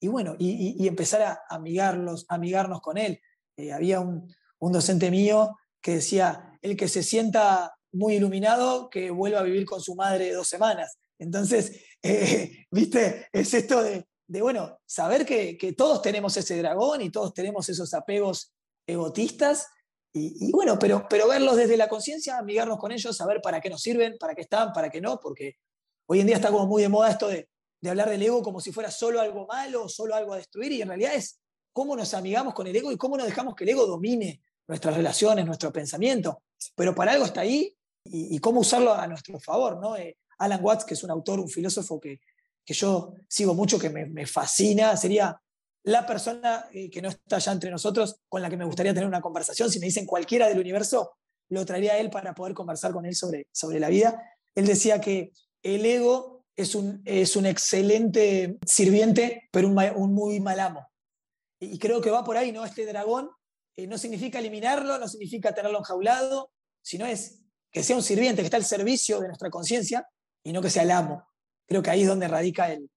y 0.00 0.08
bueno, 0.08 0.34
y, 0.40 0.88
empezar 0.88 1.22
a 1.22 1.40
amigarnos, 1.50 2.26
amigarnos 2.28 2.80
con 2.80 2.98
él. 2.98 3.20
Eh, 3.56 3.72
había 3.72 4.00
un, 4.00 4.26
docente 4.58 5.08
mío 5.12 5.56
que 5.80 5.92
decía, 5.92 6.58
el 6.62 6.76
que 6.76 6.88
se 6.88 7.04
sienta 7.04 7.76
muy 7.94 8.16
iluminado, 8.16 8.90
que 8.90 9.10
vuelva 9.10 9.40
a 9.40 9.44
vivir 9.44 9.64
con 9.64 9.80
su 9.80 9.94
madre 9.94 10.32
dos 10.32 10.48
semanas. 10.48 10.98
Entonces, 11.18 11.80
eh, 12.02 12.66
viste, 12.70 13.28
es 13.32 13.54
esto 13.54 13.82
de, 13.82 14.06
bueno, 14.40 14.78
saber 14.86 15.24
que, 15.24 15.74
todos 15.76 16.02
tenemos 16.02 16.36
ese 16.36 16.58
dragón 16.58 17.02
y 17.02 17.10
todos 17.10 17.32
tenemos 17.32 17.68
esos 17.68 17.94
apegos 17.94 18.52
egotistas 18.86 19.66
Y, 20.12 20.52
bueno, 20.52 20.78
pero, 20.78 21.06
pero 21.08 21.26
verlos 21.26 21.56
desde 21.56 21.76
la 21.76 21.88
conciencia, 21.88 22.38
amigarnos 22.38 22.78
con 22.78 22.92
ellos, 22.92 23.16
saber 23.16 23.40
para 23.42 23.60
qué 23.60 23.70
nos 23.70 23.82
sirven, 23.82 24.16
para 24.18 24.34
qué 24.34 24.42
están, 24.42 24.72
para 24.72 24.90
qué 24.90 25.00
no, 25.00 25.18
porque 25.18 25.56
hoy 26.06 26.20
en 26.20 26.26
día 26.26 26.36
está 26.36 26.50
como 26.50 26.66
muy 26.66 26.82
de 26.82 26.88
moda 26.88 27.10
esto 27.10 27.28
de, 27.28 27.48
de 27.80 27.90
hablar 27.90 28.08
del 28.08 28.22
ego 28.22 28.42
como 28.42 28.60
si 28.60 28.70
fuera 28.70 28.90
solo 28.90 29.20
algo 29.20 29.46
malo, 29.46 29.88
solo 29.88 30.14
algo 30.14 30.34
a 30.34 30.36
destruir, 30.36 30.72
y 30.72 30.82
en 30.82 30.88
realidad 30.88 31.14
es 31.14 31.40
cómo 31.72 31.96
nos 31.96 32.14
amigamos 32.14 32.54
con 32.54 32.66
el 32.66 32.76
ego 32.76 32.92
y 32.92 32.96
cómo 32.96 33.16
no 33.16 33.24
dejamos 33.24 33.54
que 33.54 33.64
el 33.64 33.70
ego 33.70 33.86
domine 33.86 34.40
nuestras 34.66 34.96
relaciones, 34.96 35.44
nuestro 35.44 35.72
pensamiento. 35.72 36.42
Pero 36.74 36.94
para 36.94 37.12
algo 37.12 37.24
está 37.24 37.40
ahí 37.42 37.76
y, 38.04 38.38
cómo 38.38 38.60
usarlo 38.60 38.94
a 38.94 39.06
nuestro 39.06 39.40
favor. 39.40 39.80
¿no? 39.80 39.96
Eh, 39.96 40.18
Alan 40.38 40.62
Watts, 40.62 40.84
que 40.84 40.94
es 40.94 41.02
un 41.02 41.10
autor, 41.10 41.40
un 41.40 41.48
filósofo 41.48 42.00
que, 42.00 42.20
que 42.64 42.74
yo 42.74 43.14
sigo 43.28 43.54
mucho, 43.54 43.78
que 43.78 43.90
me, 43.90 44.06
me 44.06 44.26
fascina, 44.26 44.96
sería 44.96 45.40
la 45.84 46.06
persona 46.06 46.66
eh, 46.72 46.90
que 46.90 47.02
no 47.02 47.10
está 47.10 47.38
ya 47.38 47.52
entre 47.52 47.70
nosotros 47.70 48.16
con 48.28 48.40
la 48.42 48.48
que 48.48 48.56
me 48.56 48.64
gustaría 48.64 48.94
tener 48.94 49.08
una 49.08 49.20
conversación. 49.20 49.70
Si 49.70 49.78
me 49.78 49.86
dicen 49.86 50.06
cualquiera 50.06 50.48
del 50.48 50.58
universo, 50.58 51.16
lo 51.50 51.64
traería 51.66 51.92
a 51.92 51.98
él 51.98 52.10
para 52.10 52.34
poder 52.34 52.54
conversar 52.54 52.92
con 52.92 53.04
él 53.04 53.14
sobre, 53.14 53.48
sobre 53.52 53.80
la 53.80 53.88
vida. 53.88 54.22
Él 54.54 54.66
decía 54.66 55.00
que 55.00 55.32
el 55.62 55.84
ego 55.84 56.44
es 56.56 56.74
un, 56.74 57.02
es 57.04 57.36
un 57.36 57.46
excelente 57.46 58.58
sirviente, 58.66 59.48
pero 59.50 59.68
un, 59.68 59.78
un 59.96 60.14
muy 60.14 60.40
mal 60.40 60.60
amo. 60.60 60.86
Y, 61.60 61.78
creo 61.78 62.00
que 62.00 62.10
va 62.10 62.24
por 62.24 62.36
ahí, 62.36 62.50
¿no? 62.50 62.64
Este 62.64 62.86
dragón 62.86 63.30
eh, 63.76 63.86
no 63.86 63.98
significa 63.98 64.38
eliminarlo, 64.38 64.98
no 64.98 65.08
significa 65.08 65.54
tenerlo 65.54 65.78
enjaulado, 65.78 66.50
sino 66.82 67.06
es 67.06 67.43
que 67.74 67.82
sea 67.82 67.96
un 67.96 68.02
sirviente, 68.02 68.40
que 68.40 68.46
está 68.46 68.56
al 68.56 68.64
servicio 68.64 69.18
de 69.20 69.26
nuestra 69.26 69.50
conciencia 69.50 70.08
y 70.44 70.52
no 70.52 70.62
que 70.62 70.70
sea 70.70 70.84
el 70.84 70.92
amo. 70.92 71.26
Creo 71.66 71.82
que 71.82 71.90
ahí 71.90 72.02
es 72.02 72.08
donde 72.08 72.28
radica 72.28 72.72
el, 72.72 72.88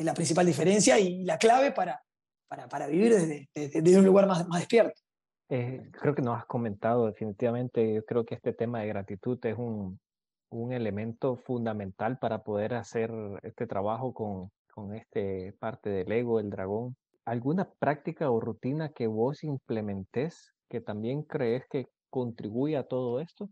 la 0.00 0.12
principal 0.12 0.44
diferencia 0.44 0.98
y 0.98 1.22
la 1.22 1.38
clave 1.38 1.70
para, 1.70 2.02
para, 2.48 2.88
vivir 2.88 3.14
desde, 3.14 3.96
un 3.96 4.04
lugar 4.04 4.26
más, 4.26 4.48
más 4.48 4.58
despierto. 4.58 5.00
Eh, 5.48 5.88
creo 5.92 6.16
que 6.16 6.22
nos 6.22 6.36
has 6.36 6.46
comentado 6.46 7.06
definitivamente, 7.06 7.94
yo 7.94 8.04
creo 8.04 8.26
que 8.26 8.34
este 8.34 8.52
tema 8.52 8.80
de 8.80 8.88
gratitud 8.88 9.38
es 9.46 9.56
un, 9.56 10.00
un 10.50 10.72
elemento 10.72 11.36
fundamental 11.36 12.18
para 12.18 12.42
poder 12.42 12.74
hacer 12.74 13.12
este 13.44 13.68
trabajo 13.68 14.12
con, 14.12 14.50
con 14.74 14.96
este 14.96 15.54
parte 15.60 15.90
del 15.90 16.10
ego, 16.10 16.40
el 16.40 16.50
dragón. 16.50 16.96
¿Alguna 17.24 17.70
práctica 17.70 18.30
o 18.30 18.40
rutina 18.40 18.88
que 18.88 19.06
vos 19.06 19.44
implementes 19.44 20.52
que 20.68 20.80
también 20.80 21.22
crees 21.22 21.64
que 21.70 21.86
contribuye 22.10 22.76
a 22.76 22.82
todo 22.82 23.20
esto? 23.20 23.48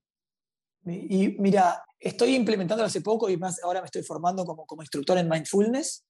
Y 0.87 1.37
mira, 1.39 1.85
estoy 1.99 2.35
implementando 2.35 2.85
hace 2.85 3.01
poco 3.01 3.29
y 3.29 3.37
más 3.37 3.63
ahora 3.63 3.81
me 3.81 3.87
estoy 3.87 4.03
formando 4.03 4.45
como, 4.45 4.65
como 4.67 4.83
instructor 4.83 5.19
en 5.19 5.29
mindfulness. 5.29 6.05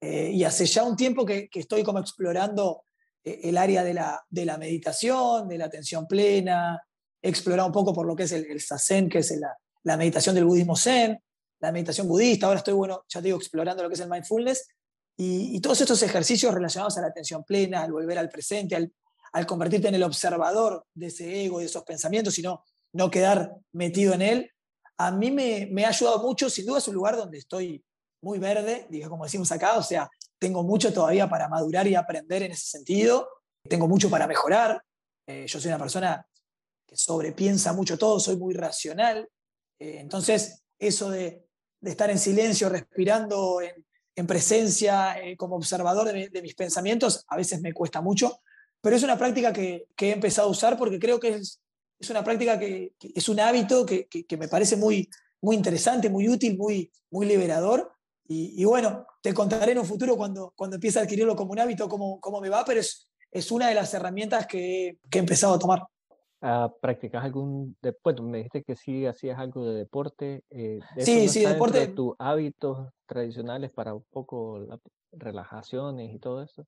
Eh, 0.00 0.30
y 0.32 0.44
hace 0.44 0.66
ya 0.66 0.84
un 0.84 0.96
tiempo 0.96 1.26
que, 1.26 1.48
estoy 1.52 1.82
como 1.82 1.98
explorando 1.98 2.84
eh, 3.24 3.40
el 3.44 3.58
área 3.58 3.82
de 3.82 3.94
la, 3.94 4.22
de 4.28 4.44
la, 4.44 4.56
meditación, 4.56 5.48
de 5.48 5.58
la 5.58 5.64
atención 5.64 6.06
plena, 6.06 6.80
he 7.20 7.30
un 7.30 7.72
poco 7.72 7.92
por 7.92 8.06
lo 8.06 8.14
que 8.14 8.24
es 8.24 8.32
el, 8.32 8.46
el 8.46 9.08
que 9.08 9.18
es 9.18 9.30
la, 9.38 9.56
la, 9.82 9.96
meditación 9.96 10.34
del 10.34 10.44
budismo 10.44 10.76
zen, 10.76 11.20
la 11.60 11.72
meditación 11.72 12.06
budista, 12.06 12.46
ahora 12.46 12.58
estoy, 12.58 12.74
bueno, 12.74 13.04
ya 13.08 13.20
digo, 13.20 13.36
explorando 13.36 13.82
lo 13.82 13.88
que 13.88 13.94
es 13.94 14.00
el 14.00 14.08
mindfulness, 14.08 14.68
y, 15.20 15.60
todos 15.60 15.80
estos 15.80 16.00
ejercicios 16.04 16.54
relacionados 16.54 16.96
a 16.96 17.00
la 17.00 17.08
atención 17.08 17.42
plena, 17.42 17.82
al 17.82 17.90
volver 17.90 18.18
al 18.18 18.28
presente, 18.28 18.76
al, 18.76 18.92
al 19.32 19.46
convertirte 19.46 19.88
en 19.88 19.96
el 19.96 20.04
observador 20.04 20.86
de 20.94 21.06
ese 21.06 21.44
ego 21.44 21.58
de 21.58 21.64
esos 21.64 21.82
pensamientos, 21.82 22.38
y 22.38 22.42
no, 22.92 23.10
quedar 23.10 23.56
metido 23.72 24.14
en 24.14 24.22
él, 24.22 24.50
a 24.98 25.12
mí 25.12 25.30
me, 25.30 25.84
ha 25.84 25.88
ayudado 25.88 26.20
mucho, 26.20 26.50
sin 26.50 26.66
duda 26.66 26.78
es 26.78 26.88
un 26.88 26.94
lugar 26.94 27.16
donde 27.16 27.38
estoy 27.38 27.84
muy 28.20 28.38
verde, 28.38 28.86
digo, 28.90 29.08
como 29.08 29.24
decimos 29.24 29.50
acá, 29.52 29.76
o 29.78 29.82
sea, 29.82 30.10
tengo 30.38 30.64
mucho 30.64 30.92
todavía 30.92 31.28
para 31.28 31.48
madurar 31.48 31.86
y 31.86 31.94
aprender 31.94 32.42
en 32.42 32.52
ese 32.52 32.66
sentido, 32.66 33.28
tengo 33.62 33.86
mucho 33.86 34.10
para 34.10 34.26
mejorar, 34.26 34.82
eh, 35.26 35.46
yo 35.46 35.60
soy 35.60 35.68
una 35.68 35.78
persona 35.78 36.26
que 36.84 36.96
sobrepiensa 36.96 37.72
mucho 37.72 37.96
todo, 37.96 38.18
soy 38.18 38.36
muy 38.36 38.54
racional, 38.54 39.28
eh, 39.78 39.98
entonces 40.00 40.64
eso 40.78 41.10
de, 41.10 41.44
estar 41.82 42.10
en 42.10 42.18
silencio, 42.18 42.68
respirando 42.68 43.60
en, 43.60 43.86
en 44.16 44.26
presencia, 44.26 45.16
eh, 45.20 45.36
como 45.36 45.54
observador 45.54 46.12
de, 46.12 46.42
mis 46.42 46.56
pensamientos, 46.56 47.24
a 47.28 47.36
veces 47.36 47.60
me 47.60 47.72
cuesta 47.72 48.00
mucho, 48.00 48.40
pero 48.80 48.96
es 48.96 49.04
una 49.04 49.16
práctica 49.16 49.52
que, 49.52 49.86
que 49.94 50.08
he 50.08 50.12
empezado 50.12 50.48
a 50.48 50.50
usar 50.50 50.76
porque 50.76 50.98
creo 50.98 51.20
que 51.20 51.36
es, 51.36 51.60
es 51.98 52.10
una 52.10 52.24
práctica 52.24 52.58
que, 52.58 52.94
que 52.98 53.12
es 53.14 53.28
un 53.28 53.40
hábito 53.40 53.84
que, 53.84 54.06
que, 54.06 54.36
me 54.36 54.48
parece 54.48 54.76
muy, 54.76 55.08
muy 55.40 55.56
interesante, 55.56 56.08
muy 56.08 56.28
útil, 56.28 56.56
muy, 56.56 56.90
muy 57.10 57.26
liberador 57.26 57.92
y, 58.30 58.62
bueno, 58.66 59.06
te 59.22 59.32
contaré 59.32 59.72
en 59.72 59.78
un 59.78 59.86
futuro 59.86 60.14
cuando, 60.14 60.52
cuando 60.54 60.76
empiece 60.76 60.98
a 60.98 61.02
adquirirlo 61.02 61.34
como 61.34 61.52
un 61.52 61.60
hábito 61.60 61.88
cómo, 61.88 62.20
cómo 62.20 62.42
me 62.42 62.50
va, 62.50 62.62
pero 62.62 62.78
es, 62.78 63.08
es 63.30 63.50
una 63.50 63.68
de 63.68 63.74
las 63.74 63.92
herramientas 63.94 64.46
que, 64.46 64.98
que 65.10 65.18
he 65.18 65.20
empezado 65.20 65.54
a 65.54 65.58
tomar. 65.58 65.82
Uh, 66.42 66.70
¿Practicas 66.80 67.24
algún 67.24 67.74
deporte? 67.80 68.20
Me 68.20 68.38
dijiste 68.38 68.62
que 68.62 68.76
sí 68.76 69.06
hacías 69.06 69.38
algo 69.38 69.64
de 69.64 69.78
deporte. 69.78 70.44
Eh, 70.50 70.78
sí, 70.98 71.26
sí, 71.28 71.40
deporte. 71.40 71.80
De 71.80 71.88
tus 71.88 72.14
hábitos 72.18 72.90
tradicionales 73.06 73.72
para 73.72 73.94
un 73.94 74.04
poco 74.10 74.58
la, 74.60 74.78
relajaciones 75.10 76.14
y 76.14 76.18
todo 76.18 76.42
eso. 76.42 76.66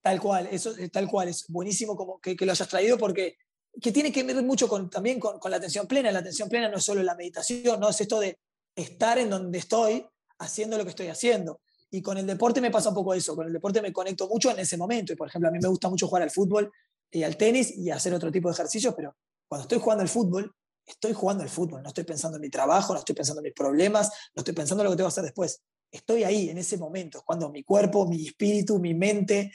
Tal 0.00 0.18
cual, 0.18 0.48
eso 0.50 0.72
tal 0.90 1.08
cual. 1.08 1.28
Es 1.28 1.46
buenísimo 1.48 1.94
como 1.94 2.18
que, 2.20 2.34
que 2.34 2.46
lo 2.46 2.52
hayas 2.52 2.68
traído 2.68 2.96
porque 2.96 3.36
que 3.80 3.92
tiene 3.92 4.12
que 4.12 4.22
ver 4.22 4.42
mucho 4.42 4.68
con, 4.68 4.90
también 4.90 5.18
con, 5.18 5.38
la 5.50 5.56
atención 5.56 5.86
plena. 5.86 6.10
La 6.12 6.20
atención 6.20 6.48
plena 6.48 6.68
no 6.68 6.76
es 6.76 6.84
solo 6.84 7.02
la 7.02 7.14
meditación, 7.14 7.80
no 7.80 7.88
es 7.88 8.00
esto 8.00 8.20
de 8.20 8.38
estar 8.74 9.18
en 9.18 9.30
donde 9.30 9.58
estoy 9.58 10.06
haciendo 10.38 10.76
lo 10.76 10.84
que 10.84 10.90
estoy 10.90 11.08
haciendo. 11.08 11.60
Y 11.90 12.00
con 12.00 12.16
el 12.16 12.26
deporte 12.26 12.60
me 12.60 12.70
pasa 12.70 12.88
un 12.88 12.94
poco 12.94 13.12
eso, 13.14 13.36
con 13.36 13.46
el 13.46 13.52
deporte 13.52 13.82
me 13.82 13.92
conecto 13.92 14.28
mucho 14.28 14.50
en 14.50 14.58
ese 14.58 14.76
momento. 14.76 15.12
Y 15.12 15.16
por 15.16 15.28
ejemplo, 15.28 15.48
a 15.48 15.52
mí 15.52 15.58
me 15.60 15.68
gusta 15.68 15.88
mucho 15.88 16.08
jugar 16.08 16.22
al 16.22 16.30
fútbol 16.30 16.72
y 17.10 17.22
al 17.22 17.36
tenis 17.36 17.76
y 17.76 17.90
hacer 17.90 18.14
otro 18.14 18.32
tipo 18.32 18.48
de 18.48 18.54
ejercicios, 18.54 18.94
pero 18.94 19.14
cuando 19.46 19.64
estoy 19.64 19.78
jugando 19.78 20.02
al 20.02 20.08
fútbol, 20.08 20.54
estoy 20.86 21.12
jugando 21.12 21.42
al 21.42 21.50
fútbol, 21.50 21.82
no 21.82 21.88
estoy 21.88 22.04
pensando 22.04 22.36
en 22.36 22.42
mi 22.42 22.50
trabajo, 22.50 22.94
no 22.94 22.98
estoy 22.98 23.14
pensando 23.14 23.40
en 23.40 23.44
mis 23.44 23.52
problemas, 23.52 24.10
no 24.34 24.40
estoy 24.40 24.54
pensando 24.54 24.82
en 24.82 24.86
lo 24.86 24.90
que 24.92 24.96
tengo 24.96 25.08
que 25.08 25.12
hacer 25.12 25.24
después. 25.24 25.62
Estoy 25.90 26.24
ahí 26.24 26.48
en 26.48 26.58
ese 26.58 26.78
momento, 26.78 27.18
es 27.18 27.24
cuando 27.24 27.50
mi 27.50 27.62
cuerpo, 27.62 28.06
mi 28.06 28.26
espíritu, 28.26 28.78
mi 28.78 28.94
mente, 28.94 29.52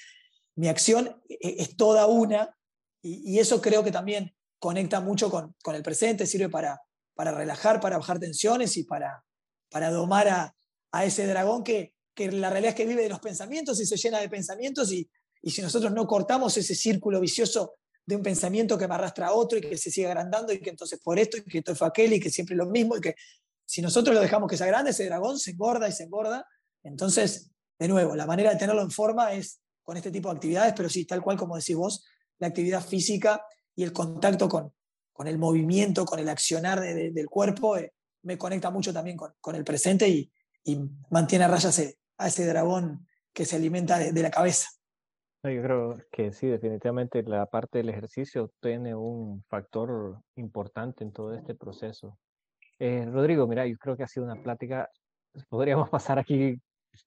mi 0.56 0.68
acción 0.68 1.20
e, 1.28 1.34
e, 1.42 1.56
es 1.64 1.76
toda 1.76 2.06
una. 2.06 2.56
Y, 3.08 3.40
eso 3.40 3.62
creo 3.62 3.84
que 3.84 3.92
también 3.92 4.36
conecta 4.60 5.00
mucho 5.00 5.30
con, 5.30 5.56
con 5.64 5.76
el 5.76 5.84
presente, 5.84 6.26
sirve 6.26 6.50
para, 6.50 6.82
para 7.14 7.32
relajar, 7.32 7.80
para 7.80 7.98
bajar 7.98 8.20
tensiones 8.20 8.76
y 8.78 8.84
para, 8.84 9.24
para 9.70 9.92
domar 9.92 10.28
a, 10.28 10.56
a 10.92 11.06
ese 11.06 11.28
dragón 11.28 11.64
que, 11.64 11.94
que 12.14 12.32
la 12.32 12.50
realidad 12.50 12.72
es 12.72 12.76
que 12.76 12.86
vive 12.86 13.04
de 13.04 13.10
los 13.10 13.20
pensamientos 13.20 13.80
y 13.80 13.86
se 13.86 13.98
llena 13.98 14.20
de 14.20 14.30
pensamientos 14.30 14.92
y, 14.92 15.10
y 15.42 15.52
si 15.52 15.62
nosotros 15.62 15.92
no 15.92 16.08
cortamos 16.08 16.58
ese 16.58 16.76
círculo 16.76 17.20
vicioso 17.20 17.76
de 18.06 18.16
un 18.16 18.24
pensamiento 18.24 18.78
que 18.78 18.88
me 18.88 18.96
arrastra 18.96 19.28
a 19.28 19.34
otro 19.34 19.58
y 19.58 19.62
que 19.62 19.78
se 19.78 19.92
sigue 19.92 20.08
agrandando 20.08 20.54
y 20.54 20.60
que 20.60 20.70
entonces 20.70 21.00
por 21.04 21.20
esto 21.20 21.38
y 21.38 21.44
que 21.44 21.60
esto 21.60 21.76
fue 21.76 21.88
aquel 21.88 22.14
y 22.14 22.20
que 22.20 22.30
siempre 22.30 22.56
lo 22.56 22.66
mismo 22.66 22.98
y 22.98 23.02
que 23.02 23.16
si 23.66 23.82
nosotros 23.82 24.16
lo 24.16 24.22
dejamos 24.22 24.50
que 24.50 24.58
se 24.58 24.64
agrande, 24.64 24.92
ese 24.92 25.06
dragón 25.06 25.38
se 25.38 25.52
engorda 25.52 25.90
y 25.90 25.92
se 25.92 26.04
engorda. 26.04 26.48
Entonces, 26.84 27.52
de 27.78 27.88
nuevo, 27.90 28.16
la 28.16 28.26
manera 28.26 28.52
de 28.52 28.56
tenerlo 28.56 28.82
en 28.82 28.92
forma 28.92 29.34
es 29.34 29.60
con 29.84 29.98
este 29.98 30.10
tipo 30.10 30.30
de 30.30 30.36
actividades, 30.36 30.74
pero 30.76 30.88
sí, 30.88 31.06
tal 31.06 31.22
cual 31.22 31.38
como 31.38 31.58
decís 31.58 31.76
vos, 31.76 32.06
la 32.40 32.48
actividad 32.48 32.84
física 32.84 33.44
y 33.76 33.84
el 33.84 33.94
contacto 33.94 34.48
con, 34.48 34.74
con 35.12 35.28
el 35.28 35.38
movimiento, 35.38 36.06
con 36.06 36.20
el 36.20 36.30
accionar 36.30 36.80
del 36.82 37.28
cuerpo, 37.28 37.78
eh, 37.78 37.94
me 38.24 38.38
conecta 38.38 38.70
mucho 38.70 38.94
también 38.94 39.18
con, 39.18 39.34
con 39.40 39.56
el 39.56 39.64
presente 39.64 40.08
y, 40.08 40.32
y 40.64 40.80
mantiene 41.10 41.46
a 41.46 41.48
raya 41.48 41.70
a 42.18 42.28
ese 42.28 42.46
dragón 42.46 43.08
que 43.34 43.46
se 43.46 43.56
alimenta 43.56 44.00
de, 44.00 44.22
la 44.22 44.32
cabeza. 44.32 44.70
Yo 45.44 45.62
creo 45.62 45.98
que 46.12 46.34
sí, 46.34 46.48
definitivamente 46.48 47.24
la 47.24 47.46
parte 47.46 47.78
del 47.78 47.90
ejercicio 47.90 48.52
tiene 48.60 48.96
un 48.96 49.44
factor 49.48 50.20
importante 50.36 51.04
en 51.04 51.14
todo 51.14 51.34
este 51.34 51.56
proceso. 51.56 52.18
Eh, 52.80 53.06
Rodrigo, 53.06 53.48
mira, 53.48 53.66
yo 53.66 53.78
creo 53.78 53.96
que 53.96 54.04
ha 54.04 54.08
sido 54.08 54.26
una 54.26 54.42
plática, 54.42 54.90
podríamos 55.48 55.90
pasar 55.92 56.20
aquí 56.20 56.60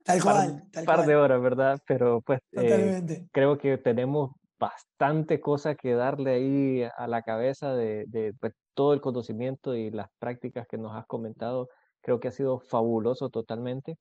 tal 0.04 0.22
cual, 0.22 0.62
un 0.74 0.84
par 0.84 1.04
de 1.04 1.16
horas, 1.16 1.42
¿verdad? 1.42 1.78
Pero 1.86 2.20
pues 2.22 2.40
eh, 2.52 3.26
creo 3.32 3.58
que 3.58 3.76
tenemos 3.76 4.30
bastante 4.60 5.40
cosa 5.40 5.74
que 5.74 5.94
darle 5.94 6.30
ahí 6.32 6.88
a 6.96 7.08
la 7.08 7.22
cabeza 7.22 7.74
de, 7.74 8.04
de 8.06 8.34
pues, 8.38 8.52
todo 8.74 8.92
el 8.94 9.00
conocimiento 9.00 9.74
y 9.74 9.90
las 9.90 10.08
prácticas 10.20 10.66
que 10.68 10.78
nos 10.78 10.94
has 10.94 11.06
comentado 11.06 11.68
Creo 12.02 12.20
que 12.20 12.28
ha 12.28 12.32
sido 12.32 12.60
fabuloso 12.60 13.28
totalmente. 13.30 13.98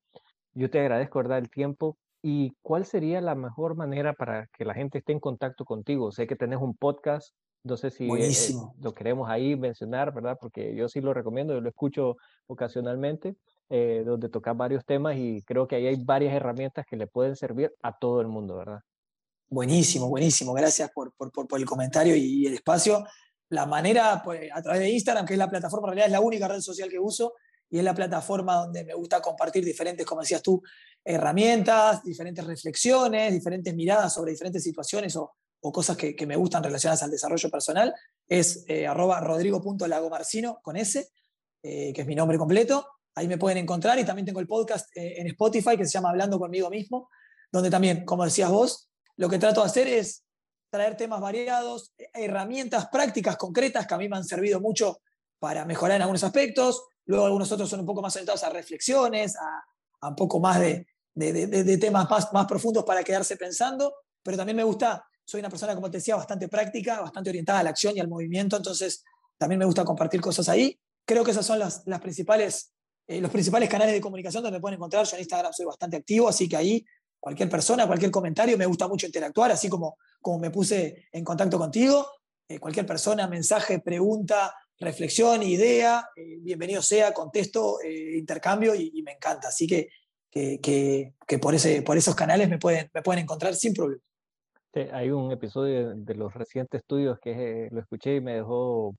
Yo 0.54 0.70
te 0.70 0.80
agradezco, 0.80 1.20
¿verdad?, 1.20 1.40
el 1.40 1.50
tiempo. 1.50 1.98
¿Y 2.22 2.52
cuál 2.62 2.86
sería 2.86 3.22
la 3.22 3.36
mejor 3.36 3.76
manera 3.76 4.14
para 4.14 4.48
que 4.48 4.66
la 4.66 4.74
gente 4.74 5.00
esté 5.00 5.14
en 5.14 5.20
contacto 5.20 5.64
contigo? 5.66 6.12
Sé 6.12 6.28
que 6.28 6.36
tenés 6.36 6.60
un 6.60 6.76
podcast, 6.76 7.34
no 7.64 7.78
sé 7.78 7.92
si 7.92 8.10
eh, 8.10 8.32
lo 8.82 8.94
queremos 8.94 9.30
ahí 9.30 9.56
mencionar, 9.56 10.14
¿verdad? 10.14 10.38
Porque 10.40 10.76
yo 10.76 10.90
sí 10.90 11.00
lo 11.02 11.14
recomiendo, 11.14 11.54
yo 11.54 11.62
lo 11.62 11.70
escucho 11.70 12.18
ocasionalmente, 12.48 13.36
eh, 13.70 14.04
donde 14.06 14.28
tocas 14.28 14.56
varios 14.58 14.86
temas 14.86 15.16
y 15.18 15.42
creo 15.44 15.68
que 15.68 15.78
ahí 15.78 15.88
hay 15.88 16.04
varias 16.04 16.34
herramientas 16.34 16.86
que 16.86 16.98
le 16.98 17.08
pueden 17.08 17.38
servir 17.38 17.72
a 17.82 17.98
todo 17.98 18.20
el 18.20 18.28
mundo, 18.28 18.58
¿verdad? 18.58 18.80
Buenísimo, 19.50 20.08
buenísimo. 20.08 20.54
Gracias 20.54 20.92
por, 20.92 21.14
por, 21.14 21.32
por 21.32 21.60
el 21.60 21.66
comentario 21.66 22.16
y, 22.16 22.46
el 22.46 22.54
espacio. 22.54 23.06
La 23.50 23.66
manera, 23.66 24.22
pues, 24.24 24.50
a 24.54 24.62
través 24.62 24.82
de 24.82 24.90
Instagram, 24.92 25.26
que 25.26 25.34
es 25.34 25.40
la 25.40 25.50
plataforma, 25.50 25.88
en 25.88 25.96
realidad 25.96 26.08
es 26.08 26.12
la 26.12 26.22
única 26.22 26.48
red 26.48 26.62
social 26.62 26.90
que 26.90 27.00
uso, 27.00 27.34
y 27.70 27.80
es 27.80 27.84
la 27.84 27.96
plataforma 27.96 28.56
donde 28.56 28.84
me 28.84 28.94
gusta 28.94 29.22
compartir 29.22 29.66
diferentes, 29.66 30.06
como 30.06 30.22
decías 30.22 30.42
tú, 30.42 30.62
herramientas, 31.04 32.04
diferentes 32.04 32.46
reflexiones, 32.46 33.34
diferentes 33.34 33.74
miradas 33.74 34.14
sobre 34.14 34.32
diferentes 34.32 34.64
situaciones 34.64 35.16
o, 35.16 35.34
o 35.62 35.72
cosas 35.72 35.98
que, 35.98 36.16
me 36.26 36.36
gustan 36.36 36.64
relacionadas 36.64 37.04
al 37.04 37.12
desarrollo 37.12 37.50
personal, 37.50 37.94
es 38.28 38.64
eh, 38.68 38.88
arroba 38.88 39.20
rodrigo.lagomarcino 39.20 40.60
con 40.62 40.78
S, 40.78 41.10
eh, 41.64 41.94
que 41.94 42.02
es 42.02 42.08
mi 42.08 42.16
nombre 42.16 42.38
completo. 42.38 42.88
Ahí 43.16 43.28
me 43.28 43.38
pueden 43.38 43.58
encontrar 43.58 44.00
y 44.00 44.06
también 44.06 44.26
tengo 44.26 44.40
el 44.40 44.48
podcast 44.48 44.96
eh, 44.96 45.20
en 45.20 45.28
Spotify 45.28 45.76
que 45.76 45.86
se 45.86 45.92
llama 45.92 46.10
Hablando 46.10 46.40
conmigo 46.40 46.70
mismo, 46.70 47.10
donde 47.52 47.70
también, 47.70 48.06
como 48.06 48.24
decías 48.24 48.50
vos, 48.50 48.89
lo 49.20 49.28
que 49.28 49.38
trato 49.38 49.60
de 49.60 49.68
hacer 49.68 49.88
es 49.88 50.24
traer 50.72 50.96
temas 50.96 51.20
variados, 51.20 51.94
herramientas 52.14 52.88
prácticas 52.88 53.36
concretas 53.36 53.86
que 53.86 53.94
a 53.94 53.98
mí 53.98 54.08
me 54.08 54.16
han 54.16 54.24
servido 54.24 54.62
mucho 54.62 55.02
para 55.40 55.66
mejorar 55.66 55.98
en 55.98 56.04
algunos 56.04 56.24
aspectos. 56.24 56.86
Luego 57.06 57.26
algunos 57.26 57.52
otros 57.52 57.70
son 57.70 57.82
un 57.82 57.86
poco 57.86 58.02
más 58.02 58.16
orientados 58.16 58.44
a 58.46 58.50
reflexiones, 58.50 59.36
a, 59.36 60.08
un 60.08 60.16
poco 60.16 60.40
más 60.40 60.62
de, 60.62 60.88
temas 61.82 62.08
más, 62.32 62.46
profundos 62.46 62.86
para 62.86 63.04
quedarse 63.04 63.36
pensando, 63.36 63.94
pero 64.24 64.38
también 64.38 64.56
me 64.56 64.64
gusta, 64.64 65.06
soy 65.26 65.42
una 65.42 65.50
persona, 65.50 65.76
como 65.76 65.92
te 65.92 65.98
decía, 65.98 66.16
bastante 66.16 66.48
práctica, 66.48 67.02
bastante 67.02 67.30
orientada 67.30 67.60
a 67.60 67.64
la 67.64 67.72
acción 67.72 67.98
y 67.98 68.00
al 68.00 68.08
movimiento, 68.08 68.56
entonces 68.56 69.04
también 69.38 69.60
me 69.60 69.66
gusta 69.66 69.84
compartir 69.84 70.22
cosas 70.22 70.48
ahí. 70.48 70.80
Creo 71.06 71.26
que 71.26 71.32
esas 71.32 71.46
son 71.46 71.60
las, 71.60 71.84
las 71.88 72.00
principales, 72.00 72.72
eh, 73.06 73.20
los 73.20 73.32
principales 73.32 73.68
canales 73.68 73.94
de 73.94 74.00
comunicación 74.00 74.44
donde 74.44 74.60
me 74.60 74.62
pueden 74.62 74.78
encontrar. 74.78 75.06
Yo 75.06 75.18
en 75.18 75.24
Instagram 75.24 75.52
soy 75.52 75.66
bastante 75.66 75.98
activo, 75.98 76.30
así 76.30 76.48
que 76.48 76.56
ahí 76.56 76.86
cualquier 77.20 77.50
persona, 77.50 77.88
cualquier 77.88 78.12
comentario, 78.12 78.58
me 78.58 78.66
gusta 78.66 78.88
mucho 78.88 79.06
interactuar, 79.06 79.52
así 79.52 79.70
como, 79.70 79.98
como 80.22 80.40
me 80.40 80.52
puse 80.52 81.08
en 81.12 81.24
contacto 81.24 81.58
contigo. 81.58 82.06
Eh, 82.48 82.60
cualquier 82.60 82.86
persona, 82.86 83.28
mensaje, 83.28 83.80
pregunta, 83.80 84.56
reflexión, 84.80 85.44
idea, 85.44 86.10
eh, 86.16 86.38
bienvenido 86.40 86.82
sea, 86.82 87.14
contesto, 87.14 87.78
intercambio 87.84 88.74
y, 88.74 89.02
me 89.04 89.14
encanta. 89.14 89.50
Así 89.50 89.68
que 89.68 89.90
que, 90.32 91.14
que, 91.28 91.40
por, 91.40 91.56
ese, 91.56 91.82
por 91.82 91.98
esos 91.98 92.16
canales 92.16 92.50
me 92.50 92.60
pueden, 92.60 92.90
me 92.94 93.02
pueden 93.02 93.24
encontrar 93.24 93.56
sin 93.56 93.74
problema. 93.74 94.02
hay 94.94 95.10
un 95.10 95.32
episodio 95.32 95.96
de 95.96 96.16
los 96.16 96.34
recientes 96.34 96.82
estudios 96.82 97.20
que 97.20 97.68
lo 97.72 97.82
escuché 97.82 98.16
y 98.16 98.22
me 98.22 98.36
dejó 98.36 98.96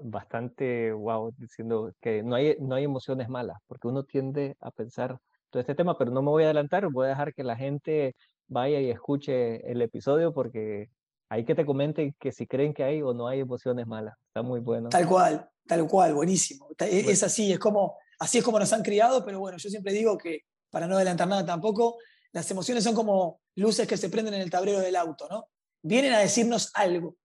bastante 0.00 0.92
wow, 0.92 1.32
diciendo 1.36 1.92
que 2.00 2.22
no 2.22 2.34
hay, 2.34 2.56
no 2.60 2.74
hay 2.74 2.84
emociones 2.84 3.28
malas, 3.28 3.58
porque 3.66 3.88
uno 3.88 4.04
tiende 4.04 4.56
a 4.60 4.70
pensar 4.70 5.18
todo 5.50 5.60
este 5.60 5.74
tema, 5.74 5.96
pero 5.96 6.10
no 6.10 6.22
me 6.22 6.30
voy 6.30 6.42
a 6.42 6.46
adelantar, 6.46 6.88
voy 6.90 7.06
a 7.06 7.10
dejar 7.10 7.34
que 7.34 7.44
la 7.44 7.56
gente 7.56 8.14
vaya 8.48 8.80
y 8.80 8.90
escuche 8.90 9.70
el 9.70 9.82
episodio 9.82 10.32
porque 10.32 10.90
hay 11.28 11.44
que 11.44 11.54
te 11.54 11.66
comenten 11.66 12.14
que 12.18 12.32
si 12.32 12.46
creen 12.46 12.72
que 12.72 12.84
hay 12.84 13.02
o 13.02 13.12
no 13.12 13.28
hay 13.28 13.40
emociones 13.40 13.86
malas. 13.86 14.14
Está 14.28 14.42
muy 14.42 14.60
bueno. 14.60 14.88
Tal 14.88 15.06
cual, 15.06 15.48
tal 15.66 15.86
cual, 15.88 16.14
buenísimo. 16.14 16.68
E, 16.78 17.10
es 17.10 17.22
así, 17.22 17.52
es 17.52 17.58
como, 17.58 17.96
así 18.18 18.38
es 18.38 18.44
como 18.44 18.58
nos 18.58 18.72
han 18.72 18.82
criado, 18.82 19.24
pero 19.24 19.40
bueno, 19.40 19.58
yo 19.58 19.68
siempre 19.68 19.92
digo 19.92 20.16
que 20.16 20.42
para 20.70 20.86
no 20.86 20.96
adelantar 20.96 21.26
nada 21.28 21.44
tampoco, 21.44 21.96
las 22.32 22.50
emociones 22.50 22.84
son 22.84 22.94
como 22.94 23.40
luces 23.56 23.88
que 23.88 23.96
se 23.96 24.10
prenden 24.10 24.34
en 24.34 24.42
el 24.42 24.50
tablero 24.50 24.80
del 24.80 24.96
auto, 24.96 25.26
¿no? 25.28 25.48
Vienen 25.82 26.12
a 26.12 26.18
decirnos 26.18 26.70
algo, 26.74 27.16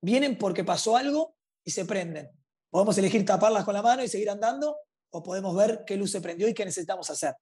vienen 0.00 0.38
porque 0.38 0.64
pasó 0.64 0.96
algo 0.96 1.34
y 1.64 1.70
se 1.70 1.84
prenden. 1.84 2.30
Podemos 2.70 2.96
elegir 2.98 3.24
taparlas 3.24 3.64
con 3.64 3.74
la 3.74 3.82
mano 3.82 4.02
y 4.02 4.08
seguir 4.08 4.30
andando, 4.30 4.76
o 5.10 5.22
podemos 5.22 5.54
ver 5.54 5.82
qué 5.86 5.96
luz 5.96 6.10
se 6.10 6.20
prendió 6.20 6.48
y 6.48 6.54
qué 6.54 6.64
necesitamos 6.64 7.10
hacer. 7.10 7.34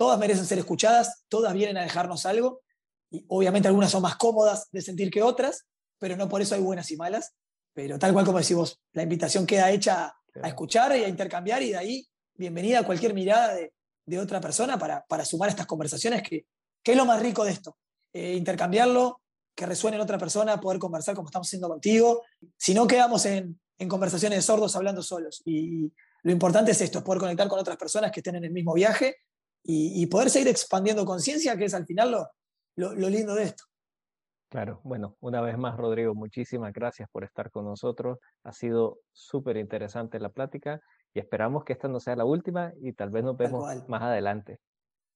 Todas 0.00 0.18
merecen 0.18 0.46
ser 0.46 0.58
escuchadas, 0.58 1.26
todas 1.28 1.52
vienen 1.52 1.76
a 1.76 1.82
dejarnos 1.82 2.24
algo, 2.24 2.62
y 3.10 3.22
obviamente 3.28 3.68
algunas 3.68 3.90
son 3.90 4.00
más 4.00 4.16
cómodas 4.16 4.66
de 4.72 4.80
sentir 4.80 5.10
que 5.10 5.22
otras, 5.22 5.66
pero 5.98 6.16
no 6.16 6.26
por 6.26 6.40
eso 6.40 6.54
hay 6.54 6.62
buenas 6.62 6.90
y 6.90 6.96
malas. 6.96 7.34
Pero 7.74 7.98
tal 7.98 8.14
cual 8.14 8.24
como 8.24 8.38
decimos, 8.38 8.80
la 8.94 9.02
invitación 9.02 9.44
queda 9.46 9.70
hecha 9.70 10.06
a 10.42 10.48
escuchar 10.48 10.96
y 10.96 11.04
a 11.04 11.08
intercambiar, 11.08 11.62
y 11.62 11.72
de 11.72 11.76
ahí, 11.76 12.08
bienvenida 12.32 12.78
a 12.78 12.82
cualquier 12.82 13.12
mirada 13.12 13.52
de, 13.52 13.74
de 14.06 14.18
otra 14.18 14.40
persona 14.40 14.78
para, 14.78 15.04
para 15.06 15.22
sumar 15.26 15.50
estas 15.50 15.66
conversaciones, 15.66 16.22
que, 16.22 16.46
que, 16.82 16.92
es 16.92 16.96
lo 16.96 17.04
más 17.04 17.20
rico 17.20 17.44
de 17.44 17.50
esto. 17.50 17.76
Eh, 18.14 18.36
intercambiarlo, 18.36 19.20
que 19.54 19.66
resuene 19.66 19.98
en 19.98 20.02
otra 20.02 20.16
persona, 20.16 20.58
poder 20.58 20.78
conversar 20.78 21.14
como 21.14 21.28
estamos 21.28 21.46
haciendo 21.46 21.68
contigo. 21.68 22.22
Si 22.56 22.72
no 22.72 22.86
quedamos 22.86 23.26
en, 23.26 23.60
en 23.76 23.88
conversaciones 23.90 24.38
de 24.38 24.42
sordos 24.42 24.74
hablando 24.76 25.02
solos. 25.02 25.42
Y 25.44 25.92
lo 26.22 26.32
importante 26.32 26.70
es 26.70 26.80
esto, 26.80 27.04
poder 27.04 27.20
conectar 27.20 27.48
con 27.48 27.58
otras 27.58 27.76
personas 27.76 28.10
que 28.10 28.20
estén 28.20 28.36
en 28.36 28.44
el 28.44 28.50
mismo 28.50 28.72
viaje 28.72 29.18
y, 29.62 30.02
y 30.02 30.06
poder 30.06 30.30
seguir 30.30 30.48
expandiendo 30.48 31.04
conciencia, 31.04 31.56
que 31.56 31.64
es 31.66 31.74
al 31.74 31.86
final 31.86 32.10
lo, 32.10 32.28
lo, 32.76 32.94
lo 32.94 33.08
lindo 33.08 33.34
de 33.34 33.44
esto. 33.44 33.64
Claro, 34.50 34.80
bueno, 34.82 35.16
una 35.20 35.40
vez 35.40 35.56
más, 35.56 35.76
Rodrigo, 35.76 36.12
muchísimas 36.12 36.72
gracias 36.72 37.08
por 37.12 37.22
estar 37.22 37.52
con 37.52 37.64
nosotros. 37.64 38.18
Ha 38.42 38.52
sido 38.52 38.98
súper 39.12 39.56
interesante 39.56 40.18
la 40.18 40.30
plática 40.30 40.80
y 41.14 41.20
esperamos 41.20 41.64
que 41.64 41.72
esta 41.72 41.86
no 41.86 42.00
sea 42.00 42.16
la 42.16 42.24
última 42.24 42.72
y 42.80 42.92
tal 42.92 43.10
vez 43.10 43.22
nos 43.22 43.36
vemos 43.36 43.64
más 43.86 44.02
adelante. 44.02 44.58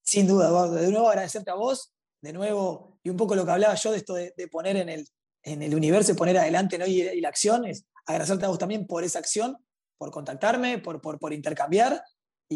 Sin 0.03 0.28
duda, 0.28 0.49
Eduardo. 0.49 0.74
De 0.74 0.90
nuevo 0.90 1.09
agradecerte 1.09 1.51
a 1.51 1.55
vos, 1.55 1.92
de 2.20 2.32
nuevo, 2.32 2.99
y 3.03 3.11
un 3.11 3.16
poco 3.16 3.34
lo 3.34 3.45
que 3.45 3.51
hablaba 3.51 3.74
yo 3.74 3.90
de 3.90 3.97
esto 3.97 4.14
de, 4.14 4.32
poner 4.53 4.76
en 4.76 4.88
el, 4.88 5.09
en 5.42 5.62
el 5.62 5.74
universo 5.74 6.12
y 6.12 6.14
poner 6.14 6.38
adelante 6.38 6.78
¿no? 6.78 6.86
y, 6.86 7.20
la 7.20 7.28
acción, 7.28 7.64
es 7.64 7.86
agradecerte 8.07 8.45
a 8.45 8.49
vos 8.49 8.59
también 8.59 8.86
por 8.86 9.03
esa 9.03 9.18
acción, 9.18 9.57
por 9.99 10.12
contactarme, 10.12 10.78
por, 10.78 11.01
por, 11.01 11.18
por 11.18 11.32
intercambiar. 11.32 12.01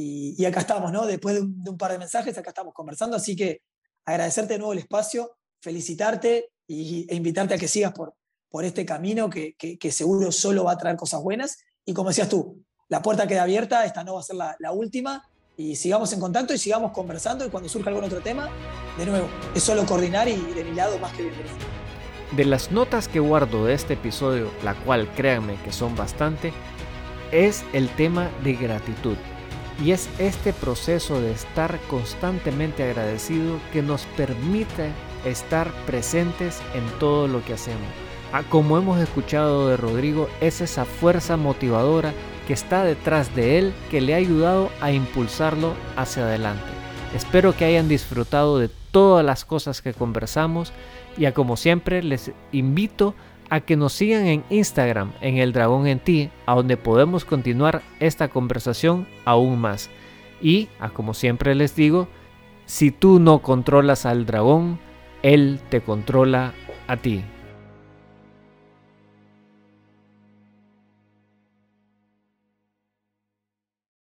Y, 0.00 0.44
acá 0.44 0.60
estamos, 0.60 0.92
¿no? 0.92 1.06
Después 1.06 1.34
de 1.34 1.40
un, 1.70 1.78
par 1.78 1.92
de 1.92 1.98
mensajes, 1.98 2.36
acá 2.38 2.50
estamos 2.50 2.74
conversando. 2.74 3.16
Así 3.16 3.34
que 3.34 3.62
agradecerte 4.04 4.54
de 4.54 4.58
nuevo 4.58 4.72
el 4.72 4.78
espacio, 4.78 5.36
felicitarte 5.60 6.50
y, 6.66 7.06
e 7.08 7.16
invitarte 7.16 7.54
a 7.54 7.58
que 7.58 7.68
sigas 7.68 7.92
por, 7.92 8.14
por 8.48 8.64
este 8.64 8.86
camino 8.86 9.28
que, 9.28 9.54
que, 9.56 9.78
que 9.78 9.90
seguro 9.90 10.30
solo 10.32 10.64
va 10.64 10.72
a 10.72 10.78
traer 10.78 10.96
cosas 10.96 11.22
buenas. 11.22 11.58
Y 11.84 11.94
como 11.94 12.10
decías 12.10 12.28
tú, 12.28 12.62
la 12.88 13.02
puerta 13.02 13.26
queda 13.26 13.42
abierta, 13.42 13.84
esta 13.84 14.02
no 14.02 14.14
va 14.14 14.20
a 14.20 14.22
ser 14.22 14.36
la, 14.36 14.72
última, 14.72 15.28
y 15.56 15.76
sigamos 15.76 16.12
en 16.12 16.20
contacto 16.20 16.54
y 16.54 16.58
sigamos 16.58 16.92
conversando 16.92 17.44
y 17.44 17.50
cuando 17.50 17.68
surja 17.68 17.90
algún 17.90 18.04
otro 18.04 18.20
tema, 18.20 18.48
de 18.96 19.04
nuevo, 19.04 19.28
es 19.54 19.62
solo 19.62 19.84
coordinar 19.84 20.28
y 20.28 20.36
de 20.36 20.64
mi 20.64 20.74
lado 20.74 20.98
más 20.98 21.12
que 21.12 21.24
bienvenido. 21.24 21.56
De 22.36 22.44
las 22.44 22.70
notas 22.70 23.08
que 23.08 23.20
guardo 23.20 23.66
de 23.66 23.74
este 23.74 23.94
episodio, 23.94 24.50
la 24.62 24.74
cual 24.84 25.12
créanme 25.14 25.60
que 25.62 25.72
son 25.72 25.96
bastante, 25.96 26.52
es 27.30 27.64
el 27.72 27.88
tema 27.96 28.30
de 28.42 28.54
gratitud. 28.54 29.16
Y 29.84 29.92
es 29.92 30.08
este 30.18 30.52
proceso 30.52 31.20
de 31.20 31.30
estar 31.30 31.78
constantemente 31.88 32.82
agradecido 32.82 33.60
que 33.72 33.82
nos 33.82 34.06
permite 34.16 34.90
estar 35.24 35.70
presentes 35.86 36.60
en 36.74 36.84
todo 36.98 37.28
lo 37.28 37.44
que 37.44 37.54
hacemos. 37.54 37.86
Ah, 38.32 38.42
como 38.48 38.76
hemos 38.76 39.00
escuchado 39.00 39.68
de 39.68 39.76
Rodrigo, 39.76 40.28
es 40.40 40.60
esa 40.60 40.84
fuerza 40.84 41.36
motivadora 41.36 42.12
que 42.46 42.52
está 42.52 42.84
detrás 42.84 43.34
de 43.34 43.58
él 43.58 43.74
que 43.90 44.00
le 44.00 44.14
ha 44.14 44.18
ayudado 44.18 44.70
a 44.80 44.90
impulsarlo 44.90 45.74
hacia 45.96 46.24
adelante. 46.24 46.64
Espero 47.14 47.56
que 47.56 47.64
hayan 47.64 47.88
disfrutado 47.88 48.58
de 48.58 48.68
todas 48.90 49.24
las 49.24 49.44
cosas 49.44 49.80
que 49.80 49.94
conversamos 49.94 50.72
y 51.16 51.24
a 51.24 51.32
como 51.32 51.56
siempre 51.56 52.02
les 52.02 52.32
invito 52.52 53.14
a 53.50 53.60
que 53.60 53.76
nos 53.76 53.92
sigan 53.92 54.26
en 54.26 54.44
Instagram 54.50 55.12
en 55.20 55.38
el 55.38 55.52
dragón 55.52 55.86
en 55.86 55.98
ti, 55.98 56.30
a 56.46 56.54
donde 56.54 56.76
podemos 56.76 57.24
continuar 57.24 57.82
esta 58.00 58.28
conversación 58.28 59.06
aún 59.24 59.58
más. 59.60 59.90
Y 60.40 60.68
a 60.78 60.90
como 60.90 61.14
siempre 61.14 61.54
les 61.54 61.74
digo, 61.74 62.08
si 62.66 62.90
tú 62.90 63.18
no 63.18 63.40
controlas 63.40 64.06
al 64.06 64.26
dragón, 64.26 64.78
él 65.22 65.60
te 65.70 65.80
controla 65.80 66.52
a 66.86 66.96
ti. 66.96 67.24